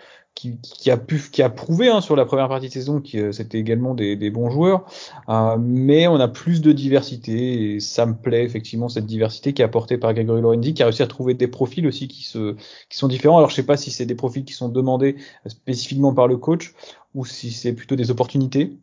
qui, 0.62 0.90
a 0.90 0.96
pu, 0.96 1.20
qui 1.30 1.42
a 1.42 1.50
prouvé 1.50 1.88
hein, 1.88 2.00
sur 2.00 2.16
la 2.16 2.24
première 2.24 2.48
partie 2.48 2.68
de 2.68 2.72
saison 2.72 3.00
que 3.00 3.18
euh, 3.18 3.32
c'était 3.32 3.58
également 3.58 3.94
des, 3.94 4.16
des, 4.16 4.30
bons 4.30 4.50
joueurs, 4.50 4.84
euh, 5.28 5.56
mais 5.58 6.06
on 6.08 6.18
a 6.20 6.28
plus 6.28 6.60
de 6.60 6.72
diversité 6.72 7.74
et 7.74 7.80
ça 7.80 8.06
me 8.06 8.14
plaît 8.14 8.44
effectivement 8.44 8.88
cette 8.88 9.06
diversité 9.06 9.52
qui 9.52 9.62
est 9.62 9.64
apportée 9.64 9.98
par 9.98 10.14
Gregory 10.14 10.40
Lorenzi, 10.40 10.74
qui 10.74 10.82
a 10.82 10.86
réussi 10.86 11.02
à 11.02 11.06
trouver 11.06 11.34
des 11.34 11.48
profils 11.48 11.86
aussi 11.86 12.08
qui 12.08 12.24
se, 12.24 12.54
qui 12.88 12.96
sont 12.96 13.08
différents. 13.08 13.38
Alors 13.38 13.50
je 13.50 13.54
sais 13.54 13.66
pas 13.66 13.76
si 13.76 13.90
c'est 13.90 14.06
des 14.06 14.14
profils 14.14 14.44
qui 14.44 14.54
sont 14.54 14.68
demandés 14.68 15.16
spécifiquement 15.46 16.14
par 16.14 16.28
le 16.28 16.36
coach 16.36 16.74
ou 17.14 17.24
si 17.24 17.50
c'est 17.50 17.72
plutôt 17.72 17.96
des 17.96 18.10
opportunités. 18.10 18.78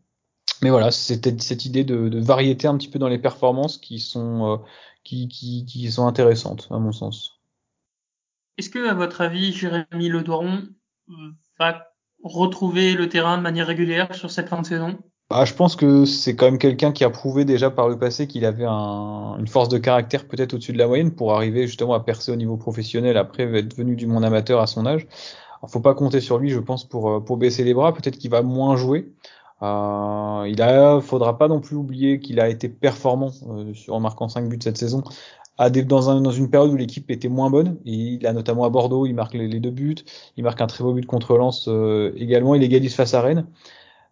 Mais 0.61 0.69
voilà, 0.69 0.91
c'était 0.91 1.35
cette 1.39 1.65
idée 1.65 1.83
de, 1.83 2.09
de, 2.09 2.19
variété 2.19 2.67
un 2.67 2.77
petit 2.77 2.89
peu 2.89 2.97
dans 2.97 3.09
les 3.09 3.19
performances 3.19 3.77
qui 3.77 3.99
sont, 3.99 4.53
euh, 4.53 4.57
qui, 5.03 5.27
qui, 5.27 5.65
qui 5.65 5.91
sont 5.91 6.07
intéressantes 6.07 6.67
à 6.71 6.79
mon 6.79 6.91
sens. 6.91 7.39
Est-ce 8.57 8.71
que, 8.71 8.87
à 8.87 8.95
votre 8.95 9.21
avis, 9.21 9.53
Jérémy 9.53 10.09
Le 10.09 10.23
Doiron 10.23 10.63
va 11.59 11.87
retrouver 12.23 12.93
le 12.93 13.09
terrain 13.09 13.37
de 13.37 13.43
manière 13.43 13.67
régulière 13.67 14.13
sur 14.15 14.31
cette 14.31 14.49
fin 14.49 14.61
de 14.61 14.65
saison? 14.65 14.97
Ah, 15.29 15.43
je 15.43 15.53
pense 15.53 15.75
que 15.75 16.05
c'est 16.05 16.37
quand 16.37 16.45
même 16.45 16.57
quelqu'un 16.57 16.93
qui 16.93 17.03
a 17.03 17.09
prouvé 17.09 17.43
déjà 17.43 17.69
par 17.69 17.89
le 17.89 17.99
passé 17.99 18.27
qu'il 18.27 18.45
avait 18.45 18.65
un, 18.65 19.35
une 19.37 19.47
force 19.47 19.67
de 19.67 19.77
caractère 19.77 20.25
peut-être 20.25 20.53
au-dessus 20.53 20.71
de 20.71 20.77
la 20.77 20.87
moyenne 20.87 21.13
pour 21.13 21.33
arriver 21.33 21.67
justement 21.67 21.93
à 21.95 21.99
percer 21.99 22.31
au 22.31 22.37
niveau 22.37 22.55
professionnel 22.55 23.17
après 23.17 23.43
être 23.57 23.75
venu 23.75 23.97
du 23.97 24.07
monde 24.07 24.23
amateur 24.23 24.61
à 24.61 24.67
son 24.67 24.85
âge. 24.85 25.05
Alors, 25.59 25.69
faut 25.69 25.81
pas 25.81 25.95
compter 25.95 26.21
sur 26.21 26.37
lui, 26.37 26.49
je 26.49 26.59
pense, 26.59 26.87
pour 26.87 27.09
euh, 27.09 27.19
pour 27.19 27.35
baisser 27.35 27.65
les 27.65 27.73
bras. 27.73 27.93
Peut-être 27.93 28.17
qu'il 28.17 28.31
va 28.31 28.41
moins 28.41 28.77
jouer. 28.77 29.11
Euh, 29.63 30.45
il 30.47 30.61
a, 30.61 31.01
faudra 31.01 31.37
pas 31.37 31.47
non 31.47 31.59
plus 31.59 31.75
oublier 31.75 32.19
qu'il 32.19 32.39
a 32.39 32.47
été 32.47 32.69
performant 32.69 33.31
euh, 33.49 33.73
en 33.89 33.99
marquant 33.99 34.29
5 34.29 34.47
buts 34.47 34.59
cette 34.61 34.77
saison 34.77 35.03
dans, 35.57 36.09
un, 36.09 36.21
dans 36.21 36.31
une 36.31 36.49
période 36.49 36.71
où 36.71 36.75
l'équipe 36.75 37.09
était 37.09 37.29
moins 37.29 37.49
bonne. 37.49 37.77
Il 37.85 38.25
a 38.27 38.33
notamment 38.33 38.63
à 38.63 38.69
Bordeaux, 38.69 39.05
il 39.05 39.13
marque 39.13 39.33
les, 39.33 39.59
deux 39.59 39.71
buts, 39.71 39.95
il 40.35 40.43
marque 40.43 40.61
un 40.61 40.67
très 40.67 40.83
beau 40.83 40.93
but 40.93 41.05
contre 41.05 41.37
Lens 41.37 41.67
euh, 41.67 42.13
également, 42.17 42.55
il 42.55 42.63
égalise 42.63 42.95
face 42.95 43.13
à 43.13 43.21
Rennes. 43.21 43.47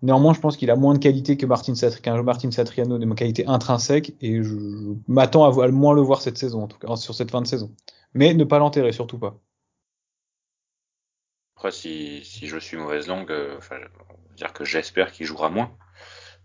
Néanmoins, 0.02 0.34
je 0.34 0.40
pense 0.40 0.58
qu'il 0.58 0.70
a 0.72 0.76
moins 0.76 0.94
de 0.94 1.00
qualité 1.00 1.38
que 1.38 1.46
Martin, 1.46 1.74
qu'un 2.02 2.22
Martin 2.22 2.52
Satriano, 2.52 2.98
de 2.98 3.14
qualité 3.14 3.48
intrinsèque, 3.48 4.14
et 4.22 4.44
je, 4.44 4.56
m'attends 5.08 5.46
à, 5.46 5.68
moins 5.70 5.94
le 5.94 6.02
voir 6.02 6.22
cette 6.22 6.38
saison, 6.38 6.64
en 6.64 6.68
tout 6.68 6.78
cas 6.78 6.96
sur 6.96 7.16
cette 7.16 7.32
fin 7.32 7.42
de 7.42 7.48
saison. 7.48 7.72
Mais 8.14 8.34
ne 8.34 8.44
pas 8.44 8.60
l'enterrer, 8.60 8.92
surtout 8.92 9.18
pas. 9.18 9.40
Après, 11.56 11.72
si, 11.72 12.24
si 12.24 12.48
je 12.48 12.58
suis 12.58 12.78
mauvaise 12.78 13.08
langue, 13.08 13.32
euh, 13.32 13.56
enfin, 13.58 13.78
dire 14.36 14.52
que 14.52 14.66
j'espère 14.66 15.12
qu'il 15.12 15.26
jouera 15.26 15.50
moins, 15.50 15.72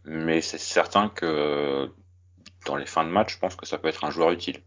mais 0.04 0.40
c'est 0.40 0.58
certain 0.58 1.08
que 1.08 1.90
dans 2.66 2.76
les 2.76 2.86
fins 2.86 3.04
de 3.04 3.10
match, 3.10 3.34
je 3.34 3.38
pense 3.38 3.56
que 3.56 3.66
ça 3.66 3.78
peut 3.78 3.88
être 3.88 4.04
un 4.04 4.10
joueur 4.10 4.30
utile. 4.30 4.62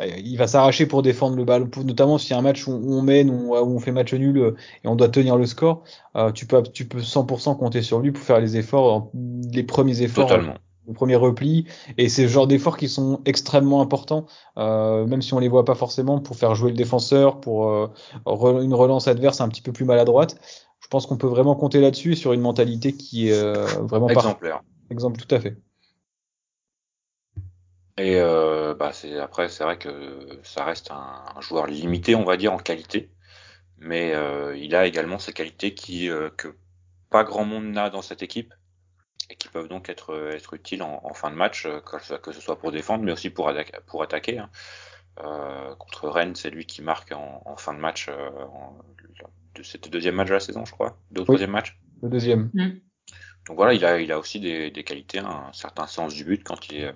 Euh, 0.00 0.06
il 0.18 0.36
va 0.36 0.46
s'arracher 0.46 0.86
pour 0.86 1.02
défendre 1.02 1.36
le 1.36 1.44
ballon, 1.44 1.68
notamment 1.84 2.18
s'il 2.18 2.30
y 2.32 2.34
a 2.34 2.38
un 2.38 2.42
match 2.42 2.66
où 2.66 2.72
on 2.72 3.02
mène, 3.02 3.30
où 3.30 3.54
on 3.54 3.78
fait 3.78 3.92
match 3.92 4.12
nul 4.14 4.38
euh, 4.38 4.56
et 4.84 4.88
on 4.88 4.96
doit 4.96 5.08
tenir 5.08 5.36
le 5.36 5.46
score, 5.46 5.84
euh, 6.16 6.32
tu 6.32 6.46
peux 6.46 6.62
tu 6.62 6.86
peux 6.86 7.00
100% 7.00 7.56
compter 7.58 7.82
sur 7.82 8.00
lui 8.00 8.12
pour 8.12 8.24
faire 8.24 8.40
les 8.40 8.56
efforts, 8.56 9.10
les 9.52 9.62
premiers 9.62 10.02
efforts, 10.02 10.28
Totalement. 10.28 10.54
le 10.86 10.94
premier 10.94 11.16
repli, 11.16 11.66
et 11.98 12.08
c'est 12.08 12.26
ce 12.26 12.32
genre 12.32 12.46
d'efforts 12.46 12.76
qui 12.76 12.88
sont 12.88 13.20
extrêmement 13.24 13.82
importants, 13.82 14.26
même 14.56 15.22
si 15.22 15.34
on 15.34 15.38
les 15.38 15.48
voit 15.48 15.64
pas 15.64 15.74
forcément, 15.74 16.20
pour 16.20 16.36
faire 16.36 16.54
jouer 16.54 16.70
le 16.70 16.76
défenseur, 16.76 17.40
pour 17.40 17.90
une 18.26 18.74
relance 18.74 19.08
adverse 19.08 19.40
un 19.40 19.48
petit 19.48 19.62
peu 19.62 19.72
plus 19.72 19.84
maladroite. 19.84 20.36
Je 20.80 20.88
pense 20.88 21.06
qu'on 21.06 21.18
peut 21.18 21.28
vraiment 21.28 21.54
compter 21.54 21.80
là-dessus 21.80 22.16
sur 22.16 22.32
une 22.32 22.40
mentalité 22.40 22.92
qui 22.92 23.28
est 23.28 23.42
vraiment 23.80 24.08
exemplaire. 24.08 24.62
Exemple, 24.90 25.20
tout 25.20 25.32
à 25.34 25.38
fait. 25.38 25.56
Et 27.96 28.16
euh, 28.16 28.74
bah 28.74 28.92
c'est 28.92 29.18
après 29.18 29.48
c'est 29.48 29.64
vrai 29.64 29.78
que 29.78 30.40
ça 30.42 30.64
reste 30.64 30.90
un, 30.90 31.24
joueur 31.40 31.66
limité 31.66 32.14
on 32.14 32.24
va 32.24 32.36
dire 32.36 32.52
en 32.52 32.58
qualité, 32.58 33.10
mais 33.78 34.14
euh, 34.14 34.56
il 34.56 34.74
a 34.74 34.86
également 34.86 35.18
ces 35.18 35.32
qualités 35.32 35.74
qui 35.74 36.08
euh, 36.08 36.30
que 36.30 36.56
pas 37.10 37.24
grand 37.24 37.44
monde 37.44 37.66
n'a 37.66 37.90
dans 37.90 38.02
cette 38.02 38.22
équipe 38.22 38.54
et 39.28 39.34
qui 39.34 39.48
peuvent 39.48 39.68
donc 39.68 39.88
être 39.88 40.32
être 40.32 40.54
utiles 40.54 40.82
en, 40.82 41.12
fin 41.14 41.30
de 41.30 41.36
match 41.36 41.66
que, 41.84 42.32
ce 42.32 42.40
soit 42.40 42.58
pour 42.58 42.72
défendre 42.72 43.04
mais 43.04 43.12
aussi 43.12 43.30
pour 43.30 43.52
pour 43.86 44.02
attaquer. 44.02 44.38
Hein. 44.38 44.50
contre 45.78 46.08
Rennes 46.08 46.36
c'est 46.36 46.50
lui 46.50 46.66
qui 46.66 46.82
marque 46.82 47.12
en, 47.12 47.56
fin 47.56 47.74
de 47.74 47.80
match 47.80 48.08
de 48.08 49.62
c'était 49.62 49.90
deuxième 49.90 50.14
match 50.14 50.28
de 50.28 50.34
la 50.34 50.40
saison 50.40 50.64
je 50.64 50.72
crois 50.72 50.96
deux 51.10 51.24
troisième 51.24 51.50
match. 51.50 51.78
Le 52.02 52.08
deuxième. 52.08 52.50
Mm. 52.54 52.80
Donc 53.46 53.56
voilà 53.56 53.74
il 53.74 53.84
a 53.84 54.00
il 54.00 54.10
a 54.10 54.18
aussi 54.18 54.40
des, 54.40 54.70
des 54.70 54.84
qualités 54.84 55.18
un 55.18 55.52
certain 55.52 55.86
sens 55.86 56.14
du 56.14 56.24
but 56.24 56.42
quand 56.44 56.68
il 56.68 56.76
est 56.76 56.94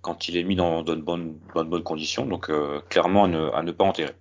quand 0.00 0.28
il 0.28 0.36
est 0.36 0.44
mis 0.44 0.56
dans, 0.56 0.82
de 0.82 0.94
bonnes, 0.94 1.38
bonnes, 1.54 1.82
conditions. 1.82 2.26
Donc 2.26 2.50
euh, 2.50 2.80
clairement 2.88 3.24
à 3.24 3.28
ne, 3.28 3.50
à 3.50 3.62
ne, 3.62 3.72
pas 3.72 3.84
enterrer. 3.84 4.12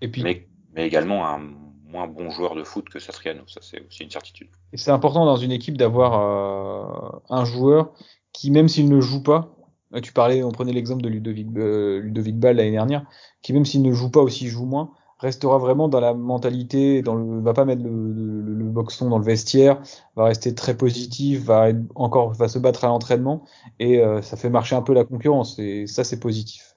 Et 0.00 0.08
puis, 0.08 0.22
mais, 0.22 0.46
mais, 0.74 0.86
également 0.86 1.26
un 1.26 1.40
moins 1.84 2.06
bon 2.06 2.30
joueur 2.30 2.54
de 2.54 2.64
foot 2.64 2.88
que 2.88 2.98
Satriano, 2.98 3.42
ça 3.46 3.60
c'est 3.62 3.86
aussi 3.86 4.02
une 4.02 4.10
certitude. 4.10 4.48
Et 4.72 4.76
c'est 4.76 4.90
important 4.90 5.24
dans 5.24 5.36
une 5.36 5.52
équipe 5.52 5.76
d'avoir 5.76 6.20
euh, 6.20 7.18
un 7.30 7.44
joueur 7.44 7.92
qui, 8.32 8.50
même 8.50 8.68
s'il 8.68 8.88
ne 8.88 9.00
joue 9.00 9.22
pas, 9.22 9.56
tu 10.02 10.12
parlais, 10.12 10.42
on 10.42 10.50
prenait 10.50 10.72
l'exemple 10.72 11.02
de 11.02 11.08
Ludovic, 11.08 11.48
euh, 11.56 12.00
Ludovic 12.00 12.38
Ball 12.38 12.56
l'année 12.56 12.72
dernière, 12.72 13.04
qui 13.42 13.52
même 13.52 13.64
s'il 13.64 13.82
ne 13.82 13.92
joue 13.92 14.10
pas 14.10 14.20
aussi 14.20 14.48
joue 14.48 14.66
moins, 14.66 14.90
restera 15.18 15.58
vraiment 15.58 15.88
dans 15.88 16.00
la 16.00 16.14
mentalité, 16.14 17.02
dans 17.02 17.14
le, 17.14 17.40
va 17.40 17.54
pas 17.54 17.64
mettre 17.64 17.82
le, 17.82 17.90
le, 17.90 18.54
le, 18.54 18.64
boxon 18.66 19.08
dans 19.08 19.18
le 19.18 19.24
vestiaire, 19.24 19.80
va 20.14 20.24
rester 20.24 20.54
très 20.54 20.76
positif, 20.76 21.44
va 21.44 21.68
encore, 21.94 22.32
va 22.32 22.48
se 22.48 22.58
battre 22.58 22.84
à 22.84 22.88
l'entraînement 22.88 23.44
et 23.78 24.00
euh, 24.00 24.20
ça 24.20 24.36
fait 24.36 24.50
marcher 24.50 24.76
un 24.76 24.82
peu 24.82 24.92
la 24.92 25.04
concurrence 25.04 25.58
et 25.58 25.86
ça 25.86 26.04
c'est 26.04 26.20
positif. 26.20 26.76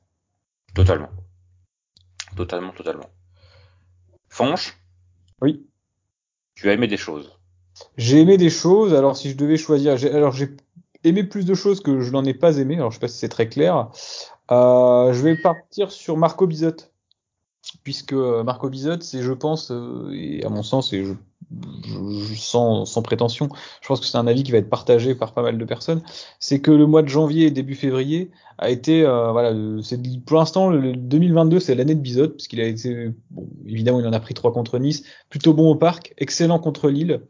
Totalement, 0.73 1.09
totalement, 2.35 2.71
totalement. 2.71 3.09
Fonche. 4.29 4.77
Oui. 5.41 5.65
Tu 6.55 6.69
as 6.69 6.73
aimé 6.73 6.87
des 6.87 6.97
choses? 6.97 7.39
J'ai 7.97 8.21
aimé 8.21 8.37
des 8.37 8.49
choses. 8.49 8.93
Alors 8.93 9.17
si 9.17 9.29
je 9.29 9.35
devais 9.35 9.57
choisir, 9.57 9.93
alors 10.13 10.31
j'ai 10.31 10.49
aimé 11.03 11.23
plus 11.23 11.45
de 11.45 11.53
choses 11.53 11.81
que 11.81 12.01
je 12.01 12.11
n'en 12.11 12.23
ai 12.23 12.33
pas 12.33 12.57
aimé. 12.57 12.75
Alors 12.75 12.91
je 12.91 12.95
sais 12.95 13.01
pas 13.01 13.07
si 13.07 13.17
c'est 13.17 13.29
très 13.29 13.49
clair. 13.49 13.89
Euh, 14.51 15.11
je 15.13 15.21
vais 15.21 15.35
partir 15.35 15.91
sur 15.91 16.17
Marco 16.17 16.47
Bizot 16.47 16.75
puisque 17.83 18.13
euh, 18.13 18.43
Marco 18.43 18.69
Bizot, 18.69 19.01
c'est, 19.01 19.21
je 19.21 19.33
pense, 19.33 19.71
euh, 19.71 20.11
et 20.13 20.43
à 20.43 20.49
mon 20.49 20.63
sens, 20.63 20.93
et 20.93 21.03
je, 21.03 21.13
sans, 22.35 22.85
sans, 22.85 23.01
prétention, 23.01 23.49
je 23.81 23.87
pense 23.87 23.99
que 23.99 24.05
c'est 24.05 24.17
un 24.17 24.27
avis 24.27 24.43
qui 24.43 24.51
va 24.51 24.59
être 24.59 24.69
partagé 24.69 25.15
par 25.15 25.33
pas 25.33 25.41
mal 25.41 25.57
de 25.57 25.65
personnes, 25.65 26.01
c'est 26.39 26.59
que 26.59 26.71
le 26.71 26.85
mois 26.85 27.01
de 27.01 27.07
janvier 27.07 27.47
et 27.47 27.51
début 27.51 27.75
février 27.75 28.29
a 28.59 28.69
été, 28.69 29.03
euh, 29.03 29.31
voilà, 29.31 29.53
c'est 29.81 29.99
pour 30.25 30.37
l'instant 30.37 30.69
le 30.69 30.93
2022, 30.93 31.59
c'est 31.59 31.75
l'année 31.75 31.95
de 31.95 32.01
Bizot, 32.01 32.29
puisqu'il 32.29 32.61
a 32.61 32.65
été, 32.65 33.11
bon, 33.31 33.47
évidemment, 33.65 33.99
il 33.99 34.07
en 34.07 34.13
a 34.13 34.19
pris 34.19 34.33
trois 34.33 34.51
contre 34.51 34.77
Nice, 34.77 35.03
plutôt 35.29 35.53
bon 35.53 35.71
au 35.71 35.75
parc, 35.75 36.13
excellent 36.17 36.59
contre 36.59 36.89
Lille, 36.89 37.21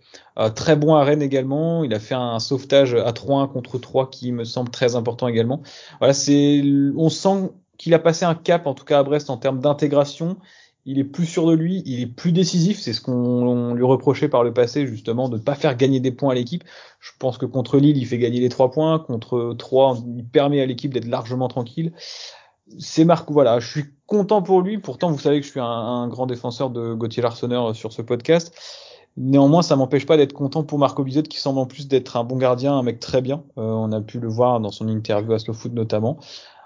très 0.56 0.76
bon 0.76 0.96
à 0.96 1.04
Rennes 1.04 1.22
également, 1.22 1.84
il 1.84 1.94
a 1.94 2.00
fait 2.00 2.16
un 2.16 2.40
sauvetage 2.40 2.96
à 2.96 3.12
3-1 3.12 3.52
contre 3.52 3.78
3 3.78 4.10
qui 4.10 4.32
me 4.32 4.44
semble 4.44 4.72
très 4.72 4.96
important 4.96 5.28
également. 5.28 5.62
Voilà, 6.00 6.14
c'est, 6.14 6.64
on 6.96 7.10
sent 7.10 7.52
qu'il 7.80 7.94
a 7.96 8.00
passé 8.00 8.26
un 8.26 8.36
cap, 8.36 8.68
en 8.68 8.76
tout 8.76 8.86
cas 8.86 9.00
à 9.00 9.04
Brest, 9.04 9.32
en 9.32 9.38
termes 9.38 9.60
d'intégration. 9.60 10.38
Il 10.86 11.00
est 11.00 11.04
plus 11.04 11.26
sûr 11.26 11.48
de 11.48 11.54
lui, 11.54 11.82
il 11.86 12.02
est 12.02 12.08
plus 12.08 12.32
décisif. 12.32 12.80
C'est 12.80 12.94
ce 12.94 13.02
qu'on 13.02 13.74
lui 13.74 13.84
reprochait 13.84 14.28
par 14.28 14.44
le 14.44 14.54
passé, 14.54 14.86
justement, 14.86 15.30
de 15.30 15.38
ne 15.38 15.42
pas 15.42 15.56
faire 15.56 15.76
gagner 15.76 16.00
des 16.00 16.12
points 16.12 16.32
à 16.32 16.36
l'équipe. 16.36 16.64
Je 17.00 17.12
pense 17.20 17.38
que 17.38 17.46
contre 17.46 17.78
Lille, 17.78 17.98
il 17.98 18.06
fait 18.06 18.18
gagner 18.18 18.42
les 18.42 18.50
trois 18.50 18.70
points. 18.70 19.00
Contre 19.00 19.56
3, 19.58 19.98
il 20.18 20.26
permet 20.26 20.62
à 20.62 20.66
l'équipe 20.66 20.94
d'être 20.94 21.08
largement 21.08 21.48
tranquille. 21.48 21.94
C'est 22.78 23.06
Marc, 23.06 23.32
voilà, 23.32 23.60
je 23.60 23.70
suis 23.70 23.86
content 24.08 24.42
pour 24.42 24.62
lui. 24.62 24.78
Pourtant, 24.78 25.10
vous 25.12 25.20
savez 25.20 25.40
que 25.40 25.46
je 25.46 25.52
suis 25.52 25.62
un, 25.62 26.08
grand 26.08 26.28
défenseur 26.28 26.70
de 26.70 26.94
Gauthier 26.94 27.24
Larsonneur 27.24 27.76
sur 27.76 27.94
ce 27.94 28.02
podcast. 28.02 28.54
Néanmoins, 29.16 29.62
ça 29.62 29.76
m'empêche 29.76 30.06
pas 30.06 30.18
d'être 30.18 30.34
content 30.34 30.64
pour 30.64 30.80
Marco 30.80 31.04
Bizot, 31.04 31.24
qui 31.24 31.40
semble 31.40 31.60
en 31.60 31.66
plus 31.66 31.88
d'être 31.88 32.18
un 32.18 32.24
bon 32.24 32.38
gardien, 32.38 32.74
un 32.74 32.84
mec 32.84 33.00
très 33.00 33.22
bien. 33.22 33.44
Euh, 33.58 33.62
on 33.62 33.92
a 33.92 34.02
pu 34.02 34.20
le 34.20 34.28
voir 34.28 34.60
dans 34.60 34.72
son 34.72 34.88
interview 34.88 35.34
à 35.34 35.40
Slow 35.40 35.54
Foot 35.54 35.74
notamment. 35.74 36.20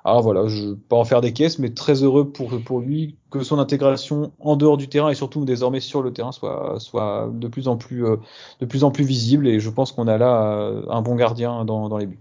Alors 0.06 0.22
voilà, 0.22 0.48
je 0.48 0.74
pas 0.74 0.98
en 0.98 1.06
faire 1.06 1.22
des 1.22 1.32
caisses, 1.32 1.60
mais 1.60 1.74
très 1.74 2.04
heureux 2.04 2.32
pour, 2.32 2.62
pour 2.64 2.82
lui 2.82 3.18
que 3.32 3.42
son 3.42 3.58
intégration 3.58 4.34
en 4.40 4.58
dehors 4.58 4.76
du 4.76 4.90
terrain 4.90 5.10
et 5.10 5.16
surtout 5.16 5.46
désormais 5.46 5.80
sur 5.80 6.02
le 6.02 6.12
terrain 6.12 6.34
soit, 6.34 6.80
soit 6.80 7.30
de 7.32 7.48
plus 7.48 7.70
en 7.70 7.78
plus, 7.78 8.06
euh, 8.06 8.18
de 8.60 8.66
plus 8.66 8.84
en 8.84 8.92
plus 8.92 9.06
visible. 9.06 9.48
Et 9.48 9.62
je 9.62 9.70
pense 9.70 9.94
qu'on 9.94 10.08
a 10.08 10.18
là 10.18 10.58
euh, 10.58 10.86
un 10.90 11.02
bon 11.02 11.16
gardien 11.16 11.64
dans, 11.64 11.88
dans 11.88 11.98
les 11.98 12.06
buts. 12.06 12.20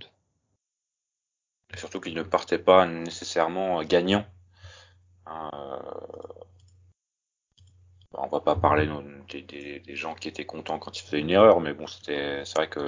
surtout 1.76 2.00
qu'il 2.00 2.14
ne 2.14 2.22
partait 2.22 2.59
pas 2.59 2.86
nécessairement 2.86 3.82
gagnant. 3.82 4.24
Euh, 5.28 5.78
on 8.14 8.26
va 8.28 8.40
pas 8.40 8.56
parler 8.56 8.88
des, 9.28 9.96
gens 9.96 10.14
qui 10.14 10.28
étaient 10.28 10.44
contents 10.44 10.78
quand 10.78 10.98
il 10.98 11.02
faisait 11.02 11.20
une 11.20 11.30
erreur, 11.30 11.60
mais 11.60 11.72
bon, 11.72 11.86
c'était, 11.86 12.44
c'est 12.44 12.56
vrai 12.56 12.68
que 12.68 12.80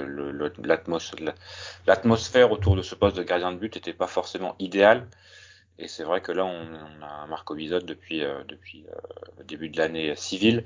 l'atmosphère 1.85 2.51
autour 2.51 2.75
de 2.75 2.81
ce 2.81 2.95
poste 2.95 3.17
de 3.17 3.23
gardien 3.23 3.51
de 3.51 3.57
but 3.57 3.75
n'était 3.75 3.93
pas 3.93 4.07
forcément 4.07 4.55
idéale. 4.59 5.07
Et 5.77 5.87
c'est 5.87 6.03
vrai 6.03 6.21
que 6.21 6.31
là, 6.31 6.45
on, 6.45 7.01
a 7.01 7.07
un 7.07 7.27
Marco 7.27 7.53
Bizot 7.53 7.81
depuis, 7.81 8.23
euh, 8.23 8.43
depuis 8.47 8.85
euh, 8.87 8.95
le 9.39 9.43
début 9.43 9.69
de 9.69 9.77
l'année 9.77 10.15
civile 10.15 10.63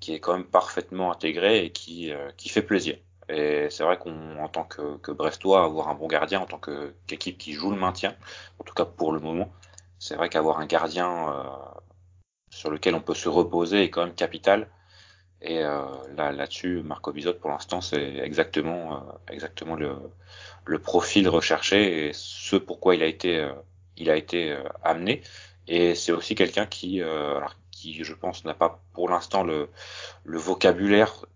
qui 0.00 0.14
est 0.14 0.20
quand 0.20 0.32
même 0.32 0.44
parfaitement 0.44 1.12
intégré 1.12 1.64
et 1.64 1.70
qui, 1.70 2.12
euh, 2.12 2.30
qui 2.36 2.48
fait 2.48 2.62
plaisir. 2.62 2.96
Et 3.28 3.68
c'est 3.70 3.84
vrai 3.84 3.98
qu'en 3.98 4.48
tant 4.48 4.64
que, 4.64 4.96
que, 4.98 5.12
Brestois, 5.12 5.64
avoir 5.64 5.88
un 5.88 5.94
bon 5.94 6.08
gardien, 6.08 6.40
en 6.40 6.46
tant 6.46 6.60
qu'équipe 7.06 7.38
qui 7.38 7.52
joue 7.52 7.70
le 7.70 7.78
maintien, 7.78 8.14
en 8.58 8.64
tout 8.64 8.74
cas 8.74 8.84
pour 8.84 9.12
le 9.12 9.20
moment, 9.20 9.50
c'est 9.98 10.16
vrai 10.16 10.28
qu'avoir 10.28 10.58
un 10.58 10.66
gardien 10.66 11.32
sur 12.52 12.70
lequel 12.70 12.94
on 12.94 13.00
peut 13.00 13.14
se 13.14 13.28
reposer 13.28 13.82
est 13.84 13.90
quand 13.90 14.04
même 14.04 14.14
capital. 14.14 14.68
Et 15.40 15.60
là, 15.60 16.30
là-dessus, 16.30 16.82
Marco 16.84 17.12
Bizot, 17.12 17.34
pour 17.34 17.50
l'instant, 17.50 17.80
c'est 17.80 18.18
exactement, 18.18 19.04
exactement 19.28 19.74
le, 19.74 19.96
le 20.64 20.78
profil 20.78 21.28
recherché 21.28 22.06
et 22.06 22.12
ce 22.14 22.54
pourquoi 22.54 22.94
il 22.94 23.02
a 23.02 23.06
été, 23.06 23.50
il 23.96 24.08
a 24.08 24.16
été 24.16 24.56
amené. 24.84 25.22
Et 25.66 25.96
c'est 25.96 26.12
aussi 26.12 26.36
quelqu'un 26.36 26.66
qui, 26.66 27.02
qui, 27.72 28.04
je 28.04 28.14
pense, 28.14 28.44
n'a 28.44 28.54
pas 28.54 28.80
pour 28.92 29.08
l'instant 29.08 29.42
le, 29.42 29.68
le 30.22 30.38
vocabulaire 30.38 31.26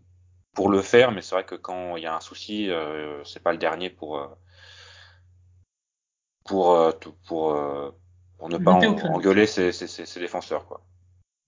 pour 0.56 0.70
le 0.70 0.80
faire, 0.80 1.12
mais 1.12 1.20
c'est 1.20 1.34
vrai 1.34 1.44
que 1.44 1.54
quand 1.54 1.96
il 1.96 2.02
y 2.02 2.06
a 2.06 2.16
un 2.16 2.20
souci, 2.20 2.70
euh, 2.70 3.22
c'est 3.24 3.42
pas 3.42 3.52
le 3.52 3.58
dernier 3.58 3.90
pour 3.90 4.18
euh, 4.18 4.26
pour 6.44 6.72
euh, 6.72 6.92
pour, 7.26 7.54
pour 8.38 8.48
ne 8.48 8.58
pas 8.58 8.72
engueuler 8.72 9.46
ses, 9.46 9.70
ses, 9.70 9.86
ses, 9.86 10.20
défenseurs 10.20 10.66
quoi. 10.66 10.82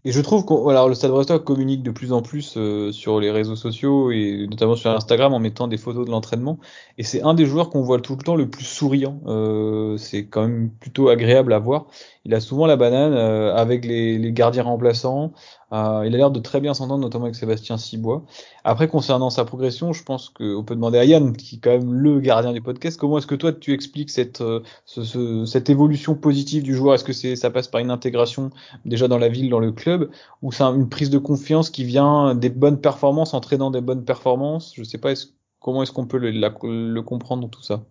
Et 0.05 0.13
je 0.13 0.21
trouve 0.21 0.45
que 0.45 0.55
le 0.55 0.95
Stade 0.95 1.11
Brestois 1.11 1.41
communique 1.41 1.83
de 1.83 1.91
plus 1.91 2.13
en 2.13 2.23
plus 2.23 2.55
euh, 2.57 2.93
sur 2.93 3.19
les 3.19 3.33
réseaux 3.33 3.57
sociaux 3.57 4.13
et 4.13 4.47
notamment 4.49 4.77
sur 4.77 4.91
Instagram 4.91 5.35
en 5.35 5.41
mettant 5.41 5.67
des 5.67 5.77
photos 5.77 6.07
de 6.07 6.11
l'entraînement. 6.13 6.59
Et 6.99 7.03
c'est 7.03 7.23
un 7.23 7.35
des 7.35 7.47
joueurs 7.47 7.69
qu'on 7.69 7.83
voit 7.83 8.01
tout 8.01 8.15
le 8.15 8.23
temps 8.23 8.37
le 8.37 8.49
plus 8.49 8.65
souriant. 8.65 9.21
Euh, 9.27 9.97
c'est 9.97 10.27
quand 10.27 10.43
même 10.43 10.71
plutôt 10.71 11.09
agréable 11.09 11.53
à 11.53 11.59
voir. 11.59 11.87
Il 12.29 12.35
a 12.35 12.41
souvent 12.41 12.67
la 12.67 12.77
banane 12.77 13.15
euh, 13.15 13.55
avec 13.55 13.87
les, 13.87 14.19
les, 14.19 14.33
gardiens 14.33 14.65
remplaçants. 14.65 15.33
Euh, 15.73 16.05
il 16.07 16.15
a 16.15 16.19
l'air 16.19 16.31
de 16.31 16.41
très 16.41 16.61
bien 16.61 16.75
s'entendre, 16.75 17.01
notamment 17.01 17.25
avec 17.25 17.37
Sébastien 17.37 17.79
Cibois. 17.79 18.23
Après, 18.65 18.87
concernant 18.87 19.31
sa 19.31 19.47
progression, 19.47 19.95
je 19.95 20.03
pense 20.03 20.29
qu'on 20.29 20.63
peut 20.63 20.75
demander 20.75 20.99
à 20.99 21.07
Yann, 21.07 21.35
qui 21.35 21.57
est 21.57 21.59
quand 21.59 21.71
même 21.71 21.95
le 21.95 22.21
gardien 22.21 22.53
du 22.53 22.61
podcast, 22.61 23.01
comment 23.01 23.17
est-ce 23.17 23.27
que 23.27 23.35
toi 23.35 23.55
tu 23.55 23.73
expliques 23.73 24.11
cette, 24.11 24.43
euh, 24.43 24.61
ce, 24.85 25.47
cette 25.47 25.71
évolution 25.71 26.15
positive 26.15 26.63
du 26.63 26.75
joueur? 26.75 26.97
Est-ce 26.97 27.05
que 27.05 27.15
c'est 27.15 27.35
ça 27.35 27.49
passe 27.49 27.69
par 27.69 27.81
une 27.81 27.91
intégration 27.91 28.51
déjà 28.85 29.09
dans 29.09 29.19
la 29.19 29.31
ville, 29.31 29.49
dans 29.49 29.61
le 29.61 29.73
club, 29.73 29.98
ou 30.43 30.53
c'est 30.53 30.63
une 30.63 30.89
prise 30.89 31.11
de 31.11 31.19
confiance 31.19 31.71
qui 31.71 31.85
vient 31.85 32.35
des 32.35 32.51
bonnes 32.51 32.81
performances, 32.81 33.35
entraînant 33.35 33.71
des 33.71 33.81
bonnes 33.81 34.05
performances 34.05 34.73
Je 34.77 34.85
sais 34.85 34.99
pas, 34.99 35.13
comment 35.61 35.83
est-ce 35.83 35.93
qu'on 35.93 36.07
peut 36.07 36.19
le, 36.19 36.31
le, 36.31 37.03
comprendre 37.03 37.49
tout 37.49 37.63
ça? 37.63 37.85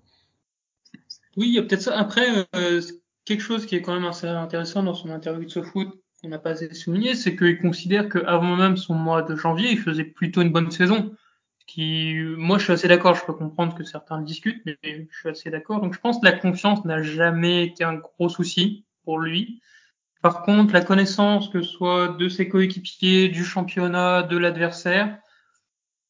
Oui, 1.35 1.49
il 1.49 1.53
y 1.53 1.59
a 1.59 1.63
peut-être 1.63 1.81
ça. 1.81 1.97
Après, 1.97 2.25
euh, 2.55 2.81
quelque 3.25 3.41
chose 3.41 3.65
qui 3.65 3.75
est 3.75 3.81
quand 3.81 3.93
même 3.93 4.05
assez 4.05 4.27
intéressant 4.27 4.83
dans 4.83 4.93
son 4.93 5.09
interview 5.09 5.45
de 5.45 5.51
ce 5.51 5.61
foot 5.61 5.89
qu'on 6.21 6.29
n'a 6.29 6.39
pas 6.39 6.51
assez 6.51 6.73
souligné, 6.73 7.13
c'est 7.13 7.35
qu'il 7.35 7.59
considère 7.59 8.09
qu'avant 8.09 8.55
même 8.55 8.77
son 8.77 8.95
mois 8.95 9.21
de 9.21 9.35
janvier, 9.35 9.71
il 9.71 9.79
faisait 9.79 10.03
plutôt 10.03 10.41
une 10.41 10.51
bonne 10.51 10.71
saison. 10.71 11.11
Moi, 11.77 12.57
je 12.57 12.63
suis 12.63 12.73
assez 12.73 12.87
d'accord. 12.87 13.15
Je 13.15 13.25
peux 13.25 13.33
comprendre 13.33 13.75
que 13.75 13.83
certains 13.83 14.17
le 14.17 14.23
discutent, 14.23 14.63
mais 14.65 14.77
je 14.83 15.19
suis 15.19 15.29
assez 15.29 15.49
d'accord. 15.49 15.81
Donc, 15.81 15.93
je 15.93 15.99
pense 15.99 16.19
que 16.19 16.25
la 16.25 16.31
confiance 16.31 16.83
n'a 16.85 17.03
jamais 17.03 17.65
été 17.65 17.83
un 17.83 17.95
gros 17.95 18.29
souci 18.29 18.85
pour 19.03 19.19
lui. 19.19 19.61
Par 20.21 20.43
contre, 20.43 20.73
la 20.73 20.81
connaissance, 20.81 21.49
que 21.49 21.61
ce 21.61 21.69
soit 21.69 22.09
de 22.09 22.27
ses 22.27 22.49
coéquipiers, 22.49 23.29
du 23.29 23.43
championnat, 23.43 24.23
de 24.23 24.37
l'adversaire, 24.37 25.19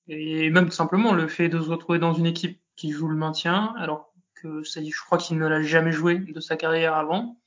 et 0.08 0.49
même 0.49 0.66
tout 0.66 0.76
simplement 0.76 1.14
le 1.14 1.28
fait 1.28 1.49
de 1.49 1.60
se 1.60 1.70
retrouver 1.70 1.99
dans 1.99 2.14
une 2.14 2.26
équipe 2.26 2.62
qui 2.76 2.91
joue 2.91 3.08
le 3.08 3.18
maintien, 3.18 3.74
alors 3.78 4.14
que 4.36 4.64
ça, 4.64 4.82
je 4.84 5.05
crois 5.05 5.18
qu'il 5.18 5.38
ne 5.38 5.47
l'a 5.47 5.62
jamais 5.62 5.91
joué 5.91 6.20
de 6.20 6.39
sa 6.39 6.55
carrière 6.55 6.95
avant, 6.95 7.38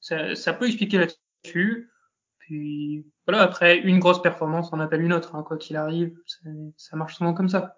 ça, 0.00 0.52
peut 0.52 0.66
expliquer 0.66 0.98
là-dessus. 0.98 1.90
Puis 2.38 3.06
voilà, 3.26 3.42
après 3.42 3.78
une 3.78 4.00
grosse 4.00 4.22
performance, 4.22 4.70
on 4.72 4.80
appelle 4.80 5.02
une 5.02 5.12
autre, 5.12 5.34
hein, 5.36 5.42
quoi 5.42 5.56
qu'il 5.58 5.76
arrive, 5.76 6.16
ça 6.76 6.96
marche 6.96 7.16
souvent 7.16 7.34
comme 7.34 7.48
ça. 7.48 7.76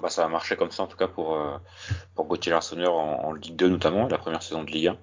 Bah, 0.00 0.08
ça 0.08 0.24
a 0.24 0.28
marché 0.28 0.56
comme 0.56 0.70
ça 0.72 0.82
en 0.82 0.88
tout 0.88 0.96
cas 0.96 1.06
pour, 1.06 1.36
euh, 1.36 1.58
pour 2.14 2.26
Gauthier 2.26 2.50
Larsonneur 2.50 2.94
en, 2.94 3.32
Ligue 3.32 3.54
2 3.54 3.68
notamment, 3.68 4.08
la 4.08 4.18
première 4.18 4.42
saison 4.42 4.64
de 4.64 4.70
Ligue 4.70 4.88
1. 4.88 4.98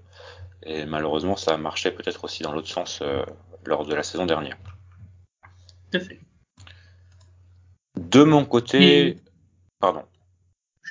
Et 0.64 0.86
malheureusement, 0.86 1.36
ça 1.36 1.54
a 1.54 1.58
marché 1.58 1.92
peut-être 1.92 2.24
aussi 2.24 2.44
dans 2.44 2.52
l'autre 2.52 2.68
sens 2.68 3.00
euh, 3.02 3.24
lors 3.66 3.86
de 3.86 3.94
la 3.96 4.04
saison 4.04 4.26
dernière. 4.26 4.58
Tout 5.92 5.98
à 5.98 6.00
fait. 6.00 6.20
De 7.98 8.24
mon 8.24 8.46
côté, 8.46 9.18
pardon. 9.80 10.04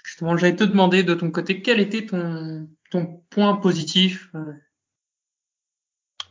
Justement, 0.04 0.36
j'allais 0.36 0.56
te 0.56 0.64
demander 0.64 1.02
de 1.02 1.14
ton 1.14 1.30
côté, 1.30 1.62
quel 1.62 1.80
était 1.80 2.06
ton, 2.06 2.68
ton 2.90 3.22
point 3.30 3.56
positif 3.56 4.30
euh, 4.34 4.52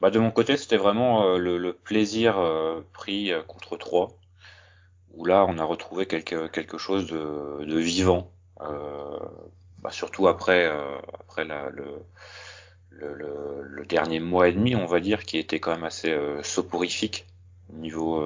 bah, 0.02 0.12
de 0.12 0.20
mon 0.20 0.30
côté, 0.30 0.58
c'était 0.58 0.78
vraiment 0.78 1.24
euh, 1.24 1.38
le, 1.38 1.74
plaisir 1.74 2.38
euh, 2.38 2.82
pris 2.94 3.32
contre 3.48 3.78
3, 3.78 4.10
où 5.14 5.26
là, 5.26 5.46
on 5.48 5.58
a 5.58 5.64
retrouvé 5.64 6.06
quelque, 6.06 6.48
quelque 6.48 6.78
chose 6.78 7.08
de, 7.08 7.66
de 7.66 7.80
vivant, 7.80 8.32
bah, 8.60 9.92
surtout 9.92 10.28
après, 10.28 10.68
après 11.20 11.46
la, 11.46 11.70
le, 11.72 11.86
le, 12.90 13.64
le, 13.64 13.86
dernier 13.86 14.20
mois 14.20 14.48
et 14.48 14.52
demi, 14.52 14.76
on 14.76 14.86
va 14.86 15.00
dire, 15.00 15.24
qui 15.24 15.38
était 15.38 15.60
quand 15.60 15.72
même 15.72 15.84
assez 15.84 16.18
soporifique 16.44 17.26
niveau, 17.70 18.24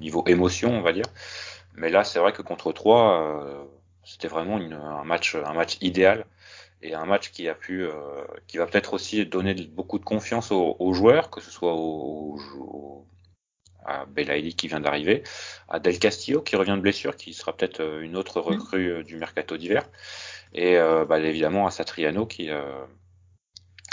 niveau 0.00 0.24
émotion, 0.26 0.70
on 0.70 0.82
va 0.82 0.92
dire. 0.92 1.06
Mais 1.74 1.90
là, 1.90 2.04
c'est 2.04 2.18
vrai 2.18 2.32
que 2.32 2.42
contre 2.42 2.72
3, 2.72 3.68
c'était 4.04 4.28
vraiment 4.28 4.58
une, 4.58 4.74
un 4.74 5.04
match, 5.04 5.34
un 5.34 5.52
match 5.52 5.78
idéal 5.80 6.26
et 6.82 6.94
un 6.94 7.06
match 7.06 7.30
qui 7.30 7.48
a 7.48 7.54
pu, 7.54 7.84
euh, 7.84 7.92
qui 8.46 8.58
va 8.58 8.66
peut-être 8.66 8.94
aussi 8.94 9.24
donner 9.24 9.54
beaucoup 9.54 9.98
de 9.98 10.04
confiance 10.04 10.50
aux, 10.50 10.92
joueurs, 10.92 11.30
que 11.30 11.40
ce 11.40 11.50
soit 11.50 11.74
au, 11.74 13.06
à 13.84 14.04
Belaïli 14.06 14.54
qui 14.54 14.68
vient 14.68 14.80
d'arriver, 14.80 15.22
à 15.68 15.78
Del 15.78 15.98
Castillo 15.98 16.40
qui 16.40 16.56
revient 16.56 16.74
de 16.76 16.80
blessure, 16.80 17.16
qui 17.16 17.32
sera 17.34 17.56
peut-être 17.56 17.80
euh, 17.80 18.02
une 18.02 18.16
autre 18.16 18.40
mm. 18.40 18.44
recrue 18.44 18.90
euh, 18.90 19.02
du 19.04 19.16
mercato 19.16 19.56
d'hiver, 19.56 19.88
et 20.54 20.76
bah, 21.08 21.18
évidemment 21.18 21.66
à 21.66 21.70
Satriano 21.70 22.26
qui 22.26 22.50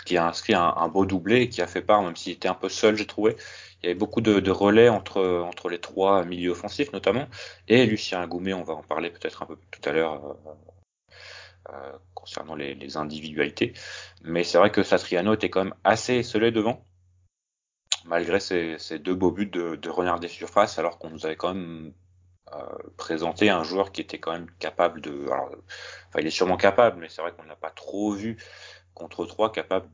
qui 0.10 0.18
a 0.18 0.26
inscrit 0.26 0.56
un, 0.56 0.88
beau 0.88 1.06
doublé 1.06 1.42
et 1.42 1.50
qui 1.50 1.62
a 1.62 1.68
fait 1.68 1.84
part, 1.84 2.02
même 2.02 2.16
s'il 2.16 2.34
était 2.34 2.48
un 2.48 2.56
peu 2.56 2.68
seul, 2.68 2.98
j'ai 2.98 3.06
trouvé. 3.06 3.36
Il 3.84 3.86
y 3.86 3.90
avait 3.90 4.00
beaucoup 4.00 4.22
de, 4.22 4.50
relais 4.50 4.90
entre 4.90 5.22
entre 5.48 5.70
les 5.70 5.78
trois 5.80 6.26
milieux 6.26 6.50
offensifs 6.50 6.92
notamment, 6.94 7.28
et 7.68 7.86
Lucien 7.86 8.20
Agoumet, 8.20 8.54
on 8.54 8.64
va 8.64 8.74
en 8.74 8.82
parler 8.82 9.12
peut-être 9.12 9.44
un 9.44 9.46
peu 9.46 9.56
tout 9.70 9.88
à 9.88 9.92
l'heure 9.94 10.36
euh, 11.70 11.92
concernant 12.16 12.56
les, 12.56 12.98
individualités. 12.98 13.74
Mais 14.24 14.44
c'est 14.44 14.58
vrai 14.58 14.72
que 14.72 14.82
Satriano 14.82 15.36
était 15.36 15.52
quand 15.52 15.64
même 15.66 15.76
assez 15.84 16.16
esselé 16.16 16.52
devant, 16.52 16.84
malgré 18.06 18.40
ces, 18.40 18.78
deux 18.98 19.14
beaux 19.14 19.32
buts 19.32 19.46
de, 19.46 19.90
renard 19.90 20.20
des 20.20 20.28
surfaces, 20.28 20.80
alors 20.80 20.98
qu'on 20.98 21.12
nous 21.12 21.28
avait 21.28 21.36
quand 21.36 21.54
même 21.54 21.94
euh, 22.54 22.66
présenté 22.98 23.52
un 23.52 23.62
joueur 23.62 23.92
qui 23.92 24.02
était 24.02 24.18
quand 24.18 24.32
même 24.32 24.50
capable 24.58 25.02
de. 25.02 25.30
Alors, 25.30 25.52
enfin, 26.08 26.20
il 26.20 26.26
est 26.26 26.32
sûrement 26.32 26.58
capable, 26.58 27.00
mais 27.00 27.10
c'est 27.10 27.22
vrai 27.22 27.32
qu'on 27.32 27.44
ne 27.44 27.50
l'a 27.50 27.56
pas 27.56 27.70
trop 27.70 28.12
vu 28.12 28.38
contre 28.96 29.26
trois, 29.26 29.52
capable 29.52 29.90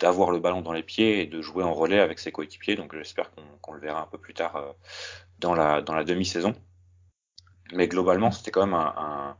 d'avoir 0.00 0.30
le 0.30 0.40
ballon 0.40 0.62
dans 0.62 0.72
les 0.72 0.82
pieds 0.82 1.20
et 1.20 1.26
de 1.26 1.40
jouer 1.40 1.62
en 1.62 1.74
relais 1.74 2.00
avec 2.00 2.18
ses 2.18 2.32
coéquipiers. 2.32 2.74
Donc 2.74 2.94
j'espère 2.94 3.30
qu'on 3.60 3.72
le 3.72 3.80
verra 3.80 4.02
un 4.02 4.06
peu 4.06 4.18
plus 4.18 4.34
tard 4.34 4.56
euh, 4.56 4.72
dans 5.38 5.54
la, 5.54 5.82
dans 5.82 5.94
la 5.94 6.04
demi-saison. 6.04 6.54
Mais 7.72 7.86
globalement, 7.86 8.32
c'était 8.32 8.50
quand 8.50 8.66
même 8.66 8.74
un, 8.74 9.36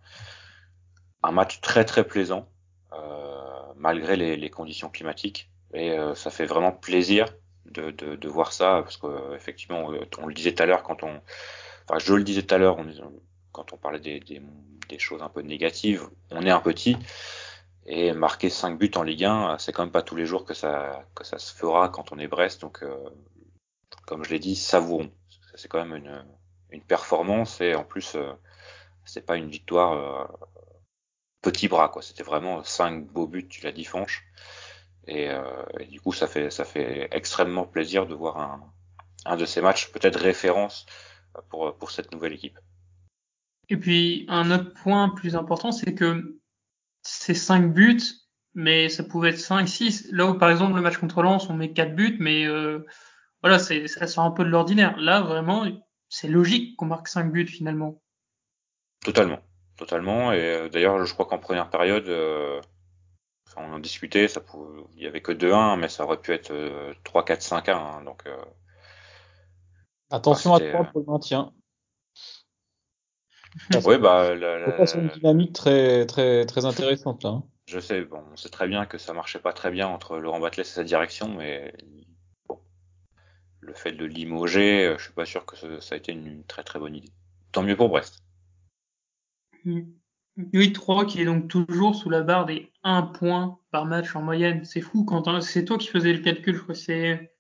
un 1.23 1.33
match 1.33 1.61
très 1.61 1.85
très 1.85 2.07
plaisant 2.07 2.49
euh, 2.93 3.73
malgré 3.77 4.17
les, 4.17 4.37
les, 4.37 4.51
conditions 4.51 4.89
climatiques 4.89 5.51
et 5.75 5.93
euh, 5.93 6.15
ça 6.15 6.31
fait 6.31 6.47
vraiment 6.47 6.73
plaisir 6.73 7.27
de, 7.67 7.91
de, 7.91 8.17
de 8.17 8.29
voir 8.29 8.53
ça 8.53 8.81
parce 8.83 8.97
que 8.97 9.35
effectivement 9.35 9.93
euh, 9.93 10.05
on 10.19 10.27
le 10.27 10.35
disait 10.35 10.55
tout 10.55 10.63
à 10.63 10.67
l'heure 10.67 10.83
quand 10.83 11.03
on 11.03 11.21
enfin 11.89 11.99
je 11.99 12.15
le 12.15 12.25
disais 12.25 12.43
tout 12.43 12.55
à 12.55 12.59
l'heure 12.59 12.79
quand 13.53 13.73
on 13.73 13.77
parlait 13.77 14.01
des, 14.01 14.21
des, 14.21 14.43
des, 14.89 14.99
choses 14.99 15.23
un 15.23 15.29
peu 15.29 15.43
négatives 15.43 16.09
on 16.31 16.45
est 16.45 16.51
un 16.51 16.61
petit 16.61 16.97
et 17.87 18.13
marquer 18.13 18.51
5 18.51 18.79
buts 18.79 18.91
en 18.97 19.03
Ligue 19.03 19.25
1 19.25 19.59
c'est 19.59 19.73
quand 19.73 19.83
même 19.83 19.93
pas 19.93 20.03
tous 20.03 20.17
les 20.17 20.27
jours 20.27 20.45
que 20.45 20.55
ça 20.55 21.05
que 21.15 21.25
ça 21.25 21.39
se 21.39 21.55
fera 21.55 21.89
quand 21.89 22.13
on 22.13 22.19
est 22.19 22.29
Brest 22.29 22.61
donc 22.61 22.83
euh, 22.83 23.11
comme 24.07 24.25
je 24.25 24.31
l'ai 24.31 24.39
dit 24.39 24.57
savourons 24.57 25.11
c'est 25.55 25.69
quand 25.69 25.85
même 25.85 25.97
une, 25.97 26.25
une 26.71 26.83
performance 26.83 27.61
et 27.61 27.75
en 27.75 27.85
plus 27.85 28.17
c'est 29.05 29.27
pas 29.27 29.37
une 29.37 29.49
victoire 29.49 30.31
petit 31.43 31.69
bras 31.69 31.89
quoi. 31.89 32.03
C'était 32.03 32.23
vraiment 32.23 32.63
cinq 32.65 33.07
beaux 33.07 33.27
buts, 33.27 33.49
tu 33.49 33.63
l'as 33.65 33.73
dit 33.73 33.85
Fanche. 33.85 34.27
Et, 35.07 35.31
euh, 35.31 35.65
et, 35.79 35.87
du 35.87 36.01
coup 36.01 36.13
ça 36.13 36.27
fait 36.27 36.51
ça 36.51 36.65
fait 36.65 37.09
extrêmement 37.11 37.65
plaisir 37.65 38.07
de 38.07 38.15
voir 38.15 38.39
un, 38.39 38.73
un 39.25 39.37
de 39.37 39.47
ces 39.47 39.61
matchs 39.61 39.91
peut-être 39.91 40.21
référence 40.21 40.87
pour 41.49 41.75
pour 41.77 41.91
cette 41.91 42.13
nouvelle 42.13 42.35
équipe. 42.35 42.59
Et 43.69 43.77
puis 43.77 44.27
un 44.29 44.51
autre 44.51 44.73
point 44.75 45.09
plus 45.09 45.37
important, 45.37 45.73
c'est 45.73 45.95
que 45.95 46.40
c'est 47.03 47.35
cinq 47.35 47.73
buts, 47.73 48.03
mais 48.55 48.89
ça 48.89 49.05
pouvait 49.05 49.31
être 49.31 49.39
5, 49.39 49.67
6. 49.69 50.09
Là 50.13 50.27
où 50.27 50.35
par 50.35 50.51
exemple 50.51 50.75
le 50.75 50.83
match 50.83 50.99
contre 50.99 51.23
Lens, 51.23 51.49
on 51.49 51.55
met 51.55 51.73
quatre 51.73 51.95
buts, 51.95 52.17
mais 52.21 52.47
euh, 52.47 52.87
voilà, 53.43 53.59
c'est 53.59 53.87
ça 53.89 54.07
sort 54.07 54.25
un 54.25 54.31
peu 54.31 54.45
de 54.45 54.51
l'ordinaire. 54.51 54.97
Là 54.99 55.21
vraiment, 55.21 55.67
c'est 56.09 56.29
logique 56.29 56.77
qu'on 56.77 56.87
marque 56.87 57.09
cinq 57.09 57.33
buts 57.33 57.47
finalement. 57.47 58.03
Totalement 59.05 59.41
totalement. 59.81 60.33
Et 60.33 60.41
euh, 60.41 60.69
d'ailleurs, 60.69 61.05
je 61.05 61.13
crois 61.13 61.27
qu'en 61.27 61.39
première 61.39 61.71
période, 61.71 62.07
euh, 62.09 62.61
on 63.57 63.73
en 63.73 63.79
discutait, 63.81 64.29
ça 64.29 64.41
pouvait, 64.41 64.83
il 64.95 65.03
y 65.03 65.07
avait 65.07 65.23
que 65.23 65.33
2-1, 65.33 65.77
mais 65.79 65.89
ça 65.89 66.05
aurait 66.05 66.21
pu 66.21 66.33
être 66.33 66.53
3-4-5-1. 67.05 68.05
donc, 68.05 68.23
euh, 68.27 68.37
Attention 70.11 70.55
à 70.55 70.61
3 70.61 70.85
pour 70.85 71.01
le 71.01 71.07
maintien. 71.07 71.53
Oui, 73.85 73.99
bah, 73.99 74.35
la, 74.35 74.59
la, 74.59 74.85
une 74.95 75.09
dynamique 75.09 75.53
très, 75.53 76.07
très, 76.07 76.47
très 76.47 76.65
intéressante 76.65 77.23
là. 77.25 77.31
Hein. 77.31 77.45
Je 77.67 77.79
sais, 77.79 78.03
bon, 78.03 78.23
on 78.33 78.37
sait 78.37 78.49
très 78.49 78.67
bien 78.67 78.87
que 78.87 78.99
ça 78.99 79.13
marchait 79.13 79.39
pas 79.39 79.53
très 79.53 79.71
bien 79.71 79.87
entre 79.87 80.19
Laurent 80.19 80.41
Batles 80.41 80.61
et 80.61 80.65
sa 80.65 80.83
direction, 80.83 81.29
mais 81.29 81.73
bon. 82.49 82.59
le 83.61 83.75
fait 83.75 83.93
de 83.93 84.05
limoger, 84.05 84.95
je 84.99 85.05
suis 85.05 85.13
pas 85.13 85.25
sûr 85.25 85.47
que 85.47 85.81
ça 85.81 85.95
a 85.95 85.99
été 85.99 86.13
une, 86.13 86.45
très 86.45 86.65
très 86.65 86.79
bonne 86.79 86.97
idée. 86.97 87.11
Tant 87.53 87.63
mieux 87.63 87.77
pour 87.77 87.89
Brest. 87.89 88.25
Mm. 89.65 89.83
Oui, 90.55 90.73
3 90.73 91.07
qui 91.07 91.21
est 91.21 91.25
donc 91.25 91.49
toujours 91.49 91.95
sous 91.95 92.11
la 92.11 92.23
barre 92.23 92.47
des 92.47 92.71
1 92.83 93.03
point 93.03 93.59
par 93.71 93.85
match 93.85 94.15
en 94.17 94.23
moyenne. 94.23 94.65
C'est 94.65 94.81
fou 94.81 95.05
quand 95.05 95.41
c'est 95.41 95.65
toi 95.65 95.79
qui 95.79 95.89
faisais 95.89 96.13
le 96.13 96.21
calcul, 96.21 96.57
je 96.57 96.63
crois 96.63 96.75
que 96.75 96.81
c'est 96.81 97.37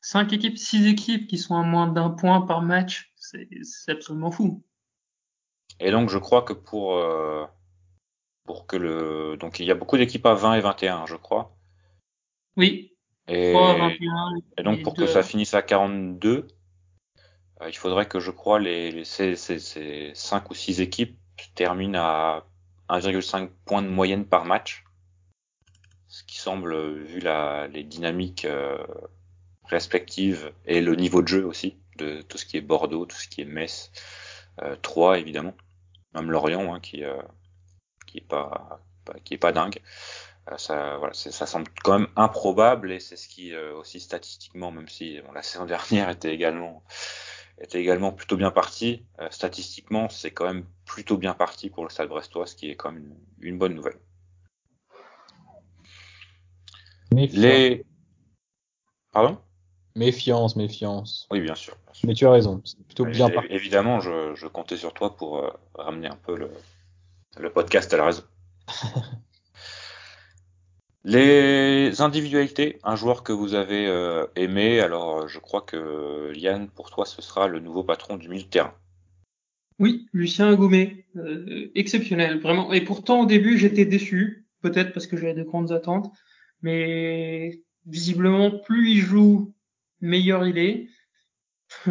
5 0.00 0.32
équipes, 0.32 0.58
6 0.58 0.86
équipes 0.88 1.26
qui 1.26 1.38
sont 1.38 1.56
à 1.56 1.62
moins 1.62 1.86
d'un 1.86 2.10
point 2.10 2.42
par 2.42 2.62
match. 2.62 3.12
C'est 3.16 3.48
absolument 3.92 4.30
fou. 4.30 4.62
Et 5.80 5.90
donc 5.90 6.08
je 6.08 6.18
crois 6.18 6.42
que 6.42 6.52
pour 6.52 6.96
euh, 6.96 7.44
pour 8.44 8.66
que 8.66 8.76
le 8.76 9.36
donc 9.36 9.60
il 9.60 9.66
y 9.66 9.70
a 9.70 9.74
beaucoup 9.74 9.96
d'équipes 9.96 10.26
à 10.26 10.34
20 10.34 10.54
et 10.54 10.60
21, 10.60 11.06
je 11.06 11.16
crois. 11.16 11.56
Oui. 12.56 12.92
Et, 13.26 13.52
3, 13.52 13.78
21, 13.78 13.96
et 14.58 14.62
donc 14.62 14.82
pour 14.82 14.94
que 14.94 15.06
ça 15.06 15.22
finisse 15.22 15.54
à 15.54 15.62
42, 15.62 16.46
euh, 17.60 17.68
il 17.68 17.76
faudrait 17.76 18.06
que 18.06 18.20
je 18.20 18.30
crois 18.30 18.58
les, 18.58 18.90
les 18.90 19.04
ces, 19.04 19.34
ces, 19.34 19.58
ces 19.58 20.12
5 20.14 20.50
ou 20.50 20.54
6 20.54 20.80
équipes 20.80 21.18
terminent 21.54 21.98
à 21.98 22.46
1,5 22.88 23.48
points 23.64 23.82
de 23.82 23.88
moyenne 23.88 24.26
par 24.26 24.44
match. 24.44 24.84
Ce 26.08 26.22
qui 26.24 26.38
semble, 26.38 27.02
vu 27.02 27.20
la, 27.20 27.66
les 27.68 27.82
dynamiques 27.82 28.44
euh, 28.44 28.78
respectives 29.64 30.52
et 30.64 30.80
le 30.80 30.94
niveau 30.94 31.22
de 31.22 31.28
jeu 31.28 31.44
aussi, 31.44 31.78
de 31.96 32.22
tout 32.22 32.38
ce 32.38 32.46
qui 32.46 32.56
est 32.56 32.60
Bordeaux, 32.60 33.06
tout 33.06 33.16
ce 33.16 33.26
qui 33.26 33.40
est 33.40 33.46
Metz, 33.46 33.90
3 34.82 35.18
évidemment, 35.18 35.54
même 36.14 36.30
Lorient 36.30 36.74
hein, 36.74 36.80
qui, 36.80 37.04
euh, 37.04 37.20
qui 38.06 38.18
est 38.18 38.26
pas, 38.26 38.80
qui 39.24 39.34
est 39.34 39.38
pas 39.38 39.52
dingue. 39.52 39.80
Euh, 40.52 40.58
ça, 40.58 40.98
voilà, 40.98 41.14
ça 41.14 41.46
semble 41.46 41.68
quand 41.82 41.98
même 41.98 42.08
improbable 42.16 42.92
et 42.92 43.00
c'est 43.00 43.16
ce 43.16 43.28
qui 43.28 43.54
euh, 43.54 43.74
aussi 43.74 43.98
statistiquement, 43.98 44.70
même 44.70 44.88
si 44.88 45.20
bon, 45.22 45.32
la 45.32 45.42
saison 45.42 45.64
dernière 45.66 46.10
était 46.10 46.34
également 46.34 46.82
était 47.60 47.80
également 47.80 48.12
plutôt 48.12 48.36
bien 48.36 48.50
parti. 48.50 49.04
Euh, 49.20 49.28
statistiquement, 49.30 50.08
c'est 50.08 50.32
quand 50.32 50.46
même 50.46 50.66
plutôt 50.84 51.16
bien 51.16 51.34
parti 51.34 51.70
pour 51.70 51.84
le 51.84 51.90
Stade 51.90 52.08
Brestois, 52.08 52.46
ce 52.46 52.56
qui 52.56 52.68
est 52.68 52.74
quand 52.74 52.90
même 52.90 53.14
une, 53.40 53.58
bonne 53.58 53.74
nouvelle. 53.74 53.98
Les... 57.12 57.86
Pardon? 59.12 59.38
Méfiance, 59.96 60.56
méfiance. 60.56 61.28
Oui, 61.30 61.40
bien 61.40 61.54
sûr. 61.54 61.76
Mais 62.04 62.14
tu 62.14 62.26
as 62.26 62.30
raison, 62.32 62.60
c'est 62.64 62.82
plutôt 62.84 63.04
bien 63.04 63.30
parti. 63.30 63.52
Évidemment, 63.52 64.00
je, 64.00 64.34
je, 64.34 64.46
comptais 64.46 64.76
sur 64.76 64.92
toi 64.92 65.16
pour 65.16 65.38
euh, 65.38 65.50
ramener 65.74 66.08
un 66.08 66.16
peu 66.16 66.36
le, 66.36 66.50
le 67.38 67.50
podcast 67.50 67.94
à 67.94 67.98
la 67.98 68.06
raison. 68.06 68.22
Les 71.06 72.00
individualités, 72.00 72.78
un 72.82 72.96
joueur 72.96 73.22
que 73.22 73.32
vous 73.32 73.52
avez 73.52 73.86
euh, 73.86 74.26
aimé, 74.36 74.80
alors 74.80 75.28
je 75.28 75.38
crois 75.38 75.60
que 75.60 76.32
Yann, 76.34 76.68
pour 76.68 76.90
toi, 76.90 77.04
ce 77.04 77.20
sera 77.20 77.46
le 77.46 77.60
nouveau 77.60 77.84
patron 77.84 78.16
du 78.16 78.30
milieu 78.30 78.42
de 78.42 78.48
terrain. 78.48 78.74
Oui, 79.78 80.06
Lucien 80.12 80.50
Agoumet, 80.50 81.04
euh, 81.16 81.70
exceptionnel, 81.74 82.40
vraiment. 82.40 82.72
Et 82.72 82.80
pourtant, 82.80 83.22
au 83.22 83.26
début, 83.26 83.58
j'étais 83.58 83.84
déçu, 83.84 84.46
peut-être 84.62 84.92
parce 84.94 85.06
que 85.06 85.18
j'avais 85.18 85.34
de 85.34 85.42
grandes 85.42 85.72
attentes, 85.72 86.10
mais 86.62 87.60
visiblement, 87.86 88.50
plus 88.50 88.92
il 88.92 89.00
joue, 89.00 89.53
meilleur 90.04 90.46
il 90.46 90.58
est. 90.58 90.88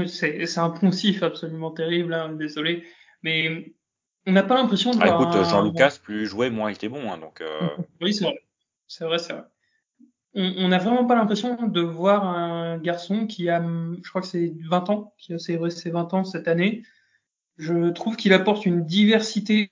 c'est 0.07 0.57
un 0.57 0.70
poncif 0.70 1.24
absolument 1.24 1.72
terrible, 1.72 2.14
hein, 2.14 2.34
désolé, 2.34 2.84
mais 3.22 3.74
on 4.26 4.32
n'a 4.32 4.43
pas 4.43 4.55
l'impression 4.55 4.91
de 4.91 4.99
ah, 5.01 5.07
Écoute, 5.07 5.43
Jean-Lucas, 5.43 5.97
plus 6.01 6.22
il 6.22 6.26
jouait, 6.26 6.49
moins 6.49 6.72
il 6.72 6.76
était 6.76 6.89
bon, 6.89 7.11
hein, 7.11 7.18
donc. 7.18 7.41
Euh... 7.41 7.59
oui, 8.01 8.14
c'est 8.14 8.26
vrai. 8.26 8.39
C'est 8.88 9.05
vrai, 9.05 9.20
c'est 9.20 9.34
vrai. 9.34 9.43
On 10.36 10.68
n'a 10.68 10.80
vraiment 10.80 11.05
pas 11.05 11.14
l'impression 11.14 11.68
de 11.68 11.82
voir 11.82 12.26
un 12.26 12.80
garçon 12.80 13.28
qui 13.28 13.49
a, 13.49 13.61
je 13.61 14.09
crois 14.09 14.22
que 14.22 14.28
c'est 14.28 14.51
20 14.68 14.89
ans, 14.89 15.14
qui 15.20 15.32
a 15.34 15.38
célébré 15.38 15.70
ses 15.70 15.91
20 15.91 16.11
ans 16.16 16.24
cette 16.24 16.47
année. 16.47 16.82
Je 17.57 17.91
trouve 17.91 18.16
qu'il 18.16 18.34
apporte 18.34 18.66
une 18.66 18.84
diversité 18.84 19.72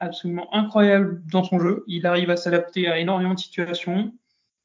absolument 0.00 0.54
incroyable 0.54 1.22
dans 1.30 1.44
son 1.44 1.58
jeu. 1.58 1.82
Il 1.86 2.06
arrive 2.06 2.28
à 2.28 2.36
s'adapter 2.36 2.88
à 2.88 2.98
énormément 2.98 3.32
de 3.32 3.38
situations, 3.38 4.12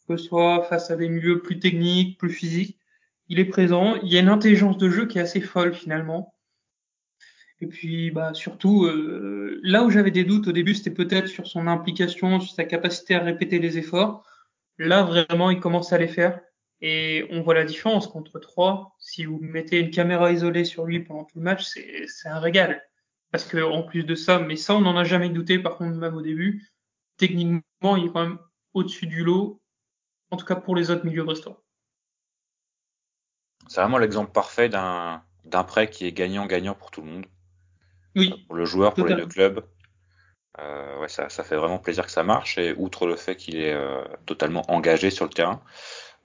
que 0.09 0.17
ce 0.17 0.25
soit 0.25 0.63
face 0.63 0.91
à 0.91 0.97
des 0.97 1.07
milieux 1.07 1.41
plus 1.41 1.59
techniques, 1.59 2.17
plus 2.17 2.32
physiques. 2.32 2.78
Il 3.30 3.39
est 3.39 3.45
présent. 3.45 3.95
Il 4.03 4.11
y 4.11 4.17
a 4.17 4.21
une 4.21 4.30
intelligence 4.30 4.78
de 4.78 4.89
jeu 4.89 5.05
qui 5.05 5.17
est 5.17 5.21
assez 5.21 5.41
folle 5.41 5.73
finalement. 5.73 6.34
Et 7.59 7.67
puis, 7.67 8.11
bah, 8.11 8.34
surtout, 8.34 8.86
euh, 8.86 9.59
là 9.63 9.84
où 9.84 9.89
j'avais 9.89 10.11
des 10.11 10.23
doutes 10.23 10.47
au 10.47 10.51
début, 10.51 10.75
c'était 10.75 10.91
peut-être 10.91 11.28
sur 11.28 11.47
son 11.47 11.67
implication, 11.67 12.39
sur 12.39 12.53
sa 12.53 12.65
capacité 12.65 13.15
à 13.15 13.19
répéter 13.19 13.59
les 13.59 13.78
efforts. 13.78 14.23
Là, 14.78 15.03
vraiment, 15.03 15.49
il 15.49 15.59
commence 15.59 15.91
à 15.91 15.97
les 15.97 16.07
faire. 16.07 16.39
Et 16.82 17.25
on 17.32 17.41
voit 17.41 17.55
la 17.55 17.65
différence 17.65 18.07
contre 18.07 18.39
trois. 18.39 18.95
Si 18.99 19.25
vous 19.25 19.39
mettez 19.41 19.80
une 19.80 19.89
caméra 19.89 20.32
isolée 20.32 20.65
sur 20.65 20.86
lui 20.86 20.99
pendant 20.99 21.23
tout 21.23 21.39
le 21.39 21.43
match, 21.43 21.63
c'est 21.63 22.30
un 22.30 22.39
régal. 22.39 22.84
Parce 23.32 23.45
que 23.45 23.57
en 23.57 23.82
plus 23.84 24.03
de 24.03 24.13
ça, 24.13 24.39
mais 24.39 24.55
ça, 24.55 24.75
on 24.75 24.82
n'en 24.82 24.95
a 24.95 25.03
jamais 25.03 25.30
douté. 25.30 25.57
Par 25.57 25.78
contre, 25.78 25.97
même 25.97 26.15
au 26.15 26.21
début, 26.21 26.69
techniquement, 27.17 27.95
il 27.97 28.05
est 28.05 28.11
quand 28.11 28.21
même 28.28 28.39
au-dessus 28.73 29.07
du 29.07 29.23
lot. 29.23 29.59
En 30.30 30.38
tout 30.38 30.45
cas, 30.45 30.55
pour 30.55 30.75
les 30.75 30.91
autres 30.91 31.05
milieux 31.05 31.23
restants. 31.23 31.57
C'est 33.68 33.82
vraiment 33.82 33.97
l'exemple 33.97 34.32
parfait 34.32 34.70
d'un 34.70 35.22
prêt 35.68 35.89
qui 35.89 36.05
est 36.05 36.11
gagnant-gagnant 36.11 36.76
pour 36.76 36.91
tout 36.91 37.01
le 37.01 37.07
monde. 37.07 37.26
Oui. 38.15 38.45
Pour 38.47 38.55
le 38.55 38.65
joueur, 38.65 38.93
pour 38.93 39.05
les 39.05 39.15
deux 39.15 39.28
clubs. 39.28 39.63
Euh, 40.59 40.99
ouais, 40.99 41.07
ça, 41.07 41.30
ça, 41.30 41.43
fait 41.43 41.55
vraiment 41.55 41.78
plaisir 41.78 42.05
que 42.05 42.11
ça 42.11 42.24
marche. 42.24 42.57
Et 42.57 42.74
outre 42.74 43.05
le 43.05 43.15
fait 43.15 43.36
qu'il 43.36 43.57
est 43.57 43.74
euh, 43.74 44.03
totalement 44.26 44.63
engagé 44.72 45.11
sur 45.11 45.26
le 45.26 45.32
terrain, 45.32 45.61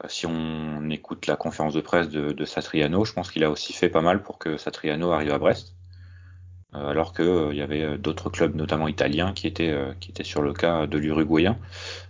euh, 0.02 0.08
si 0.08 0.26
on 0.26 0.88
écoute 0.90 1.26
la 1.26 1.36
conférence 1.36 1.74
de 1.74 1.80
presse 1.80 2.08
de, 2.08 2.32
de 2.32 2.44
Satriano, 2.44 3.04
je 3.04 3.12
pense 3.12 3.30
qu'il 3.30 3.44
a 3.44 3.50
aussi 3.50 3.72
fait 3.74 3.90
pas 3.90 4.00
mal 4.00 4.22
pour 4.22 4.38
que 4.38 4.56
Satriano 4.56 5.12
arrive 5.12 5.32
à 5.32 5.38
Brest. 5.38 5.74
Euh, 6.74 6.88
alors 6.88 7.12
que 7.12 7.50
il 7.52 7.58
y 7.58 7.62
avait 7.62 7.98
d'autres 7.98 8.30
clubs, 8.30 8.54
notamment 8.54 8.88
italiens, 8.88 9.32
qui 9.32 9.46
étaient 9.46 9.74
qui 10.00 10.10
étaient 10.10 10.24
sur 10.24 10.42
le 10.42 10.52
cas 10.52 10.86
de 10.86 10.98
l'Uruguayen. 10.98 11.58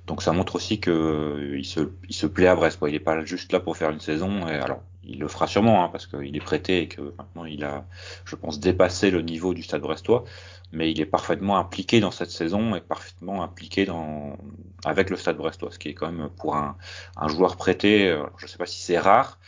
Donc 0.06 0.22
ça 0.22 0.32
montre 0.32 0.56
aussi 0.56 0.80
que 0.80 1.54
il 1.56 1.64
se 1.64 1.80
il 2.08 2.14
se 2.14 2.26
plaît 2.26 2.46
à 2.46 2.54
Brest. 2.54 2.78
Quoi. 2.78 2.90
Il 2.90 2.94
est 2.94 3.00
pas 3.00 3.24
juste 3.24 3.52
là 3.52 3.60
pour 3.60 3.76
faire 3.76 3.90
une 3.90 4.00
saison. 4.00 4.46
Et 4.48 4.54
alors 4.54 4.82
il 5.04 5.18
le 5.18 5.28
fera 5.28 5.46
sûrement 5.46 5.84
hein, 5.84 5.88
parce 5.90 6.06
qu'il 6.06 6.36
est 6.36 6.40
prêté 6.40 6.82
et 6.82 6.88
que 6.88 7.00
maintenant 7.18 7.44
il 7.44 7.64
a, 7.64 7.84
je 8.24 8.36
pense, 8.36 8.60
dépassé 8.60 9.10
le 9.10 9.22
niveau 9.22 9.54
du 9.54 9.62
Stade 9.62 9.82
Brestois. 9.82 10.24
Mais 10.72 10.90
il 10.90 11.00
est 11.00 11.06
parfaitement 11.06 11.58
impliqué 11.58 12.00
dans 12.00 12.10
cette 12.10 12.30
saison 12.30 12.74
et 12.74 12.80
parfaitement 12.80 13.42
impliqué 13.42 13.84
dans 13.84 14.38
avec 14.84 15.10
le 15.10 15.16
Stade 15.16 15.36
Brestois, 15.36 15.70
ce 15.70 15.78
qui 15.78 15.88
est 15.88 15.94
quand 15.94 16.10
même 16.10 16.30
pour 16.30 16.56
un, 16.56 16.76
un 17.16 17.28
joueur 17.28 17.56
prêté, 17.56 18.08
euh, 18.08 18.24
je 18.38 18.46
sais 18.46 18.58
pas 18.58 18.66
si 18.66 18.80
c'est 18.80 18.98
rare, 18.98 19.38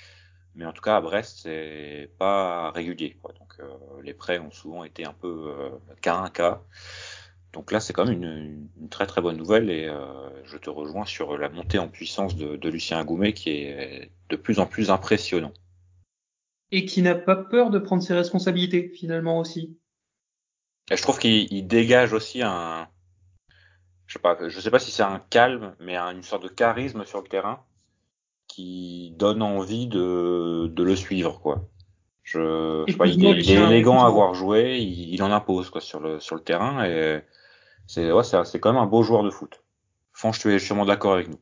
mais 0.54 0.64
en 0.64 0.72
tout 0.72 0.82
cas 0.82 0.96
à 0.96 1.00
Brest 1.00 1.40
c'est 1.42 2.10
pas 2.18 2.70
régulier. 2.70 3.16
Quoi. 3.22 3.32
Donc 3.38 3.54
euh, 3.60 4.02
les 4.02 4.14
prêts 4.14 4.38
ont 4.38 4.50
souvent 4.50 4.84
été 4.84 5.04
un 5.04 5.12
peu 5.12 5.54
euh, 5.56 5.70
cas 6.00 6.16
un 6.16 6.30
cas. 6.30 6.62
Donc 7.52 7.70
là, 7.70 7.78
c'est 7.78 7.92
quand 7.92 8.04
même 8.04 8.20
une, 8.20 8.68
une, 8.80 8.88
très 8.88 9.06
très 9.06 9.20
bonne 9.20 9.36
nouvelle 9.36 9.70
et 9.70 9.86
euh, 9.86 10.44
je 10.44 10.56
te 10.56 10.70
rejoins 10.70 11.06
sur 11.06 11.38
la 11.38 11.48
montée 11.48 11.78
en 11.78 11.88
puissance 11.88 12.34
de, 12.34 12.56
de 12.56 12.68
Lucien 12.68 12.98
Agoumet 12.98 13.32
qui 13.32 13.50
est 13.50 14.10
de 14.28 14.36
plus 14.36 14.58
en 14.58 14.66
plus 14.66 14.90
impressionnant. 14.90 15.52
Et 16.72 16.84
qui 16.84 17.00
n'a 17.00 17.14
pas 17.14 17.36
peur 17.36 17.70
de 17.70 17.78
prendre 17.78 18.02
ses 18.02 18.14
responsabilités 18.14 18.88
finalement 18.88 19.38
aussi. 19.38 19.78
Et 20.90 20.96
je 20.96 21.02
trouve 21.02 21.18
qu'il 21.18 21.66
dégage 21.68 22.12
aussi 22.12 22.42
un, 22.42 22.88
je 24.06 24.14
sais 24.14 24.18
pas, 24.18 24.36
je 24.48 24.60
sais 24.60 24.70
pas 24.70 24.80
si 24.80 24.90
c'est 24.90 25.04
un 25.04 25.20
calme, 25.30 25.76
mais 25.78 25.96
une 25.96 26.24
sorte 26.24 26.42
de 26.42 26.48
charisme 26.48 27.04
sur 27.04 27.22
le 27.22 27.28
terrain 27.28 27.64
qui 28.54 29.12
donne 29.18 29.42
envie 29.42 29.86
de, 29.86 30.68
de 30.68 30.82
le 30.82 30.94
suivre 30.94 31.40
quoi. 31.40 31.68
Je, 32.22 32.84
je 32.86 32.92
sais 32.92 32.96
pas, 32.96 33.06
il, 33.06 33.24
est, 33.24 33.40
il 33.40 33.50
est 33.50 33.62
élégant 33.62 34.04
à 34.04 34.08
voir 34.08 34.32
jouer, 34.32 34.78
il, 34.78 35.12
il, 35.12 35.22
en 35.22 35.30
impose 35.30 35.70
quoi 35.70 35.80
sur 35.80 36.00
le 36.00 36.20
sur 36.20 36.36
le 36.36 36.42
terrain 36.42 36.84
et 36.84 37.20
c'est 37.86 38.12
ouais, 38.12 38.22
c'est 38.22 38.60
quand 38.60 38.72
même 38.72 38.82
un 38.82 38.86
beau 38.86 39.02
joueur 39.02 39.24
de 39.24 39.30
foot. 39.30 39.62
Franche, 40.12 40.38
tu 40.38 40.54
es 40.54 40.58
sûrement 40.58 40.84
d'accord 40.84 41.14
avec 41.14 41.28
nous. 41.28 41.38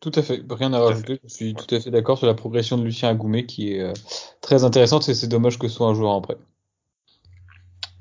Tout 0.00 0.12
à 0.14 0.22
fait, 0.22 0.42
rien 0.50 0.72
à 0.72 0.80
rajouter. 0.80 1.20
Je 1.24 1.34
suis 1.34 1.54
tout 1.54 1.72
à 1.74 1.80
fait 1.80 1.90
d'accord 1.90 2.18
sur 2.18 2.26
la 2.26 2.34
progression 2.34 2.78
de 2.78 2.84
Lucien 2.84 3.10
Agoumet 3.10 3.46
qui 3.46 3.74
est 3.74 3.80
euh, 3.80 3.92
très 4.40 4.64
intéressante 4.64 5.08
et 5.08 5.14
c'est 5.14 5.28
dommage 5.28 5.58
que 5.58 5.68
ce 5.68 5.76
soit 5.76 5.86
un 5.86 5.94
joueur 5.94 6.12
en 6.12 6.20
prêt. 6.20 6.36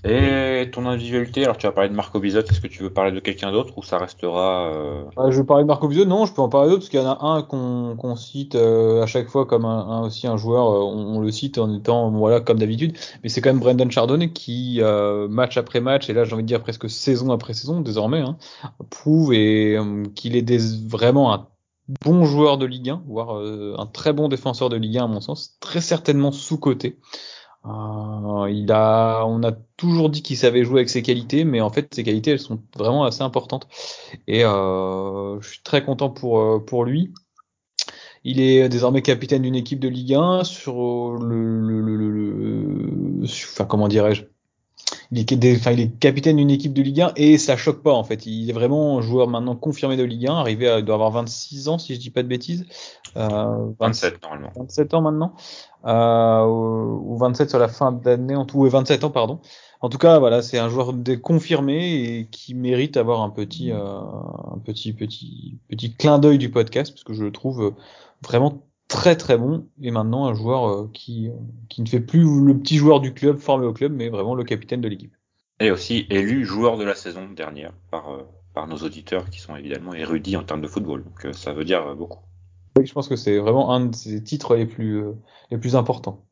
Et 0.05 0.69
ton 0.73 0.85
individualité, 0.85 1.45
alors 1.45 1.55
tu 1.55 1.65
as 1.65 1.71
parlé 1.71 1.89
de 1.89 1.95
Marco 1.95 2.19
Bizot, 2.19 2.41
est-ce 2.41 2.59
que 2.59 2.67
tu 2.67 2.83
veux 2.83 2.89
parler 2.89 3.13
de 3.13 3.21
quelqu'un 3.21 3.53
d'autre 3.53 3.77
ou 3.77 3.83
ça 3.83 3.97
restera 3.97 4.69
euh... 4.73 5.05
ah, 5.15 5.31
Je 5.31 5.37
veux 5.37 5.45
parler 5.45 5.63
de 5.63 5.67
Marco 5.69 5.87
Bizot, 5.87 6.03
non, 6.03 6.25
je 6.25 6.33
peux 6.33 6.41
en 6.41 6.49
parler 6.49 6.69
d'autres 6.69 6.81
parce 6.81 6.89
qu'il 6.89 6.99
y 6.99 7.03
en 7.03 7.09
a 7.09 7.25
un 7.25 7.41
qu'on 7.41 8.15
cite 8.17 8.55
euh, 8.55 9.01
à 9.01 9.05
chaque 9.05 9.29
fois 9.29 9.45
comme 9.45 9.63
un, 9.63 10.01
aussi 10.01 10.27
un 10.27 10.35
joueur, 10.35 10.69
euh, 10.69 10.83
on, 10.83 11.21
le 11.21 11.31
cite 11.31 11.57
en 11.57 11.73
étant 11.73 12.11
voilà 12.11 12.41
comme 12.41 12.59
d'habitude, 12.59 12.97
mais 13.23 13.29
c'est 13.29 13.39
quand 13.39 13.51
même 13.51 13.61
Brendan 13.61 13.89
Chardonnay 13.89 14.33
qui 14.33 14.79
euh, 14.81 15.29
match 15.29 15.55
après 15.55 15.79
match 15.79 16.09
et 16.09 16.13
là 16.13 16.25
j'ai 16.25 16.33
envie 16.33 16.43
de 16.43 16.47
dire 16.47 16.61
presque 16.61 16.89
saison 16.89 17.31
après 17.31 17.53
saison 17.53 17.79
désormais 17.79 18.19
hein, 18.19 18.37
prouve 18.89 19.33
et 19.33 19.77
qu'il 20.15 20.35
est 20.35 20.41
des, 20.41 20.59
vraiment 20.85 21.33
un 21.33 21.47
bon 22.03 22.25
joueur 22.25 22.57
de 22.57 22.65
Ligue 22.65 22.89
1, 22.89 23.03
voire 23.07 23.37
un 23.37 23.85
très 23.85 24.11
bon 24.11 24.27
défenseur 24.27 24.67
de 24.67 24.75
Ligue 24.75 24.97
1 24.97 25.05
à 25.05 25.07
mon 25.07 25.21
sens, 25.21 25.57
très 25.61 25.79
certainement 25.79 26.33
sous 26.33 26.57
côté. 26.57 26.99
Euh, 27.65 28.49
il 28.49 28.71
a, 28.71 29.23
on 29.25 29.41
a 29.43 29.53
toujours 29.77 30.09
dit 30.09 30.21
qu'il 30.21 30.37
savait 30.37 30.65
jouer 30.65 30.79
avec 30.79 30.89
ses 30.89 31.01
qualités, 31.01 31.45
mais 31.45 31.61
en 31.61 31.69
fait 31.69 31.93
ses 31.93 32.03
qualités 32.03 32.31
elles 32.31 32.39
sont 32.39 32.61
vraiment 32.75 33.05
assez 33.05 33.21
importantes. 33.21 33.67
Et 34.27 34.43
euh, 34.43 35.39
je 35.41 35.47
suis 35.47 35.61
très 35.63 35.83
content 35.83 36.09
pour 36.09 36.39
euh, 36.39 36.59
pour 36.59 36.83
lui. 36.83 37.13
Il 38.25 38.39
est 38.39 38.69
désormais 38.69 39.01
capitaine 39.01 39.41
d'une 39.41 39.55
équipe 39.55 39.79
de 39.79 39.89
Ligue 39.89 40.13
1 40.13 40.43
sur 40.43 41.13
le, 41.17 41.59
le, 41.59 41.81
le, 41.81 42.09
le 42.09 43.23
enfin 43.23 43.65
comment 43.65 43.87
dirais-je? 43.87 44.23
Il 45.11 45.19
est, 45.19 45.55
enfin, 45.57 45.71
il 45.71 45.79
est 45.79 45.99
capitaine 45.99 46.37
d'une 46.37 46.49
équipe 46.49 46.73
de 46.73 46.81
Ligue 46.81 47.01
1 47.01 47.11
et 47.15 47.37
ça 47.37 47.57
choque 47.57 47.83
pas 47.83 47.93
en 47.93 48.03
fait. 48.03 48.25
Il 48.25 48.49
est 48.49 48.53
vraiment 48.53 48.97
un 48.97 49.01
joueur 49.01 49.27
maintenant 49.27 49.55
confirmé 49.55 49.97
de 49.97 50.03
Ligue 50.03 50.27
1, 50.27 50.35
arrivé 50.35 50.67
à 50.67 50.79
il 50.79 50.85
doit 50.85 50.95
avoir 50.95 51.11
26 51.11 51.67
ans 51.67 51.77
si 51.77 51.93
je 51.95 51.99
dis 51.99 52.09
pas 52.09 52.23
de 52.23 52.27
bêtises. 52.27 52.65
Euh, 53.15 53.71
27 53.79 54.21
normalement. 54.21 54.51
27 54.55 54.93
ans 54.93 55.01
maintenant. 55.01 55.35
Euh, 55.85 56.45
ou 56.45 57.17
27 57.17 57.49
sur 57.49 57.59
la 57.59 57.67
fin 57.67 57.91
d'année 57.91 58.35
en 58.35 58.45
tout, 58.45 58.59
ou 58.59 58.69
27 58.69 59.03
ans 59.03 59.09
pardon. 59.09 59.39
En 59.81 59.89
tout 59.89 59.97
cas, 59.97 60.17
voilà, 60.17 60.41
c'est 60.41 60.57
un 60.57 60.69
joueur 60.69 60.93
confirmé 61.21 62.19
et 62.19 62.27
qui 62.31 62.55
mérite 62.55 62.93
d'avoir 62.93 63.21
un 63.21 63.29
petit, 63.29 63.71
euh, 63.73 63.77
un 63.77 64.59
petit, 64.63 64.93
petit, 64.93 65.59
petit 65.69 65.93
clin 65.93 66.19
d'œil 66.19 66.37
du 66.37 66.49
podcast 66.49 66.93
parce 66.93 67.03
que 67.03 67.13
je 67.13 67.23
le 67.25 67.31
trouve 67.31 67.73
vraiment 68.21 68.63
très 68.87 69.15
très 69.15 69.37
bon 69.37 69.67
et 69.81 69.91
maintenant 69.91 70.25
un 70.25 70.33
joueur 70.33 70.67
euh, 70.67 70.89
qui, 70.93 71.29
qui 71.69 71.81
ne 71.81 71.87
fait 71.87 71.99
plus 71.99 72.23
le 72.45 72.57
petit 72.57 72.77
joueur 72.77 72.99
du 72.99 73.13
club 73.13 73.39
formé 73.39 73.65
au 73.65 73.73
club 73.73 73.93
mais 73.93 74.09
vraiment 74.09 74.35
le 74.35 74.43
capitaine 74.43 74.81
de 74.81 74.87
l'équipe. 74.87 75.15
Et 75.59 75.71
aussi 75.71 76.05
élu 76.09 76.45
joueur 76.45 76.77
de 76.77 76.83
la 76.83 76.95
saison 76.95 77.29
dernière 77.29 77.73
par, 77.89 78.11
euh, 78.11 78.23
par 78.53 78.67
nos 78.67 78.77
auditeurs 78.77 79.29
qui 79.29 79.39
sont 79.39 79.55
évidemment 79.55 79.93
érudits 79.93 80.37
en 80.37 80.43
termes 80.43 80.61
de 80.61 80.67
football. 80.67 81.03
Donc 81.03 81.25
euh, 81.25 81.33
ça 81.33 81.53
veut 81.53 81.65
dire 81.65 81.95
beaucoup. 81.95 82.19
Oui, 82.77 82.85
je 82.85 82.93
pense 82.93 83.07
que 83.07 83.15
c'est 83.15 83.37
vraiment 83.37 83.71
un 83.73 83.85
de 83.87 83.95
ses 83.95 84.23
titres 84.23 84.55
les 84.55 84.65
plus, 84.65 85.03
les 85.51 85.57
plus 85.57 85.75
importants. 85.75 86.25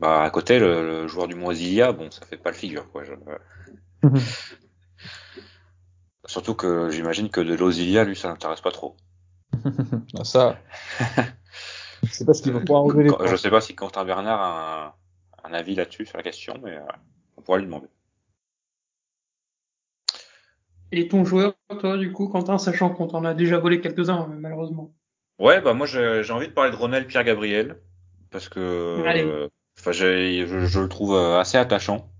Bah 0.00 0.22
à 0.22 0.30
côté 0.30 0.58
le, 0.58 1.06
joueur 1.08 1.26
du 1.28 1.34
Moisilia, 1.34 1.92
bon 1.92 2.10
ça 2.10 2.26
fait 2.26 2.36
pas 2.36 2.50
le 2.50 2.56
figure 2.56 2.90
quoi. 2.90 3.02
Surtout 6.26 6.54
que 6.54 6.90
j'imagine 6.90 7.30
que 7.30 7.40
de 7.40 7.54
l'Osilia, 7.54 8.04
lui, 8.04 8.16
ça 8.16 8.28
n'intéresse 8.28 8.60
pas 8.60 8.72
trop. 8.72 8.96
ça, 10.24 10.58
Je 12.02 12.12
sais 12.12 12.24
pas 12.24 12.34
ce 12.34 12.50
pouvoir 12.50 13.26
Je 13.26 13.36
sais 13.36 13.50
pas 13.50 13.60
si 13.60 13.74
Quentin 13.76 14.04
Bernard 14.04 14.40
a 14.40 14.96
un, 15.44 15.52
avis 15.52 15.76
là-dessus 15.76 16.04
sur 16.04 16.16
la 16.16 16.24
question, 16.24 16.60
mais 16.62 16.76
euh, 16.76 16.80
on 17.36 17.42
pourra 17.42 17.58
lui 17.58 17.66
demander. 17.66 17.86
Et 20.90 21.06
ton 21.06 21.24
joueur, 21.24 21.54
toi, 21.80 21.96
du 21.96 22.12
coup, 22.12 22.28
Quentin, 22.28 22.58
sachant 22.58 22.90
qu'on 22.90 23.06
t'en 23.06 23.24
a 23.24 23.32
déjà 23.32 23.58
volé 23.58 23.80
quelques-uns, 23.80 24.22
euh, 24.22 24.34
malheureusement? 24.36 24.92
Ouais, 25.38 25.60
bah 25.60 25.74
moi 25.74 25.86
j'ai 25.86 26.30
envie 26.30 26.48
de 26.48 26.52
parler 26.52 26.70
de 26.70 26.76
Ronald 26.76 27.06
Pierre 27.06 27.24
Gabriel 27.24 27.76
parce 28.30 28.48
que 28.48 28.60
euh, 28.60 29.48
enfin 29.78 29.92
je, 29.92 30.46
je, 30.66 30.80
le 30.80 30.88
trouve 30.88 31.16
assez 31.16 31.58
attachant 31.58 32.10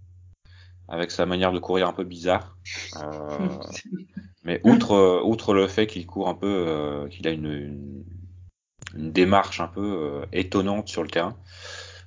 avec 0.88 1.10
sa 1.10 1.26
manière 1.26 1.52
de 1.52 1.58
courir 1.58 1.88
un 1.88 1.92
peu 1.92 2.04
bizarre. 2.04 2.56
Euh, 2.96 3.48
mais 4.44 4.60
outre 4.64 5.22
outre 5.24 5.54
le 5.54 5.66
fait 5.66 5.86
qu'il 5.86 6.06
court 6.06 6.28
un 6.28 6.34
peu, 6.34 7.08
qu'il 7.10 7.26
a 7.26 7.30
une, 7.30 8.04
une 8.96 9.12
démarche 9.12 9.60
un 9.60 9.68
peu 9.68 9.80
euh, 9.82 10.26
étonnante 10.32 10.88
sur 10.88 11.02
le 11.02 11.08
terrain. 11.08 11.36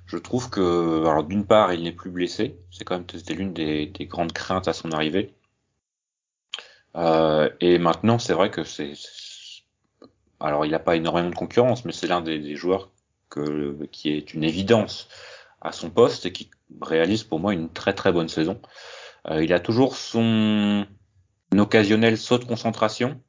Je 0.06 0.16
trouve 0.16 0.50
que, 0.50 1.04
alors 1.06 1.24
d'une 1.24 1.46
part, 1.46 1.72
il 1.72 1.84
n'est 1.84 1.92
plus 1.92 2.10
blessé. 2.10 2.58
C'est 2.70 2.84
quand 2.84 2.96
même 2.96 3.06
c'était 3.12 3.34
l'une 3.34 3.52
des, 3.52 3.92
grandes 4.00 4.32
craintes 4.32 4.68
à 4.68 4.72
son 4.72 4.90
arrivée. 4.92 5.34
Euh, 6.96 7.48
et 7.60 7.78
maintenant, 7.78 8.18
c'est 8.18 8.32
vrai 8.32 8.50
que 8.50 8.64
c'est, 8.64 8.94
alors 10.40 10.64
il 10.66 10.72
n'a 10.72 10.78
pas 10.78 10.96
énormément 10.96 11.30
de 11.30 11.34
concurrence, 11.34 11.84
mais 11.84 11.92
c'est 11.92 12.06
l'un 12.06 12.20
des, 12.20 12.56
joueurs 12.56 12.90
qui 13.92 14.10
est 14.10 14.34
une 14.34 14.44
évidence 14.44 15.08
à 15.60 15.72
son 15.72 15.90
poste 15.90 16.26
et 16.26 16.32
qui 16.32 16.50
réalise 16.80 17.22
pour 17.24 17.38
moi 17.38 17.52
une 17.52 17.70
très 17.70 17.92
très 17.92 18.12
bonne 18.12 18.28
saison. 18.28 18.60
Euh, 19.28 19.44
il 19.44 19.52
a 19.52 19.60
toujours 19.60 19.96
son 19.96 20.86
occasionnel 21.56 22.16
saut 22.16 22.38
de 22.38 22.44
concentration, 22.44 23.20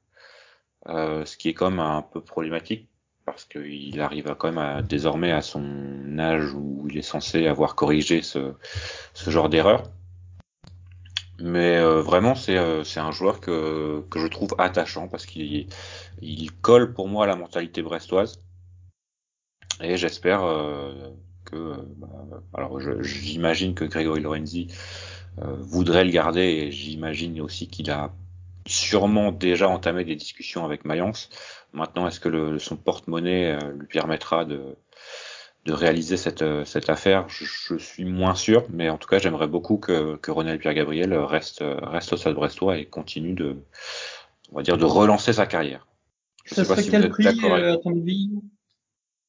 ce 0.88 1.38
qui 1.38 1.50
est 1.50 1.54
quand 1.54 1.70
même 1.70 1.80
un 1.80 2.02
peu 2.02 2.22
problématique 2.22 2.88
parce 3.26 3.46
qu'il 3.46 4.02
arrive 4.02 4.36
quand 4.38 4.48
même 4.48 4.58
à, 4.58 4.82
désormais 4.82 5.32
à 5.32 5.42
son 5.42 6.18
âge 6.20 6.54
où 6.54 6.88
il 6.90 6.98
est 6.98 7.04
censé 7.04 7.48
avoir 7.48 7.76
corrigé 7.76 8.22
ce, 8.22 8.54
ce 9.14 9.30
genre 9.30 9.50
d'erreur. 9.50 9.84
Mais 11.42 11.78
euh, 11.78 12.02
vraiment, 12.02 12.36
c'est 12.36 12.58
euh, 12.58 12.84
un 12.98 13.12
joueur 13.12 13.40
que, 13.40 14.04
que 14.10 14.20
je 14.20 14.28
trouve 14.28 14.56
attachant 14.58 15.08
parce 15.08 15.26
qu'il 15.26 15.68
il 16.22 16.52
colle 16.62 16.94
pour 16.94 17.08
moi 17.08 17.26
à 17.26 17.28
la 17.28 17.36
mentalité 17.36 17.82
brestoise. 17.82 18.42
Et 19.82 19.98
j'espère 19.98 20.44
euh, 20.44 21.12
que, 21.46 21.76
bah, 21.98 22.08
alors 22.54 22.80
j'imagine 23.02 23.74
que 23.74 23.86
Grégory 23.86 24.22
Lorenzi 24.22 24.68
voudrait 25.38 26.04
le 26.04 26.12
garder 26.12 26.42
et 26.42 26.72
j'imagine 26.72 27.40
aussi 27.40 27.68
qu'il 27.68 27.90
a 27.90 28.12
sûrement 28.68 29.32
déjà 29.32 29.70
entamé 29.70 30.04
des 30.04 30.16
discussions 30.16 30.66
avec 30.66 30.84
Mayence 30.86 31.30
Maintenant, 31.74 32.08
est-ce 32.08 32.20
que 32.20 32.28
le, 32.28 32.60
son 32.60 32.76
porte-monnaie 32.76 33.54
euh, 33.54 33.72
lui 33.72 33.88
permettra 33.88 34.44
de, 34.44 34.76
de 35.66 35.74
réaliser 35.74 36.18
cette, 36.18 36.42
euh, 36.42 36.66
cette 36.66 36.90
affaire 36.90 37.28
je, 37.30 37.78
suis 37.78 38.06
moins 38.06 38.34
sûr, 38.34 38.66
mais 38.70 38.90
en 38.90 38.98
tout 38.98 39.08
cas, 39.08 39.20
j'aimerais 39.20 39.48
beaucoup 39.48 39.78
que, 39.78 40.16
que 40.18 40.32
Ronald 40.32 40.60
Pierre-Gabriel 40.60 41.14
reste, 41.14 41.64
reste 41.64 42.14
au 42.14 42.18
Stade 42.18 42.36
Brestois 42.36 42.78
et 42.78 42.86
continue 42.86 43.34
de, 43.34 43.58
on 44.52 44.56
va 44.56 44.64
dire, 44.64 44.78
de 44.78 44.86
relancer 44.86 45.34
sa 45.34 45.46
carrière. 45.46 45.88
Je 46.46 46.56
Ça 46.56 46.64
sais 46.66 46.76
pas 46.76 46.82
si 46.82 46.90
quel 46.90 47.10
prix, 47.10 47.28
euh, 47.28 47.74
à 47.74 47.78
ton 47.78 47.92
avis? 47.92 48.32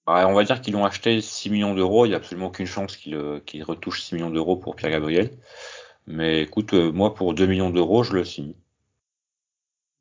Bah, 0.06 0.26
on 0.26 0.32
va 0.32 0.44
dire 0.44 0.60
qu'ils 0.60 0.72
l'ont 0.72 0.84
acheté 0.84 1.20
6 1.20 1.50
millions 1.50 1.74
d'euros. 1.74 2.06
Il 2.06 2.08
n'y 2.08 2.14
a 2.14 2.18
absolument 2.18 2.46
aucune 2.46 2.66
chance 2.66 2.96
qu'il 2.96 3.40
qu 3.46 3.62
retouche 3.62 4.02
6 4.02 4.14
millions 4.14 4.30
d'euros 4.30 4.56
pour 4.56 4.74
Pierre 4.74 4.90
Gabriel. 4.90 5.30
Mais 6.06 6.42
écoute, 6.42 6.72
moi, 6.72 7.14
pour 7.14 7.34
2 7.34 7.46
millions 7.46 7.70
d'euros, 7.70 8.02
je 8.02 8.14
le 8.14 8.24
signe. 8.24 8.54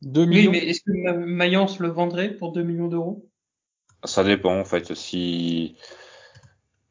2 0.02 0.26
millions. 0.26 0.52
Oui, 0.52 0.60
mais 0.60 0.70
est-ce 0.70 0.82
que 0.82 1.14
Mayence 1.14 1.80
le 1.80 1.90
vendrait 1.90 2.34
pour 2.34 2.54
2 2.54 2.64
millions 2.64 2.88
d'euros? 2.88 3.30
Ça 4.04 4.24
dépend, 4.24 4.60
en 4.60 4.66
fait. 4.66 4.96
Si. 4.96 5.76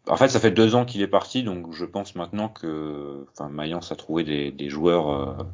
En 0.08 0.16
fait, 0.16 0.28
ça 0.28 0.40
fait 0.40 0.50
deux 0.50 0.74
ans 0.74 0.84
qu'il 0.84 1.02
est 1.02 1.06
parti, 1.06 1.42
donc 1.42 1.72
je 1.72 1.84
pense 1.84 2.14
maintenant 2.14 2.48
que 2.48 3.26
Mayence 3.50 3.92
a 3.92 3.96
trouvé 3.96 4.24
des, 4.50 4.70
joueurs, 4.70 5.10
euh, 5.10 5.44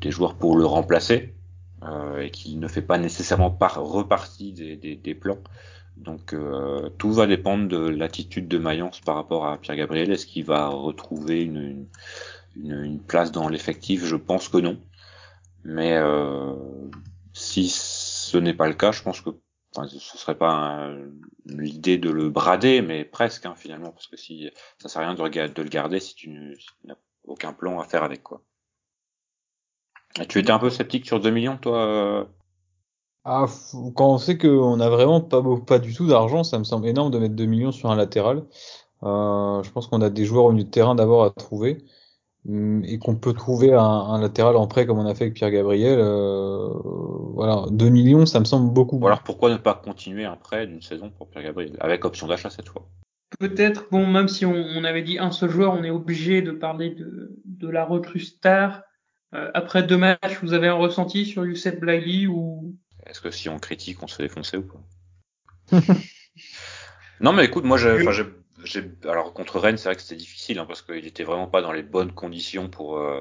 des 0.00 0.10
joueurs 0.10 0.34
pour 0.34 0.56
le 0.56 0.64
remplacer 0.64 1.34
euh, 1.82 2.20
et 2.20 2.30
qu'il 2.30 2.60
ne 2.60 2.68
fait 2.68 2.82
pas 2.82 2.98
nécessairement 2.98 3.50
par 3.50 3.82
repartie 3.82 4.52
des, 4.52 5.14
plans. 5.14 5.38
Donc 5.96 6.32
euh, 6.32 6.88
tout 6.98 7.12
va 7.12 7.26
dépendre 7.26 7.68
de 7.68 7.88
l'attitude 7.88 8.48
de 8.48 8.58
Mayence 8.58 9.00
par 9.00 9.16
rapport 9.16 9.46
à 9.46 9.58
Pierre 9.58 9.76
Gabriel. 9.76 10.10
Est-ce 10.12 10.26
qu'il 10.26 10.44
va 10.44 10.68
retrouver 10.68 11.42
une, 11.42 11.86
place 13.08 13.32
dans 13.32 13.48
l'effectif? 13.48 14.04
Je 14.04 14.16
pense 14.16 14.48
que 14.48 14.58
non. 14.58 14.78
Mais 15.64 16.00
si 17.32 17.68
ce 17.68 18.38
n'est 18.38 18.54
pas 18.54 18.68
le 18.68 18.74
cas, 18.74 18.92
je 18.92 19.02
pense 19.02 19.20
que 19.20 19.30
enfin, 19.74 19.88
ce 19.88 20.18
serait 20.18 20.38
pas 20.38 20.90
l'idée 21.46 21.98
de 21.98 22.10
le 22.10 22.30
brader, 22.30 22.82
mais 22.82 23.04
presque 23.04 23.46
hein, 23.46 23.54
finalement, 23.56 23.90
parce 23.90 24.06
que 24.06 24.16
si 24.16 24.50
ça 24.78 24.88
sert 24.88 25.02
à 25.02 25.06
rien 25.06 25.14
de, 25.14 25.62
le 25.62 25.68
garder 25.68 26.00
si 26.00 26.14
tu 26.14 26.56
n'as 26.84 26.96
aucun 27.24 27.52
plan 27.52 27.80
à 27.80 27.84
faire 27.84 28.02
avec 28.02 28.22
quoi. 28.22 28.42
Et 30.20 30.26
tu 30.26 30.38
étais 30.38 30.50
un 30.50 30.58
peu 30.58 30.70
sceptique 30.70 31.06
sur 31.06 31.20
2 31.20 31.30
millions, 31.30 31.56
toi 31.56 31.78
euh? 31.78 32.24
Ah, 33.24 33.46
quand 33.94 34.14
on 34.14 34.18
sait 34.18 34.36
qu'on 34.36 34.80
a 34.80 34.88
vraiment 34.88 35.20
pas, 35.20 35.42
pas 35.64 35.78
du 35.78 35.94
tout 35.94 36.08
d'argent, 36.08 36.42
ça 36.42 36.58
me 36.58 36.64
semble 36.64 36.88
énorme 36.88 37.10
de 37.12 37.18
mettre 37.18 37.36
2 37.36 37.46
millions 37.46 37.72
sur 37.72 37.90
un 37.90 37.96
latéral. 37.96 38.44
Euh, 39.04 39.62
je 39.62 39.70
pense 39.70 39.86
qu'on 39.86 40.00
a 40.00 40.10
des 40.10 40.24
joueurs 40.24 40.46
au 40.46 40.52
milieu 40.52 40.64
de 40.64 40.70
terrain 40.70 40.94
d'abord 40.94 41.24
à 41.24 41.30
trouver. 41.30 41.84
Mm, 42.44 42.82
et 42.84 42.98
qu'on 42.98 43.14
peut 43.14 43.32
trouver 43.32 43.72
un, 43.72 44.20
latéral 44.20 44.56
en 44.56 44.66
prêt 44.66 44.84
comme 44.84 44.98
on 44.98 45.06
a 45.06 45.14
fait 45.14 45.24
avec 45.24 45.34
Pierre 45.34 45.50
Gabriel, 45.50 45.98
euh, 46.00 46.68
voilà, 47.34 47.66
2 47.70 47.88
millions, 47.88 48.26
ça 48.26 48.40
me 48.40 48.44
semble 48.44 48.72
beaucoup. 48.72 48.98
Ou 48.98 49.06
alors 49.06 49.22
pourquoi 49.22 49.50
ne 49.50 49.56
pas 49.56 49.74
continuer 49.74 50.24
un 50.24 50.36
prêt 50.36 50.66
d'une 50.66 50.82
saison 50.82 51.10
pour 51.10 51.28
Pierre 51.30 51.44
Gabriel, 51.44 51.76
avec 51.80 52.04
option 52.04 52.26
d'achat 52.26 52.50
cette 52.50 52.68
fois 52.68 52.88
Peut-être, 53.38 53.86
bon, 53.90 54.06
même 54.06 54.28
si 54.28 54.44
on, 54.44 54.84
avait 54.84 55.02
dit 55.02 55.18
un 55.18 55.30
seul 55.30 55.50
joueur, 55.50 55.72
on 55.72 55.84
est 55.84 55.90
obligé 55.90 56.42
de 56.42 56.50
parler 56.50 56.90
de, 56.90 57.38
de 57.44 57.68
la 57.68 57.84
recrue 57.84 58.20
star. 58.20 58.82
Euh, 59.34 59.50
après 59.54 59.82
deux 59.82 59.96
matchs, 59.96 60.40
vous 60.42 60.52
avez 60.52 60.68
un 60.68 60.74
ressenti 60.74 61.24
sur 61.24 61.46
Youssef 61.46 61.80
Blaili 61.80 62.26
ou? 62.26 62.76
Est-ce 63.06 63.20
que 63.20 63.30
si 63.30 63.48
on 63.48 63.58
critique, 63.58 64.02
on 64.02 64.06
se 64.06 64.16
fait 64.16 64.24
défoncer 64.24 64.58
ou 64.58 64.62
pas? 64.62 65.78
Non, 67.20 67.32
mais 67.32 67.44
écoute, 67.44 67.62
moi, 67.62 67.78
j'ai 67.78 68.24
alors 69.04 69.32
contre 69.32 69.58
Rennes, 69.58 69.76
c'est 69.76 69.88
vrai 69.88 69.96
que 69.96 70.02
c'était 70.02 70.16
difficile 70.16 70.58
hein, 70.58 70.66
parce 70.66 70.82
qu'il 70.82 71.06
était 71.06 71.24
vraiment 71.24 71.46
pas 71.48 71.62
dans 71.62 71.72
les 71.72 71.82
bonnes 71.82 72.12
conditions 72.12 72.68
pour 72.68 72.98
euh, 72.98 73.20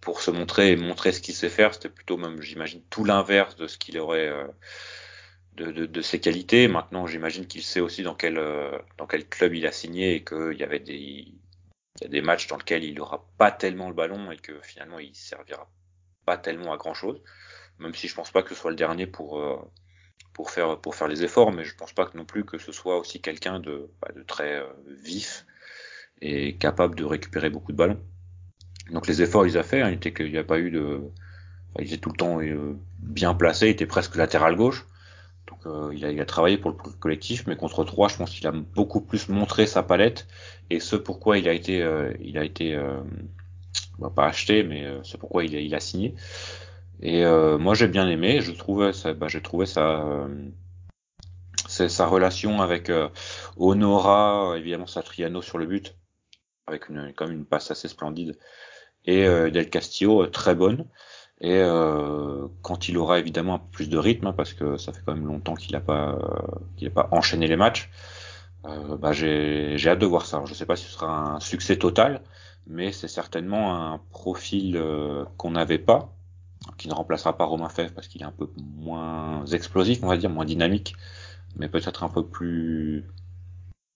pour 0.00 0.22
se 0.22 0.30
montrer 0.30 0.72
et 0.72 0.76
montrer 0.76 1.12
ce 1.12 1.20
qu'il 1.20 1.34
sait 1.34 1.48
faire. 1.48 1.74
C'était 1.74 1.88
plutôt 1.88 2.16
même, 2.16 2.40
j'imagine, 2.40 2.82
tout 2.90 3.04
l'inverse 3.04 3.56
de 3.56 3.66
ce 3.66 3.78
qu'il 3.78 3.98
aurait 3.98 4.28
euh, 4.28 4.46
de, 5.54 5.72
de, 5.72 5.86
de, 5.86 6.02
ses 6.02 6.20
qualités. 6.20 6.68
Maintenant, 6.68 7.06
j'imagine 7.06 7.46
qu'il 7.46 7.62
sait 7.62 7.80
aussi 7.80 8.02
dans 8.02 8.14
quel 8.14 8.38
euh, 8.38 8.78
dans 8.96 9.06
quel 9.06 9.28
club 9.28 9.54
il 9.54 9.66
a 9.66 9.72
signé 9.72 10.14
et 10.16 10.24
qu'il 10.24 10.56
y 10.58 10.62
avait 10.64 10.80
des 10.80 10.94
il 12.00 12.02
y 12.02 12.06
a 12.06 12.08
des 12.08 12.22
matchs 12.22 12.46
dans 12.46 12.56
lesquels 12.56 12.84
il 12.84 13.00
aura 13.00 13.28
pas 13.38 13.50
tellement 13.50 13.88
le 13.88 13.94
ballon 13.94 14.30
et 14.30 14.36
que 14.36 14.60
finalement 14.62 15.00
il 15.00 15.14
servira 15.16 15.68
pas 16.24 16.38
tellement 16.38 16.72
à 16.72 16.76
grand 16.76 16.94
chose. 16.94 17.20
Même 17.78 17.94
si 17.94 18.08
je 18.08 18.14
pense 18.14 18.30
pas 18.30 18.42
que 18.42 18.50
ce 18.50 18.54
soit 18.54 18.70
le 18.70 18.76
dernier 18.76 19.06
pour 19.06 19.40
pour 20.38 20.52
faire 20.52 20.78
pour 20.78 20.94
faire 20.94 21.08
les 21.08 21.24
efforts, 21.24 21.50
mais 21.50 21.64
je 21.64 21.74
pense 21.74 21.92
pas 21.92 22.06
que 22.06 22.16
non 22.16 22.24
plus 22.24 22.44
que 22.44 22.58
ce 22.58 22.70
soit 22.70 22.96
aussi 22.96 23.20
quelqu'un 23.20 23.58
de, 23.58 23.90
bah, 24.00 24.10
de 24.14 24.22
très 24.22 24.60
euh, 24.60 24.68
vif 24.86 25.44
et 26.22 26.54
capable 26.54 26.94
de 26.94 27.04
récupérer 27.04 27.50
beaucoup 27.50 27.72
de 27.72 27.76
ballons. 27.76 27.98
Donc 28.92 29.08
les 29.08 29.20
efforts 29.20 29.48
ils 29.48 29.58
a 29.58 29.64
fait, 29.64 29.82
hein, 29.82 29.88
il 29.88 29.94
était 29.94 30.14
qu'il 30.14 30.30
n'y 30.30 30.38
a 30.38 30.44
pas 30.44 30.60
eu 30.60 30.70
de, 30.70 31.00
enfin, 31.70 31.80
il 31.80 31.88
était 31.88 31.96
tout 31.96 32.10
le 32.10 32.16
temps 32.16 32.40
euh, 32.40 32.76
bien 33.00 33.34
placé, 33.34 33.66
il 33.66 33.70
était 33.70 33.84
presque 33.84 34.14
latéral 34.14 34.54
gauche. 34.54 34.86
Donc 35.48 35.58
euh, 35.66 35.92
il, 35.92 36.04
a, 36.04 36.12
il, 36.12 36.20
a, 36.20 36.24
travaillé 36.24 36.56
pour 36.56 36.70
le 36.70 36.76
collectif, 36.76 37.48
mais 37.48 37.56
contre 37.56 37.82
3, 37.82 38.06
je 38.06 38.16
pense 38.18 38.30
qu'il 38.30 38.46
a 38.46 38.52
beaucoup 38.52 39.00
plus 39.00 39.28
montré 39.28 39.66
sa 39.66 39.82
palette 39.82 40.28
et 40.70 40.78
ce 40.78 40.94
pourquoi 40.94 41.38
il 41.38 41.48
a 41.48 41.52
été, 41.52 41.82
euh, 41.82 42.12
il 42.20 42.38
a 42.38 42.44
été 42.44 42.76
euh, 42.76 43.00
bah, 43.98 44.12
pas 44.14 44.26
acheté, 44.26 44.62
mais 44.62 44.86
ce 45.02 45.16
pourquoi 45.16 45.44
il 45.44 45.56
a, 45.56 45.58
il 45.58 45.74
a 45.74 45.80
signé. 45.80 46.14
Et 47.00 47.24
moi 47.24 47.74
j'ai 47.74 47.88
bien 47.88 48.08
aimé, 48.08 48.40
je 48.40 48.52
trouvais 48.52 48.92
ça, 48.92 49.12
bah, 49.14 49.28
j'ai 49.28 49.40
trouvé 49.40 49.66
ça, 49.66 50.28
c'est 51.68 51.88
sa 51.88 52.06
relation 52.06 52.60
avec 52.60 52.90
Honora, 53.56 54.54
évidemment 54.56 54.86
Satriano 54.86 55.40
sur 55.40 55.58
le 55.58 55.66
but, 55.66 55.94
avec 56.66 56.88
une, 56.88 57.12
comme 57.14 57.30
une 57.30 57.44
passe 57.44 57.70
assez 57.70 57.86
splendide, 57.88 58.36
et 59.04 59.24
Del 59.24 59.70
Castillo 59.70 60.26
très 60.26 60.56
bonne. 60.56 60.86
Et 61.40 61.54
euh, 61.54 62.48
quand 62.62 62.88
il 62.88 62.98
aura 62.98 63.18
évidemment 63.18 63.54
un 63.54 63.58
peu 63.58 63.70
plus 63.70 63.88
de 63.88 63.96
rythme, 63.98 64.26
hein, 64.26 64.32
parce 64.32 64.54
que 64.54 64.76
ça 64.76 64.92
fait 64.92 65.02
quand 65.04 65.14
même 65.14 65.26
longtemps 65.26 65.54
qu'il 65.54 65.72
n'a 65.72 65.80
pas, 65.80 66.14
euh, 66.14 66.58
qu'il 66.76 66.88
a 66.88 66.90
pas 66.90 67.08
enchaîné 67.12 67.46
les 67.46 67.56
matchs, 67.56 67.90
euh, 68.64 68.96
bah 68.96 69.12
j'ai, 69.12 69.76
hâte 69.86 70.00
de 70.00 70.06
voir 70.06 70.26
ça. 70.26 70.42
je 70.44 70.50
ne 70.50 70.56
sais 70.56 70.66
pas 70.66 70.76
si 70.76 70.86
ce 70.86 70.92
sera 70.92 71.34
un 71.36 71.40
succès 71.40 71.76
total, 71.78 72.22
mais 72.66 72.90
c'est 72.92 73.08
certainement 73.08 73.92
un 73.92 73.98
profil 74.10 74.76
euh, 74.76 75.24
qu'on 75.36 75.52
n'avait 75.52 75.78
pas, 75.78 76.12
qui 76.76 76.88
ne 76.88 76.94
remplacera 76.94 77.36
pas 77.36 77.44
Romain 77.44 77.68
Fèvre 77.68 77.92
parce 77.94 78.08
qu'il 78.08 78.22
est 78.22 78.26
un 78.26 78.32
peu 78.32 78.48
moins 78.76 79.44
explosif, 79.46 80.02
on 80.02 80.08
va 80.08 80.16
dire, 80.16 80.30
moins 80.30 80.44
dynamique, 80.44 80.96
mais 81.56 81.68
peut-être 81.68 82.04
un 82.04 82.08
peu 82.08 82.26
plus, 82.26 83.06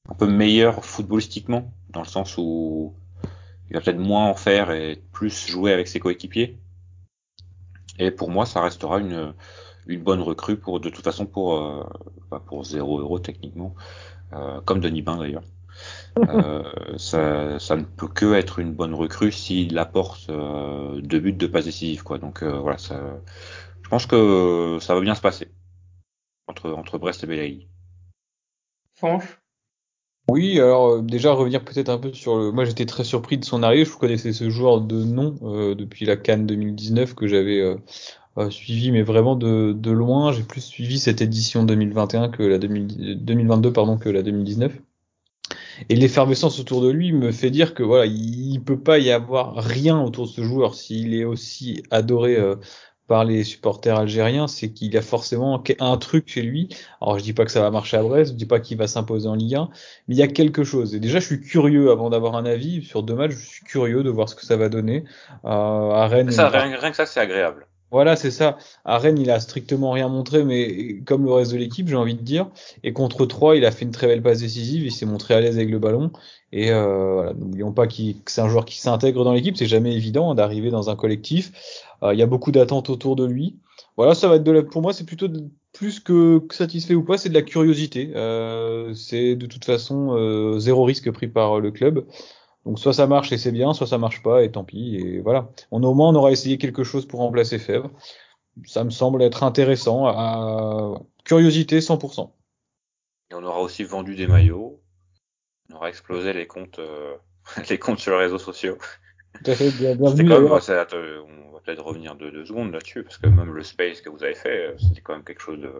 un 0.08 0.14
peu 0.14 0.26
meilleur 0.26 0.84
footballistiquement, 0.84 1.72
dans 1.90 2.00
le 2.00 2.06
sens 2.06 2.36
où 2.38 2.94
il 3.70 3.74
va 3.74 3.80
peut-être 3.80 3.98
moins 3.98 4.26
en 4.26 4.34
faire 4.34 4.70
et 4.70 5.02
plus 5.12 5.48
jouer 5.48 5.72
avec 5.72 5.88
ses 5.88 6.00
coéquipiers. 6.00 6.58
Et 7.98 8.10
pour 8.10 8.30
moi, 8.30 8.46
ça 8.46 8.62
restera 8.62 8.98
une, 8.98 9.34
une 9.86 10.02
bonne 10.02 10.20
recrue 10.20 10.56
pour 10.56 10.80
de 10.80 10.88
toute 10.88 11.04
façon 11.04 11.26
pour 11.26 11.54
euh, 11.56 11.84
pour 12.46 12.64
0 12.64 13.00
euros 13.00 13.18
techniquement, 13.18 13.74
euh, 14.32 14.60
comme 14.62 14.80
Denis 14.80 15.02
Bain 15.02 15.16
d'ailleurs. 15.16 15.42
Euh, 16.18 16.62
ça, 16.98 17.58
ça 17.58 17.76
ne 17.76 17.84
peut 17.84 18.08
que 18.08 18.34
être 18.34 18.58
une 18.58 18.72
bonne 18.72 18.94
recrue 18.94 19.32
s'il 19.32 19.78
apporte 19.78 20.28
euh, 20.28 21.00
deux 21.00 21.20
buts 21.20 21.32
de 21.32 21.46
passe 21.46 21.64
décisive 21.64 22.02
quoi. 22.02 22.18
Donc 22.18 22.42
euh, 22.42 22.58
voilà, 22.58 22.78
ça, 22.78 23.00
je 23.82 23.88
pense 23.88 24.06
que 24.06 24.78
ça 24.80 24.94
va 24.94 25.00
bien 25.00 25.14
se 25.14 25.20
passer 25.20 25.48
entre 26.48 26.70
entre 26.72 26.98
Brest 26.98 27.24
et 27.24 27.26
Belaï. 27.26 27.68
Franche. 28.94 29.38
Oui, 30.28 30.60
alors 30.60 31.02
déjà 31.02 31.32
revenir 31.32 31.64
peut-être 31.64 31.88
un 31.88 31.98
peu 31.98 32.12
sur 32.12 32.36
le. 32.36 32.52
Moi, 32.52 32.64
j'étais 32.64 32.86
très 32.86 33.04
surpris 33.04 33.38
de 33.38 33.44
son 33.44 33.62
arrivée. 33.62 33.84
Je 33.84 33.96
connaissais 33.96 34.32
ce 34.32 34.50
joueur 34.50 34.80
de 34.80 35.02
nom 35.02 35.74
depuis 35.74 36.06
la 36.06 36.16
Cannes 36.16 36.46
2019 36.46 37.14
que 37.14 37.26
j'avais 37.26 37.60
euh, 38.38 38.48
suivi, 38.48 38.90
mais 38.92 39.02
vraiment 39.02 39.36
de, 39.36 39.72
de 39.76 39.90
loin. 39.90 40.32
J'ai 40.32 40.42
plus 40.42 40.62
suivi 40.62 40.98
cette 40.98 41.20
édition 41.20 41.64
2021 41.64 42.30
que 42.30 42.42
la 42.42 42.58
2022 42.58 43.72
pardon 43.72 43.98
que 43.98 44.08
la 44.08 44.22
2019. 44.22 44.72
Et 45.88 45.96
l'effervescence 45.96 46.58
autour 46.60 46.82
de 46.82 46.90
lui 46.90 47.12
me 47.12 47.32
fait 47.32 47.50
dire 47.50 47.74
que 47.74 47.82
voilà, 47.82 48.06
il 48.06 48.60
peut 48.64 48.78
pas 48.78 48.98
y 48.98 49.10
avoir 49.10 49.54
rien 49.56 50.00
autour 50.00 50.26
de 50.26 50.30
ce 50.30 50.42
joueur 50.42 50.74
s'il 50.74 51.14
est 51.14 51.24
aussi 51.24 51.82
adoré 51.90 52.36
euh, 52.36 52.56
par 53.08 53.24
les 53.24 53.44
supporters 53.44 53.98
algériens, 53.98 54.46
c'est 54.46 54.70
qu'il 54.70 54.94
y 54.94 54.96
a 54.96 55.02
forcément 55.02 55.62
un 55.80 55.96
truc 55.98 56.28
chez 56.28 56.42
lui. 56.42 56.68
Alors 57.00 57.18
je 57.18 57.24
dis 57.24 57.32
pas 57.32 57.44
que 57.44 57.50
ça 57.50 57.60
va 57.60 57.70
marcher 57.70 57.96
à 57.96 58.02
Brest, 58.02 58.32
je 58.32 58.36
dis 58.36 58.46
pas 58.46 58.60
qu'il 58.60 58.78
va 58.78 58.86
s'imposer 58.86 59.28
en 59.28 59.34
Ligue 59.34 59.56
1, 59.56 59.68
mais 60.08 60.14
il 60.14 60.18
y 60.18 60.22
a 60.22 60.28
quelque 60.28 60.64
chose. 60.64 60.94
Et 60.94 61.00
déjà 61.00 61.20
je 61.20 61.26
suis 61.26 61.40
curieux 61.40 61.90
avant 61.90 62.10
d'avoir 62.10 62.36
un 62.36 62.46
avis 62.46 62.82
sur 62.82 63.02
deux 63.02 63.14
matchs, 63.14 63.32
je 63.32 63.46
suis 63.46 63.64
curieux 63.64 64.02
de 64.02 64.10
voir 64.10 64.28
ce 64.28 64.34
que 64.34 64.46
ça 64.46 64.56
va 64.56 64.68
donner. 64.68 65.04
Euh, 65.44 65.48
à 65.48 66.06
Rennes, 66.06 66.30
ça, 66.30 66.48
rien, 66.48 66.74
rien, 66.78 66.90
que 66.90 66.96
ça 66.96 67.04
c'est 67.04 67.20
agréable. 67.20 67.66
Voilà, 67.92 68.16
c'est 68.16 68.30
ça. 68.30 68.56
À 68.86 68.96
Rennes, 68.96 69.18
il 69.18 69.30
a 69.30 69.38
strictement 69.38 69.90
rien 69.90 70.08
montré, 70.08 70.44
mais 70.44 71.00
comme 71.04 71.26
le 71.26 71.32
reste 71.32 71.52
de 71.52 71.58
l'équipe, 71.58 71.86
j'ai 71.88 71.94
envie 71.94 72.14
de 72.14 72.22
dire. 72.22 72.48
Et 72.82 72.94
contre 72.94 73.26
3, 73.26 73.54
il 73.56 73.66
a 73.66 73.70
fait 73.70 73.84
une 73.84 73.90
très 73.90 74.06
belle 74.06 74.22
passe 74.22 74.40
décisive, 74.40 74.82
il 74.82 74.90
s'est 74.92 75.04
montré 75.04 75.34
à 75.34 75.42
l'aise 75.42 75.56
avec 75.56 75.68
le 75.68 75.78
ballon. 75.78 76.10
Et 76.52 76.70
euh, 76.70 77.12
voilà, 77.12 77.34
n'oublions 77.34 77.72
pas 77.72 77.86
que 77.86 77.94
c'est 78.26 78.40
un 78.40 78.48
joueur 78.48 78.64
qui 78.64 78.80
s'intègre 78.80 79.24
dans 79.24 79.34
l'équipe, 79.34 79.58
c'est 79.58 79.66
jamais 79.66 79.94
évident 79.94 80.30
hein, 80.30 80.34
d'arriver 80.34 80.70
dans 80.70 80.88
un 80.88 80.96
collectif. 80.96 81.84
Euh, 82.02 82.14
il 82.14 82.18
y 82.18 82.22
a 82.22 82.26
beaucoup 82.26 82.50
d'attentes 82.50 82.88
autour 82.88 83.14
de 83.14 83.26
lui. 83.26 83.58
Voilà, 83.98 84.14
ça 84.14 84.26
va 84.26 84.36
être 84.36 84.44
de 84.44 84.52
la, 84.52 84.62
pour 84.62 84.80
moi, 84.80 84.94
c'est 84.94 85.04
plutôt 85.04 85.28
plus 85.74 86.00
que, 86.00 86.42
satisfait 86.50 86.94
ou 86.94 87.04
pas, 87.04 87.18
c'est 87.18 87.28
de 87.28 87.34
la 87.34 87.42
curiosité. 87.42 88.10
Euh, 88.16 88.94
c'est 88.94 89.36
de 89.36 89.44
toute 89.44 89.66
façon 89.66 90.58
zéro 90.58 90.84
risque 90.84 91.10
pris 91.10 91.28
par 91.28 91.60
le 91.60 91.70
club. 91.70 92.06
Donc 92.64 92.78
soit 92.78 92.92
ça 92.92 93.06
marche 93.06 93.32
et 93.32 93.38
c'est 93.38 93.52
bien, 93.52 93.74
soit 93.74 93.86
ça 93.86 93.98
marche 93.98 94.22
pas 94.22 94.44
et 94.44 94.50
tant 94.50 94.64
pis. 94.64 94.96
Et 94.96 95.20
voilà. 95.20 95.48
On, 95.70 95.82
au 95.82 95.94
moins 95.94 96.10
on 96.10 96.14
aura 96.14 96.30
essayé 96.30 96.58
quelque 96.58 96.84
chose 96.84 97.06
pour 97.06 97.20
remplacer 97.20 97.58
Fèvre. 97.58 97.90
Ça 98.66 98.84
me 98.84 98.90
semble 98.90 99.22
être 99.22 99.42
intéressant. 99.42 100.06
À... 100.06 101.00
Curiosité 101.24 101.78
100%. 101.78 102.30
Et 103.30 103.34
on 103.34 103.42
aura 103.42 103.60
aussi 103.60 103.84
vendu 103.84 104.14
des 104.14 104.26
maillots. 104.26 104.80
On 105.70 105.76
aura 105.76 105.88
explosé 105.88 106.32
les 106.32 106.46
comptes, 106.46 106.78
euh, 106.78 107.16
les 107.70 107.78
comptes 107.78 107.98
sur 107.98 108.12
les 108.12 108.24
réseaux 108.24 108.38
sociaux. 108.38 108.76
Tout 109.42 109.50
à 109.50 109.54
fait, 109.54 109.70
bien, 109.70 109.96
bienvenue. 109.96 110.28
Quand 110.28 110.40
même, 110.40 110.52
on 110.52 111.52
va 111.52 111.60
peut-être 111.64 111.84
revenir 111.84 112.14
deux, 112.16 112.30
deux 112.30 112.44
secondes 112.44 112.72
là-dessus, 112.72 113.02
parce 113.02 113.16
que 113.16 113.28
même 113.28 113.52
le 113.52 113.62
space 113.62 114.02
que 114.02 114.10
vous 114.10 114.22
avez 114.22 114.34
fait, 114.34 114.66
euh, 114.66 114.74
c'était 114.78 115.00
quand 115.00 115.14
même 115.14 115.24
quelque 115.24 115.40
chose 115.40 115.60
de. 115.60 115.72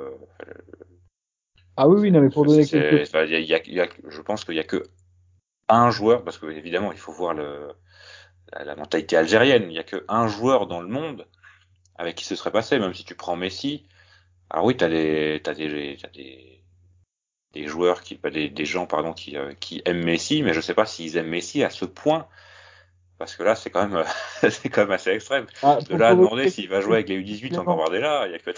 Ah 1.77 1.89
oui, 1.89 2.01
oui, 2.01 2.11
non, 2.11 2.21
mais 2.21 2.31
pour 2.31 2.47
donner 2.47 2.67
quelque 2.67 3.05
chose. 3.05 3.11
je 3.13 4.21
pense 4.23 4.45
qu'il 4.45 4.55
y 4.55 4.61
a 4.61 4.65
que 4.65 4.83
un 5.69 5.91
joueur, 5.91 6.25
parce 6.25 6.39
que 6.39 6.47
évidemment 6.47 6.93
il 6.93 6.99
faut 6.99 7.13
voir 7.13 7.35
le, 7.35 7.73
la, 8.53 8.77
mentalité 8.77 9.17
algérienne, 9.17 9.65
il 9.65 9.69
n'y 9.69 9.79
a 9.79 9.85
que 9.85 10.05
un 10.09 10.29
joueur 10.29 10.67
dans 10.67 10.81
le 10.81 10.89
monde 10.89 11.27
avec 11.97 12.17
qui 12.17 12.25
ce 12.25 12.37
serait 12.37 12.51
passé, 12.51 12.79
même 12.79 12.95
si 12.95 13.05
tu 13.05 13.15
prends 13.15 13.37
Messi. 13.37 13.87
Alors 14.51 14.67
oui, 14.67 14.77
t'as 14.77 14.89
des, 14.89 15.41
t'as 15.43 15.55
des, 15.55 15.97
t'as 16.01 16.09
des, 16.09 16.63
des 17.53 17.67
joueurs 17.67 18.03
qui, 18.03 18.19
des, 18.19 18.49
des 18.49 18.65
gens 18.65 18.87
pardon 18.87 19.13
qui, 19.13 19.37
euh, 19.37 19.55
qui 19.61 19.83
aiment 19.85 20.05
Messi, 20.05 20.43
mais 20.43 20.55
je 20.55 20.61
sais 20.61 20.75
pas 20.75 20.87
s'ils 20.87 21.17
aiment 21.17 21.29
Messi 21.29 21.63
à 21.65 21.71
ce 21.71 21.85
point, 21.85 22.27
parce 23.19 23.37
que 23.37 23.43
là 23.43 23.55
c'est 23.55 23.71
quand 23.71 23.89
même, 23.89 24.05
c'est 24.51 24.69
quand 24.69 24.83
même 24.83 24.93
assez 24.93 25.11
extrême. 25.11 25.47
Ah, 25.63 25.79
de 25.89 25.97
là 25.97 26.09
à 26.09 26.15
demander 26.15 26.51
s'il 26.51 26.69
va 26.69 26.81
jouer 26.81 26.95
avec 26.95 27.09
les 27.09 27.21
U18 27.21 27.59
encore 27.59 27.77
Bardella, 27.77 28.27
il 28.27 28.33
y 28.33 28.35
a 28.35 28.39
que 28.39 28.51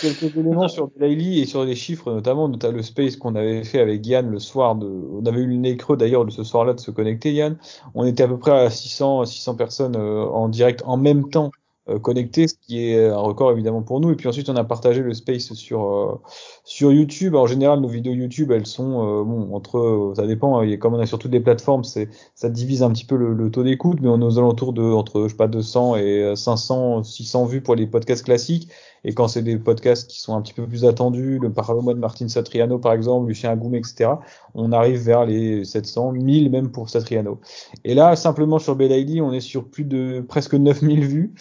quelques 0.00 0.36
éléments 0.36 0.68
sur 0.68 0.88
Belaïli 0.88 1.40
et 1.40 1.46
sur 1.46 1.64
les 1.64 1.74
chiffres, 1.74 2.12
notamment 2.12 2.48
notamment 2.48 2.76
le 2.76 2.82
space 2.82 3.16
qu'on 3.16 3.34
avait 3.34 3.64
fait 3.64 3.80
avec 3.80 4.06
Yann 4.06 4.30
le 4.30 4.38
soir. 4.38 4.76
De, 4.76 4.86
on 4.86 5.24
avait 5.26 5.40
eu 5.40 5.46
le 5.46 5.56
nez 5.56 5.76
creux 5.76 5.96
d'ailleurs 5.96 6.24
de 6.24 6.30
ce 6.30 6.44
soir-là 6.44 6.74
de 6.74 6.80
se 6.80 6.90
connecter, 6.90 7.32
Yann. 7.32 7.56
On 7.94 8.04
était 8.04 8.22
à 8.22 8.28
peu 8.28 8.38
près 8.38 8.52
à 8.52 8.70
600, 8.70 9.24
600 9.24 9.54
personnes 9.56 9.96
euh, 9.96 10.24
en 10.24 10.48
direct 10.48 10.82
en 10.84 10.96
même 10.96 11.30
temps 11.30 11.50
euh, 11.88 11.98
connecté, 11.98 12.48
ce 12.48 12.54
qui 12.54 12.90
est 12.90 13.08
un 13.08 13.16
record 13.16 13.52
évidemment 13.52 13.82
pour 13.82 14.00
nous. 14.00 14.10
Et 14.10 14.16
puis 14.16 14.28
ensuite, 14.28 14.48
on 14.50 14.56
a 14.56 14.64
partagé 14.64 15.00
le 15.00 15.14
space 15.14 15.54
sur 15.54 15.84
euh, 15.84 16.20
sur 16.68 16.92
YouTube. 16.92 17.34
En 17.34 17.46
général, 17.46 17.80
nos 17.80 17.88
vidéos 17.88 18.12
YouTube, 18.12 18.52
elles 18.52 18.66
sont 18.66 19.20
euh, 19.20 19.24
bon 19.24 19.54
entre, 19.54 20.12
ça 20.14 20.26
dépend. 20.26 20.60
Hein, 20.60 20.76
comme 20.76 20.92
on 20.92 20.98
a 20.98 21.06
sur 21.06 21.18
toutes 21.18 21.32
les 21.32 21.40
plateformes, 21.40 21.82
c'est 21.82 22.10
ça 22.34 22.50
divise 22.50 22.82
un 22.82 22.90
petit 22.90 23.06
peu 23.06 23.16
le, 23.16 23.50
taux 23.50 23.62
d'écoute, 23.62 24.00
mais 24.02 24.08
on 24.08 24.20
est 24.20 24.24
aux 24.24 24.38
alentours 24.38 24.74
de 24.74 24.82
entre 24.82 25.22
je 25.22 25.28
sais 25.28 25.36
pas 25.36 25.48
200 25.48 25.96
et 25.96 26.34
500, 26.36 27.04
600 27.04 27.46
vues 27.46 27.62
pour 27.62 27.74
les 27.74 27.86
podcasts 27.86 28.22
classiques. 28.22 28.68
Et 29.04 29.14
quand 29.14 29.28
c'est 29.28 29.42
des 29.42 29.56
podcasts 29.56 30.10
qui 30.10 30.20
sont 30.20 30.34
un 30.34 30.42
petit 30.42 30.52
peu 30.52 30.66
plus 30.66 30.84
attendus, 30.84 31.38
le 31.40 31.52
Parlement 31.52 31.92
de 31.92 31.98
Martin 31.98 32.28
Satriano 32.28 32.78
par 32.78 32.92
exemple, 32.92 33.28
Lucien 33.28 33.50
Agoum, 33.50 33.74
etc., 33.74 34.10
on 34.54 34.72
arrive 34.72 35.00
vers 35.00 35.24
les 35.24 35.64
700, 35.64 36.12
1000 36.12 36.50
même 36.50 36.70
pour 36.70 36.90
Satriano. 36.90 37.40
Et 37.84 37.94
là, 37.94 38.16
simplement 38.16 38.58
sur 38.58 38.76
Belaïli, 38.76 39.20
on 39.20 39.32
est 39.32 39.40
sur 39.40 39.68
plus 39.68 39.84
de 39.84 40.24
presque 40.26 40.54
9000 40.54 41.06
vues, 41.06 41.34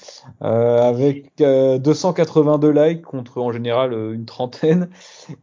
euh, 0.44 0.82
avec 0.82 1.34
282 1.38 2.68
euh, 2.68 2.88
likes 2.88 3.02
contre 3.02 3.42
en 3.42 3.52
général 3.52 3.94
euh, 3.94 4.14
une 4.14 4.26
trentaine, 4.26 4.90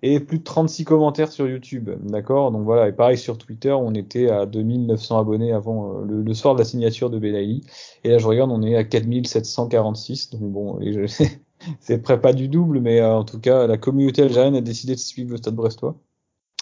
et 0.03 0.21
plus 0.21 0.39
de 0.39 0.45
36 0.45 0.85
commentaires 0.85 1.33
sur 1.33 1.49
YouTube. 1.49 1.91
D'accord? 2.03 2.51
Donc 2.51 2.65
voilà, 2.65 2.89
et 2.89 2.93
pareil 2.93 3.19
sur 3.19 3.39
Twitter, 3.39 3.73
on 3.73 3.95
était 3.95 4.31
à 4.31 4.47
2900 4.47 5.19
abonnés 5.19 5.53
avant 5.53 5.99
le, 6.01 6.23
le 6.23 6.35
soir 6.35 6.55
de 6.55 6.61
la 6.61 6.65
signature 6.65 7.11
de 7.11 7.19
Belaïli. 7.19 7.65
Et 8.05 8.11
là, 8.11 8.19
je 8.19 8.27
regarde, 8.27 8.51
on 8.51 8.63
est 8.63 8.77
à 8.77 8.85
4746. 8.85 10.31
Donc 10.31 10.43
bon, 10.43 10.79
c'est 11.81 12.03
près 12.03 12.21
pas 12.21 12.33
du 12.33 12.49
double, 12.49 12.81
mais 12.81 13.01
euh, 13.01 13.17
en 13.17 13.25
tout 13.25 13.41
cas, 13.41 13.67
la 13.67 13.79
communauté 13.79 14.23
algérienne 14.23 14.57
a 14.57 14.61
décidé 14.61 14.95
de 14.95 15.01
suivre 15.01 15.31
le 15.31 15.37
stade 15.37 15.55
brestois. 15.55 15.97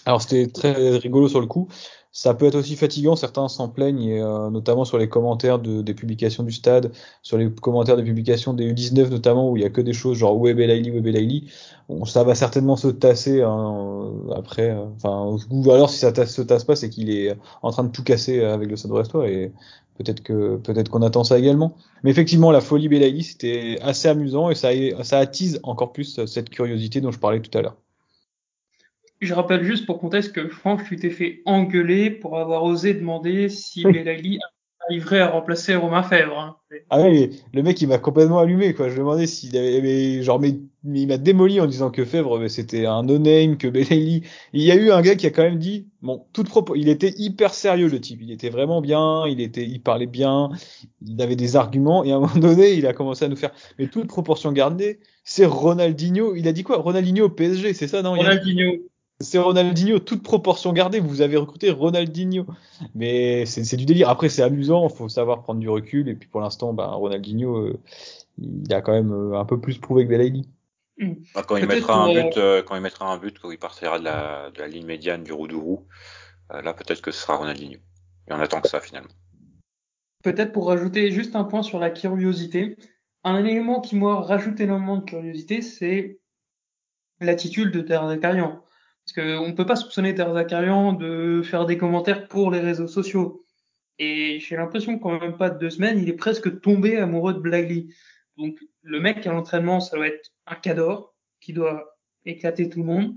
Alors 0.04 0.20
c'était 0.20 0.48
très 0.48 0.96
rigolo 0.96 1.28
sur 1.28 1.40
le 1.40 1.46
coup. 1.46 1.68
Ça 2.14 2.34
peut 2.34 2.46
être 2.46 2.56
aussi 2.56 2.76
fatigant, 2.76 3.16
certains 3.16 3.48
s'en 3.48 3.70
plaignent, 3.70 4.02
et, 4.02 4.20
euh, 4.20 4.50
notamment 4.50 4.84
sur 4.84 4.98
les 4.98 5.08
commentaires 5.08 5.58
de, 5.58 5.80
des 5.80 5.94
publications 5.94 6.42
du 6.42 6.52
stade, 6.52 6.92
sur 7.22 7.38
les 7.38 7.50
commentaires 7.50 7.96
des 7.96 8.02
publications 8.02 8.52
des 8.52 8.70
U19 8.70 9.08
notamment, 9.08 9.50
où 9.50 9.56
il 9.56 9.62
y 9.62 9.66
a 9.66 9.70
que 9.70 9.80
des 9.80 9.94
choses 9.94 10.18
genre 10.18 10.38
Web 10.38 10.58
Laili, 10.58 10.90
Web 10.90 11.06
Laili. 11.06 11.50
Bon, 11.88 12.04
ça 12.04 12.22
va 12.22 12.34
certainement 12.34 12.76
se 12.76 12.88
tasser 12.88 13.40
hein, 13.42 14.12
après. 14.36 14.70
Euh, 14.70 14.84
enfin, 14.96 15.38
ou 15.50 15.70
alors 15.70 15.88
si 15.88 15.98
ça 15.98 16.12
se 16.26 16.42
tasse 16.42 16.64
pas, 16.64 16.76
c'est 16.76 16.90
qu'il 16.90 17.10
est 17.10 17.34
en 17.62 17.70
train 17.70 17.84
de 17.84 17.90
tout 17.90 18.04
casser 18.04 18.44
avec 18.44 18.68
le 18.68 18.76
stade 18.76 18.90
brestois, 18.90 19.28
et 19.30 19.52
peut-être 19.96 20.22
que 20.22 20.56
peut-être 20.56 20.90
qu'on 20.90 21.02
attend 21.02 21.24
ça 21.24 21.38
également. 21.38 21.76
Mais 22.04 22.10
effectivement, 22.10 22.50
la 22.50 22.60
folie 22.60 22.88
Belaïli, 22.88 23.22
c'était 23.24 23.78
assez 23.82 24.08
amusant 24.08 24.50
et 24.50 24.54
ça, 24.54 24.68
ça 25.02 25.18
attise 25.18 25.60
encore 25.62 25.92
plus 25.92 26.24
cette 26.26 26.50
curiosité 26.50 27.00
dont 27.00 27.10
je 27.10 27.18
parlais 27.18 27.40
tout 27.40 27.56
à 27.56 27.62
l'heure. 27.62 27.76
Je 29.22 29.34
rappelle 29.34 29.62
juste 29.62 29.86
pour 29.86 30.00
contexte 30.00 30.32
que 30.32 30.48
Franck, 30.48 30.84
tu 30.84 30.96
t'es 30.96 31.10
fait 31.10 31.42
engueuler 31.46 32.10
pour 32.10 32.38
avoir 32.38 32.64
osé 32.64 32.92
demander 32.92 33.48
si 33.48 33.84
Belaïli 33.84 34.40
arriverait 34.88 35.20
à 35.20 35.28
remplacer 35.28 35.76
Romain 35.76 36.02
Fèvre. 36.02 36.36
Hein. 36.36 36.56
Ah 36.90 37.02
oui, 37.02 37.30
le 37.54 37.62
mec 37.62 37.80
il 37.80 37.86
m'a 37.86 37.98
complètement 37.98 38.40
allumé 38.40 38.74
quoi. 38.74 38.88
Je 38.88 38.96
demandais 38.96 39.28
s'il 39.28 39.56
avait, 39.56 40.22
genre 40.22 40.40
mais, 40.40 40.58
il 40.84 41.06
m'a 41.06 41.18
démoli 41.18 41.60
en 41.60 41.66
disant 41.66 41.92
que 41.92 42.04
Fèvre 42.04 42.48
c'était 42.48 42.84
un 42.86 43.04
no-name, 43.04 43.58
que 43.58 43.68
Bellelli. 43.68 44.24
Il 44.54 44.62
y 44.62 44.72
a 44.72 44.74
eu 44.74 44.90
un 44.90 45.00
gars 45.02 45.14
qui 45.14 45.28
a 45.28 45.30
quand 45.30 45.44
même 45.44 45.60
dit, 45.60 45.86
bon, 46.00 46.26
toute 46.32 46.48
propos, 46.48 46.74
il 46.74 46.88
était 46.88 47.14
hyper 47.16 47.54
sérieux 47.54 47.88
le 47.88 48.00
type. 48.00 48.18
Il 48.22 48.32
était 48.32 48.50
vraiment 48.50 48.80
bien, 48.80 49.24
il 49.28 49.40
était, 49.40 49.64
il 49.64 49.80
parlait 49.80 50.06
bien, 50.06 50.50
il 51.00 51.22
avait 51.22 51.36
des 51.36 51.54
arguments 51.54 52.02
et 52.02 52.10
à 52.10 52.16
un 52.16 52.18
moment 52.18 52.34
donné 52.34 52.72
il 52.72 52.88
a 52.88 52.92
commencé 52.92 53.24
à 53.24 53.28
nous 53.28 53.36
faire, 53.36 53.52
mais 53.78 53.86
toute 53.86 54.08
proportion 54.08 54.50
gardée, 54.50 54.98
c'est 55.22 55.46
Ronaldinho. 55.46 56.34
Il 56.34 56.48
a 56.48 56.52
dit 56.52 56.64
quoi? 56.64 56.78
Ronaldinho 56.78 57.26
au 57.26 57.30
PSG, 57.30 57.72
c'est 57.72 57.86
ça 57.86 58.02
non? 58.02 58.16
Ronaldinho 58.16 58.78
c'est 59.22 59.38
Ronaldinho, 59.38 59.98
toute 59.98 60.22
proportion 60.22 60.72
gardée, 60.72 61.00
vous 61.00 61.20
avez 61.20 61.36
recruté 61.36 61.70
Ronaldinho. 61.70 62.46
Mais 62.94 63.46
c'est 63.46 63.76
du 63.76 63.86
délire. 63.86 64.08
Après, 64.08 64.28
c'est 64.28 64.42
amusant, 64.42 64.88
faut 64.88 65.08
savoir 65.08 65.42
prendre 65.42 65.60
du 65.60 65.68
recul. 65.68 66.08
Et 66.08 66.14
puis 66.14 66.28
pour 66.28 66.40
l'instant, 66.40 66.72
bah, 66.72 66.88
Ronaldinho, 66.88 67.56
euh, 67.56 67.80
il 68.38 68.72
a 68.72 68.82
quand 68.82 68.92
même 68.92 69.12
euh, 69.12 69.38
un 69.38 69.44
peu 69.44 69.60
plus 69.60 69.78
prouvé 69.78 70.04
que 70.04 70.10
Belaïli. 70.10 70.48
Hmm. 70.98 71.14
Bah, 71.34 71.42
quand, 71.46 71.56
il 71.56 71.66
mettra 71.66 72.04
un 72.04 72.12
but, 72.12 72.36
euh, 72.36 72.62
quand 72.62 72.76
il 72.76 72.82
mettra 72.82 73.10
un 73.10 73.16
but, 73.16 73.38
quand 73.38 73.50
il 73.50 73.58
partira 73.58 73.98
de 73.98 74.04
la, 74.04 74.50
de 74.50 74.60
la 74.60 74.68
ligne 74.68 74.86
médiane 74.86 75.24
du 75.24 75.32
Roudourou, 75.32 75.86
là 76.50 76.74
peut-être 76.74 77.00
que 77.00 77.10
ce 77.10 77.22
sera 77.22 77.36
Ronaldinho. 77.36 77.78
Et 78.28 78.32
on 78.32 78.38
attend 78.38 78.60
que 78.60 78.68
ça 78.68 78.80
finalement. 78.80 79.08
Peut-être 80.22 80.52
pour 80.52 80.68
rajouter 80.68 81.10
juste 81.10 81.34
un 81.34 81.44
point 81.44 81.62
sur 81.62 81.78
la 81.78 81.90
curiosité. 81.90 82.76
Un 83.24 83.44
élément 83.44 83.80
qui 83.80 83.96
m'a 83.96 84.20
rajouté 84.20 84.64
énormément 84.64 84.98
de 84.98 85.04
curiosité, 85.04 85.62
c'est 85.62 86.18
l'attitude 87.20 87.70
de 87.70 87.86
Zakarian. 87.86 88.62
Parce 89.04 89.14
qu'on 89.14 89.48
ne 89.48 89.52
peut 89.52 89.66
pas 89.66 89.76
soupçonner 89.76 90.14
Ter 90.14 90.32
Zakarian 90.32 90.92
de 90.92 91.42
faire 91.42 91.66
des 91.66 91.76
commentaires 91.76 92.28
pour 92.28 92.50
les 92.50 92.60
réseaux 92.60 92.86
sociaux. 92.86 93.44
Et 93.98 94.38
j'ai 94.40 94.56
l'impression 94.56 94.98
qu'en 94.98 95.18
même 95.18 95.36
pas 95.36 95.50
de 95.50 95.58
deux 95.58 95.70
semaines, 95.70 95.98
il 95.98 96.08
est 96.08 96.14
presque 96.14 96.60
tombé 96.60 96.96
amoureux 96.98 97.34
de 97.34 97.40
Blagly. 97.40 97.94
Donc 98.36 98.58
le 98.82 99.00
mec 99.00 99.26
à 99.26 99.32
l'entraînement, 99.32 99.80
ça 99.80 99.96
doit 99.96 100.08
être 100.08 100.30
un 100.46 100.54
cador 100.54 101.14
qui 101.40 101.52
doit 101.52 101.96
éclater 102.24 102.68
tout 102.68 102.80
le 102.80 102.86
monde. 102.86 103.14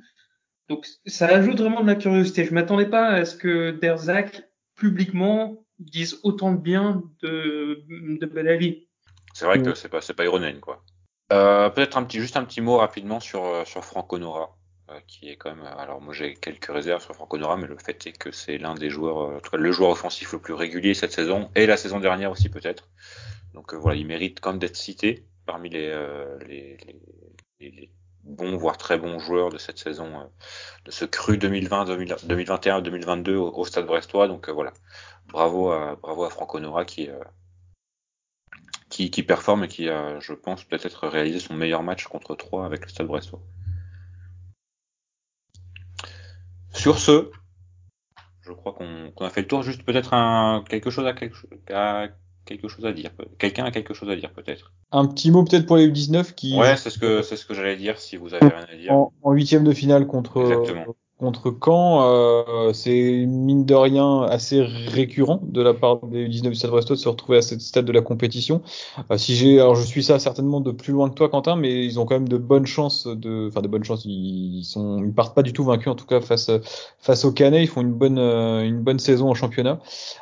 Donc 0.67 0.85
ça 1.05 1.27
ajoute 1.27 1.59
vraiment 1.59 1.81
de 1.81 1.87
la 1.87 1.95
curiosité. 1.95 2.43
Je 2.45 2.53
m'attendais 2.53 2.87
pas 2.87 3.07
à 3.07 3.25
ce 3.25 3.35
que 3.35 3.71
Derzak 3.71 4.43
publiquement 4.75 5.63
dise 5.79 6.19
autant 6.23 6.51
de 6.51 6.57
bien 6.57 7.03
de, 7.21 7.83
de 7.87 8.85
C'est 9.33 9.45
vrai 9.45 9.61
que 9.61 9.75
c'est 9.75 9.89
pas 9.89 10.01
c'est 10.01 10.13
pas 10.13 10.25
ironique 10.25 10.61
quoi. 10.61 10.83
Euh, 11.31 11.69
peut-être 11.69 11.97
un 11.97 12.03
petit 12.03 12.19
juste 12.19 12.37
un 12.37 12.45
petit 12.45 12.61
mot 12.61 12.77
rapidement 12.77 13.19
sur 13.19 13.45
euh, 13.45 13.65
sur 13.65 13.83
Franco 13.83 14.17
Nora. 14.17 14.55
Euh, 14.91 14.99
qui 15.07 15.29
est 15.29 15.35
quand 15.35 15.49
même. 15.55 15.65
Euh, 15.65 15.77
alors 15.77 15.99
moi 15.99 16.13
j'ai 16.13 16.35
quelques 16.35 16.67
réserves 16.67 17.01
sur 17.01 17.15
Franco 17.15 17.39
Nora, 17.39 17.57
mais 17.57 17.65
le 17.65 17.75
fait 17.75 18.05
est 18.05 18.11
que 18.11 18.31
c'est 18.31 18.59
l'un 18.59 18.75
des 18.75 18.91
joueurs, 18.91 19.19
euh, 19.19 19.37
en 19.37 19.39
tout 19.39 19.49
cas 19.49 19.57
le 19.57 19.71
joueur 19.71 19.89
offensif 19.89 20.31
le 20.33 20.39
plus 20.39 20.53
régulier 20.53 20.93
cette 20.93 21.11
saison 21.11 21.49
et 21.55 21.65
la 21.65 21.75
saison 21.75 21.99
dernière 21.99 22.29
aussi 22.29 22.49
peut-être. 22.49 22.87
Donc 23.55 23.73
voilà, 23.73 23.97
il 23.97 24.05
mérite 24.05 24.41
quand 24.41 24.51
même 24.51 24.59
d'être 24.59 24.75
cité 24.75 25.25
parmi 25.47 25.69
les, 25.69 25.87
les, 26.47 26.77
les, 27.59 27.71
les, 27.71 27.89
bons 28.23 28.57
voire 28.57 28.77
très 28.77 28.97
bons 28.99 29.17
joueurs 29.19 29.49
de 29.49 29.57
cette 29.57 29.79
saison, 29.79 30.29
de 30.85 30.91
ce 30.91 31.05
cru 31.05 31.37
2020, 31.37 31.85
2021, 32.25 32.81
2022 32.81 33.35
au, 33.35 33.65
Stade 33.65 33.85
Brestois. 33.87 34.27
Donc 34.27 34.49
voilà, 34.49 34.73
bravo 35.27 35.71
à 35.71 35.95
bravo 35.95 36.25
à 36.25 36.29
Franco 36.29 36.59
Nora 36.59 36.85
qui 36.85 37.09
qui, 38.89 39.09
qui 39.09 39.23
performe 39.23 39.63
et 39.63 39.67
qui 39.67 39.85
je 39.85 40.33
pense, 40.33 40.63
peut-être 40.63 41.07
réalisé 41.07 41.39
son 41.39 41.55
meilleur 41.55 41.81
match 41.81 42.05
contre 42.05 42.35
3 42.35 42.65
avec 42.65 42.83
le 42.83 42.89
Stade 42.89 43.07
Brestois. 43.07 43.41
Sur 46.85 46.99
ce, 46.99 47.31
je 48.41 48.51
crois 48.51 48.73
qu'on 48.73 49.25
a 49.25 49.29
fait 49.31 49.41
le 49.41 49.47
tour. 49.47 49.63
Juste 49.63 49.81
peut-être 49.81 50.13
un 50.13 50.63
quelque 50.69 50.91
chose 50.91 51.07
à 51.07 51.13
quelque, 51.13 51.35
quelque 52.45 52.67
chose 52.67 52.85
à 52.85 52.93
dire. 52.93 53.09
Quelqu'un 53.39 53.65
a 53.65 53.71
quelque 53.71 53.95
chose 53.95 54.07
à 54.11 54.15
dire 54.15 54.31
peut-être. 54.31 54.71
Un 54.91 55.07
petit 55.07 55.31
mot 55.31 55.43
peut-être 55.43 55.65
pour 55.65 55.77
les 55.77 55.87
U19 55.89 56.35
qui. 56.35 56.55
Ouais, 56.55 56.77
c'est 56.77 56.91
ce 56.91 56.99
que 56.99 57.23
c'est 57.23 57.37
ce 57.37 57.47
que 57.47 57.55
j'allais 57.55 57.75
dire. 57.75 57.97
Si 57.97 58.17
vous 58.17 58.35
avez 58.35 58.45
rien 58.45 58.67
à 58.71 58.75
dire. 58.75 58.93
En 58.93 59.31
huitième 59.31 59.63
de 59.63 59.73
finale 59.73 60.05
contre 60.05 60.41
Exactement 60.41 60.95
contre 61.19 61.55
Caen, 61.63 62.03
euh, 62.03 62.73
c'est 62.73 63.25
mine 63.25 63.65
de 63.65 63.73
rien 63.73 64.23
assez 64.23 64.61
récurrent 64.61 65.39
de 65.43 65.61
la 65.61 65.73
part 65.73 66.05
des 66.05 66.27
19 66.27 66.51
du 66.51 66.57
Stade 66.57 66.71
Brestois 66.71 66.95
de 66.95 67.01
se 67.01 67.07
retrouver 67.07 67.37
à 67.37 67.41
cette 67.41 67.61
stade 67.61 67.85
de 67.85 67.91
la 67.91 68.01
compétition. 68.01 68.61
Euh, 69.11 69.17
si 69.17 69.35
j'ai, 69.35 69.59
alors 69.59 69.75
je 69.75 69.83
suis 69.83 70.03
ça 70.03 70.19
certainement 70.19 70.59
de 70.59 70.71
plus 70.71 70.91
loin 70.91 71.09
que 71.09 71.15
toi, 71.15 71.29
Quentin, 71.29 71.55
mais 71.55 71.85
ils 71.85 71.99
ont 71.99 72.05
quand 72.05 72.15
même 72.15 72.27
de 72.27 72.37
bonnes 72.37 72.65
chances 72.65 73.07
de, 73.07 73.47
enfin 73.49 73.61
de 73.61 73.67
bonnes 73.67 73.83
chances. 73.83 74.03
Ils, 74.05 74.63
sont, 74.63 75.03
ils 75.03 75.13
partent 75.13 75.35
pas 75.35 75.43
du 75.43 75.53
tout 75.53 75.63
vaincus 75.63 75.87
en 75.87 75.95
tout 75.95 76.05
cas 76.05 76.19
face 76.19 76.51
face 76.99 77.23
au 77.23 77.31
Canet. 77.31 77.63
Ils 77.63 77.67
font 77.67 77.81
une 77.81 77.93
bonne 77.93 78.19
euh, 78.19 78.63
une 78.63 78.81
bonne 78.81 78.99
saison 78.99 79.29
en 79.29 79.33
championnat. 79.33 79.79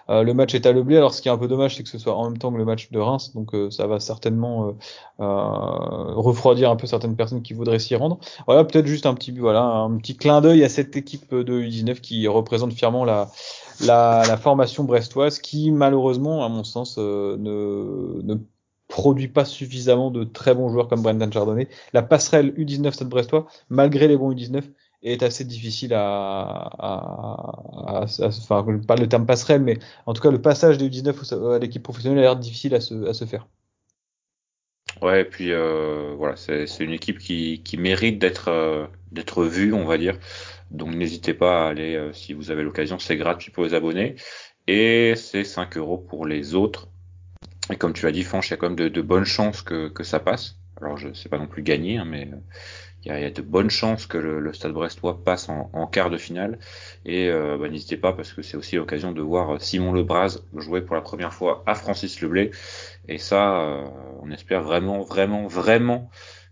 Euh, 0.10 0.24
le 0.24 0.34
match 0.34 0.54
est 0.54 0.66
à 0.66 0.72
l'oubli. 0.72 0.98
Alors 0.98 1.14
ce 1.14 1.22
qui 1.22 1.28
est 1.28 1.32
un 1.32 1.38
peu 1.38 1.48
dommage, 1.48 1.76
c'est 1.76 1.84
que 1.84 1.89
ce 1.89 1.98
soit 1.98 2.16
en 2.16 2.30
même 2.30 2.38
temps 2.38 2.52
que 2.52 2.58
le 2.58 2.66
match 2.66 2.91
de 2.91 3.00
Reims, 3.00 3.32
donc 3.34 3.54
euh, 3.56 3.70
ça 3.72 3.88
va 3.88 4.00
certainement 4.00 4.76
refroidir 5.20 6.70
un 6.70 6.76
peu 6.76 6.88
certaines 6.88 7.16
personnes 7.16 7.41
qui 7.41 7.54
voudraient 7.54 7.80
s'y 7.80 7.96
rendre. 7.96 8.20
Voilà, 8.46 8.64
peut-être 8.64 8.88
juste 8.88 9.06
un 9.06 9.14
petit 9.14 9.32
voilà 9.32 9.64
un 9.64 9.98
petit 9.98 10.16
clin 10.16 10.41
d'œil 10.41 10.64
à 10.64 10.70
cette 10.70 10.83
cette 10.84 10.98
équipe 10.98 11.34
de 11.34 11.62
U19 11.62 12.02
qui 12.02 12.28
représente 12.28 12.74
fièrement 12.74 13.06
la, 13.06 13.32
formation 14.38 14.84
brestoise 14.84 15.40
qui 15.40 15.72
malheureusement, 15.72 16.44
à 16.44 16.50
mon 16.50 16.64
sens, 16.64 16.98
euh, 16.98 17.38
ne, 17.40 18.36
produit 18.90 19.30
pas 19.30 19.46
suffisamment 19.46 20.12
de 20.12 20.24
très 20.24 20.54
bons 20.54 20.70
joueurs 20.70 20.88
comme 20.88 21.02
Brendan 21.02 21.32
Chardonnay. 21.32 21.68
La 21.94 22.04
passerelle 22.04 22.54
U19 22.58 22.92
Stade 22.92 23.10
Brestois, 23.10 23.48
malgré 23.70 24.08
les 24.08 24.18
bons 24.18 24.34
U19, 24.34 24.62
est 25.04 25.24
assez 25.24 25.46
difficile 25.46 25.94
à, 25.94 26.42
à, 26.80 28.02
à, 28.02 28.06
enfin 28.06 28.66
pas 28.86 28.96
le 28.96 29.08
terme 29.08 29.26
passerelle, 29.26 29.62
mais 29.62 29.80
en 30.06 30.14
tout 30.14 30.22
cas 30.22 30.32
le 30.32 30.42
passage 30.42 30.78
des 30.78 30.90
U19 30.90 31.56
à 31.56 31.60
l'équipe 31.60 31.84
professionnelle 31.84 32.20
a 32.20 32.22
l'air 32.22 32.36
difficile 32.36 32.76
à 32.76 32.82
se, 32.82 32.94
à 33.24 33.26
faire. 33.26 33.48
Ouais, 35.02 35.22
et 35.22 35.26
puis 35.26 35.52
euh, 35.52 36.14
voilà, 36.18 36.36
c'est 36.36 36.66
une 36.80 36.92
équipe 36.92 37.18
qui, 37.18 37.62
qui 37.64 37.78
mérite 37.78 38.20
d'être 38.20 38.50
euh, 38.50 38.86
d'être 39.12 39.44
vue, 39.44 39.74
on 39.74 39.86
va 39.86 39.98
dire. 39.98 40.18
Donc 40.74 40.95
n'hésitez 40.95 41.34
pas 41.36 41.67
à 41.67 41.69
aller, 41.69 41.95
euh, 41.95 42.11
si 42.13 42.34
vous 42.34 42.51
avez 42.51 42.63
l'occasion, 42.63 42.99
c'est 42.99 43.15
gratuit 43.15 43.51
pour 43.51 43.63
les 43.63 43.74
abonnés. 43.76 44.15
Et 44.67 45.13
c'est 45.15 45.43
5 45.43 45.78
euros 45.78 45.97
pour 45.97 46.26
les 46.26 46.55
autres. 46.55 46.89
Et 47.71 47.78
comme 47.78 47.93
tu 47.93 48.05
l'as 48.05 48.11
dit, 48.11 48.24
Fanch, 48.24 48.49
il 48.49 48.51
y 48.51 48.53
a 48.55 48.57
quand 48.57 48.69
même 48.69 48.89
de, 48.89 49.01
bonnes 49.01 49.26
chances 49.26 49.61
que, 49.61 49.89
que, 49.89 50.03
ça 50.03 50.19
passe. 50.19 50.57
Alors 50.82 50.97
je 50.97 51.13
sais 51.13 51.30
pas 51.30 51.38
non 51.38 51.47
plus 51.47 51.61
gagner, 51.63 51.97
hein, 51.97 52.05
mais 52.05 52.28
euh, 52.28 52.38
il 53.05 53.11
y, 53.11 53.26
a, 53.26 53.30
de 53.30 53.41
bonnes 53.41 53.69
chances 53.69 54.07
que 54.07 54.17
le, 54.17 54.53
Stade 54.53 54.71
Brestois 54.71 55.24
passe 55.24 55.47
en, 55.49 55.88
quart 55.88 56.09
de 56.09 56.17
finale. 56.17 56.59
Et 57.05 57.30
euh, 57.30 57.57
bah, 57.57 57.69
n'hésitez 57.69 57.97
pas 57.97 58.13
parce 58.13 58.34
que 58.34 58.41
c'est 58.41 58.57
aussi 58.57 58.76
l'occasion 58.76 59.11
de 59.11 59.21
voir 59.21 59.61
Simon 59.61 59.93
Lebras 59.93 60.39
jouer 60.55 60.82
pour 60.82 60.95
la 60.95 61.01
première 61.01 61.34
fois 61.34 61.63
à 61.67 61.76
Francis 61.76 62.19
Leblay. 62.21 62.51
Et 63.07 63.17
ça, 63.17 63.84
on 64.21 64.32
espère 64.32 64.63
vraiment, 64.63 65.01
vraiment, 65.01 65.47
vraiment 65.47 66.09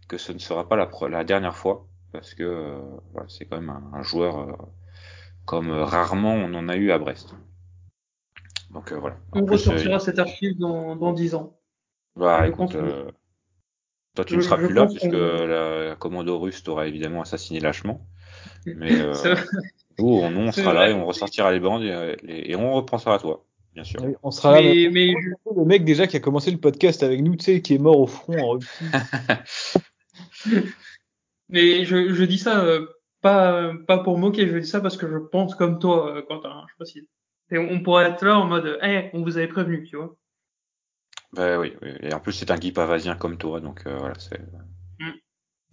que 0.07 0.17
ce 0.17 0.31
ne 0.31 0.39
sera 0.39 0.67
pas 0.67 0.75
la 0.75 1.23
dernière 1.23 1.55
fois 1.55 1.87
parce 2.11 2.33
que 2.33 2.43
euh, 2.43 2.79
voilà, 3.13 3.27
c'est 3.29 3.45
quand 3.45 3.59
même 3.59 3.73
un, 3.93 4.03
joueur 4.03 4.39
euh, 4.39 4.53
comme 5.45 5.71
rarement 5.71 6.33
on 6.33 6.53
en 6.53 6.69
a 6.69 6.75
eu 6.75 6.91
à 6.91 6.99
Brest. 6.99 7.35
Donc 8.71 8.91
euh, 8.91 8.99
voilà. 8.99 9.17
On 9.33 9.45
ressortira 9.45 9.99
cette 9.99 10.19
archive 10.19 10.57
dans, 10.57 10.95
dans 10.95 11.13
10 11.13 11.35
ans. 11.35 11.57
Bah 12.15 12.47
écoute, 12.47 12.75
toi 14.15 14.25
tu 14.25 14.35
ne 14.35 14.41
seras 14.41 14.57
plus 14.57 14.73
là 14.73 14.85
puisque 14.85 15.05
la, 15.05 15.85
la, 15.85 15.95
commando 15.95 16.39
russe 16.39 16.63
t'aura 16.63 16.87
évidemment 16.87 17.21
assassiné 17.21 17.59
lâchement. 17.59 18.05
Mais 18.65 18.91
nous, 19.99 20.07
on, 20.07 20.35
on 20.35 20.51
sera 20.51 20.73
là 20.73 20.89
et 20.89 20.93
on 20.93 21.05
ressortira 21.05 21.51
les 21.51 21.59
bandes 21.59 21.83
et, 21.83 22.17
et, 22.27 22.55
on 22.55 22.73
repensera 22.73 23.15
à 23.15 23.19
toi. 23.19 23.45
Bien 23.73 23.83
sûr. 23.83 24.01
on 24.21 24.31
sera 24.31 24.55
là. 24.55 24.61
Mais, 24.61 24.89
mais... 24.91 25.13
Le 25.55 25.65
mec 25.65 25.85
déjà 25.85 26.07
qui 26.07 26.17
a 26.17 26.19
commencé 26.19 26.51
le 26.51 26.57
podcast 26.57 27.03
avec 27.03 27.21
nous, 27.21 27.35
tu 27.35 27.45
sais, 27.45 27.61
qui 27.61 27.75
est 27.75 27.77
mort 27.77 27.99
au 27.99 28.07
front 28.07 28.55
en 28.55 28.59
Mais 31.51 31.85
je, 31.85 32.13
je 32.13 32.23
dis 32.23 32.37
ça 32.37 32.63
euh, 32.63 32.87
pas 33.21 33.73
pas 33.87 33.99
pour 33.99 34.17
moquer, 34.17 34.47
je 34.47 34.57
dis 34.57 34.67
ça 34.67 34.81
parce 34.81 34.97
que 34.97 35.07
je 35.07 35.17
pense 35.17 35.55
comme 35.55 35.79
toi, 35.79 36.15
euh, 36.15 36.21
Quentin. 36.21 36.49
Hein, 36.49 36.63
je 36.67 36.73
sais 36.73 36.77
pas 36.77 36.85
si. 36.85 37.09
Et 37.51 37.57
on 37.57 37.83
pourrait 37.83 38.05
être 38.05 38.23
là 38.25 38.39
en 38.39 38.45
mode, 38.45 38.79
eh, 38.81 39.09
on 39.13 39.21
vous 39.21 39.37
avait 39.37 39.47
prévenu, 39.47 39.83
tu 39.83 39.97
vois. 39.97 40.15
Bah 41.33 41.59
oui, 41.59 41.73
oui. 41.81 41.89
et 42.01 42.13
en 42.13 42.19
plus 42.19 42.33
c'est 42.33 42.51
un 42.51 42.57
Guy 42.57 42.71
Pavasien 42.71 43.15
comme 43.15 43.37
toi, 43.37 43.59
donc 43.59 43.83
euh, 43.85 43.97
voilà, 43.97 44.15
c'est. 44.17 44.39
Mm. 44.99 45.11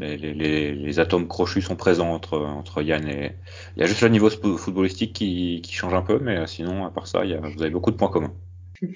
Les, 0.01 0.17
les, 0.17 0.75
les, 0.75 1.01
atomes 1.01 1.27
crochus 1.27 1.63
sont 1.63 1.75
présents 1.75 2.13
entre, 2.13 2.39
entre 2.39 2.83
Yann 2.83 3.09
et. 3.09 3.33
Il 3.77 3.81
y 3.81 3.83
a 3.83 3.87
juste 3.87 4.03
le 4.03 4.09
niveau 4.09 4.31
footballistique 4.31 5.13
qui, 5.13 5.61
qui 5.63 5.73
change 5.73 5.95
un 5.95 6.03
peu, 6.03 6.21
mais 6.21 6.47
sinon, 6.47 6.87
à 6.87 6.91
part 6.91 7.09
ça, 7.09 7.25
il 7.25 7.33
y 7.33 7.35
a, 7.35 7.41
vous 7.41 7.63
avez 7.63 7.71
beaucoup 7.71 7.91
de 7.91 7.97
points 7.97 8.09
communs. 8.09 8.35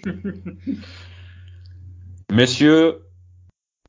Messieurs, 2.32 3.02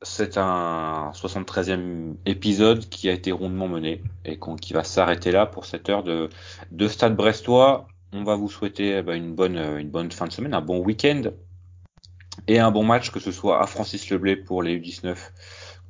c'est 0.02 0.38
un 0.38 1.10
73e 1.14 2.14
épisode 2.26 2.88
qui 2.88 3.08
a 3.08 3.12
été 3.12 3.32
rondement 3.32 3.68
mené 3.68 4.02
et 4.24 4.38
qui 4.60 4.72
va 4.72 4.84
s'arrêter 4.84 5.32
là 5.32 5.46
pour 5.46 5.64
cette 5.64 5.88
heure 5.88 6.02
de, 6.02 6.28
de 6.70 6.88
Stade 6.88 7.16
Brestois. 7.16 7.88
On 8.12 8.22
va 8.22 8.36
vous 8.36 8.50
souhaiter 8.50 8.98
eh 8.98 9.02
ben, 9.02 9.14
une, 9.14 9.34
bonne, 9.34 10.12
fin 10.12 10.26
de 10.26 10.32
semaine, 10.32 10.54
un 10.54 10.60
bon 10.60 10.78
week-end 10.78 11.22
et 12.46 12.58
un 12.58 12.70
bon 12.70 12.84
match, 12.84 13.10
que 13.10 13.20
ce 13.20 13.32
soit 13.32 13.62
à 13.62 13.66
Francis 13.66 14.10
Leblay 14.10 14.36
pour 14.36 14.62
les 14.62 14.78
U19 14.78 15.16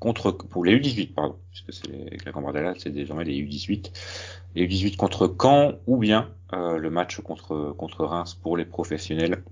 contre 0.01 0.33
pour 0.33 0.65
les 0.65 0.79
U18 0.79 1.15
pardon, 1.15 1.37
puisque 1.51 1.73
c'est 1.73 2.25
la 2.27 2.75
c'est 2.79 2.91
désormais 2.91 3.25
les 3.25 3.41
U18, 3.43 3.91
les 4.55 4.67
U18 4.67 4.97
contre 4.97 5.35
Caen 5.41 5.75
ou 5.87 5.97
bien 5.97 6.31
euh, 6.53 6.79
le 6.79 6.91
match 6.91 7.21
contre 7.21 8.05
Reims 8.05 8.35
pour 8.35 8.57
les 8.57 8.65
professionnels 8.65 9.43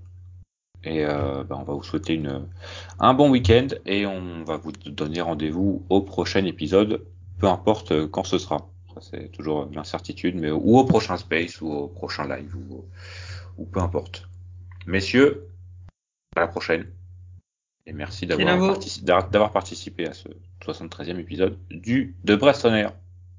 Et 0.83 1.05
euh, 1.05 1.43
bah, 1.43 1.57
on 1.59 1.63
va 1.63 1.73
vous 1.73 1.83
souhaiter 1.83 2.13
une, 2.13 2.47
un 2.99 3.13
bon 3.13 3.29
week-end 3.29 3.67
et 3.85 4.05
on 4.05 4.43
va 4.43 4.57
vous 4.57 4.71
donner 4.71 5.21
rendez-vous 5.21 5.85
au 5.89 6.01
prochain 6.01 6.43
épisode, 6.45 7.05
peu 7.39 7.47
importe 7.47 8.07
quand 8.07 8.23
ce 8.23 8.37
sera. 8.37 8.69
c'est 8.99 9.31
toujours 9.31 9.69
l'incertitude, 9.71 10.35
mais 10.35 10.51
ou 10.51 10.77
au 10.77 10.83
prochain 10.85 11.17
space 11.17 11.61
ou 11.61 11.71
au 11.71 11.87
prochain 11.87 12.27
live 12.27 12.55
ou, 12.55 12.85
ou 13.57 13.65
peu 13.65 13.79
importe. 13.79 14.27
Messieurs, 14.85 15.47
à 16.35 16.41
la 16.41 16.47
prochaine. 16.47 16.85
Et 17.85 17.93
merci 17.93 18.25
d'avoir 18.25 19.51
participé 19.51 20.07
à 20.07 20.13
ce 20.13 20.29
73e 20.65 21.19
épisode 21.19 21.57
du 21.69 22.15
de 22.23 22.35
Brest 22.35 22.65
Air. 22.65 22.93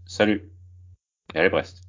Salut. 0.07 0.51
Et 1.35 1.39
allez 1.39 1.49
Brest. 1.49 1.83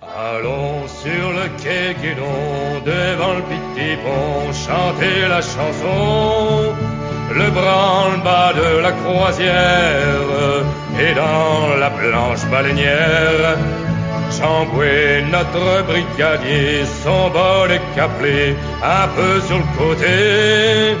Allons 0.00 0.77
sur 1.02 1.32
le 1.38 1.46
quai 1.62 1.94
Guédon, 2.00 2.82
devant 2.84 3.34
le 3.38 3.42
petit 3.52 3.96
pont, 4.04 4.52
chanter 4.52 5.28
la 5.28 5.40
chanson. 5.40 6.74
Le 7.40 7.50
branle-bas 7.50 8.52
de 8.54 8.80
la 8.80 8.92
croisière 8.92 10.64
et 10.98 11.14
dans 11.14 11.76
la 11.78 11.90
blanche 11.90 12.44
baleinière 12.50 13.56
Chamboué, 14.36 15.24
notre 15.30 15.84
brigadier, 15.86 16.84
son 17.02 17.30
bol 17.30 17.70
est 17.72 17.80
caplé, 17.94 18.54
un 18.82 19.08
peu 19.16 19.40
sur 19.46 19.56
le 19.56 19.68
côté. 19.78 20.96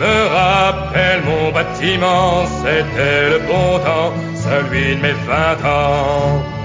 Me 0.00 0.16
rappelle 0.38 1.22
mon 1.24 1.50
bâtiment, 1.50 2.44
c'était 2.62 3.30
le 3.30 3.38
bon 3.50 3.78
temps, 3.80 4.12
celui 4.36 4.96
de 4.96 5.02
mes 5.02 5.16
vingt 5.26 5.60
ans. 5.68 6.57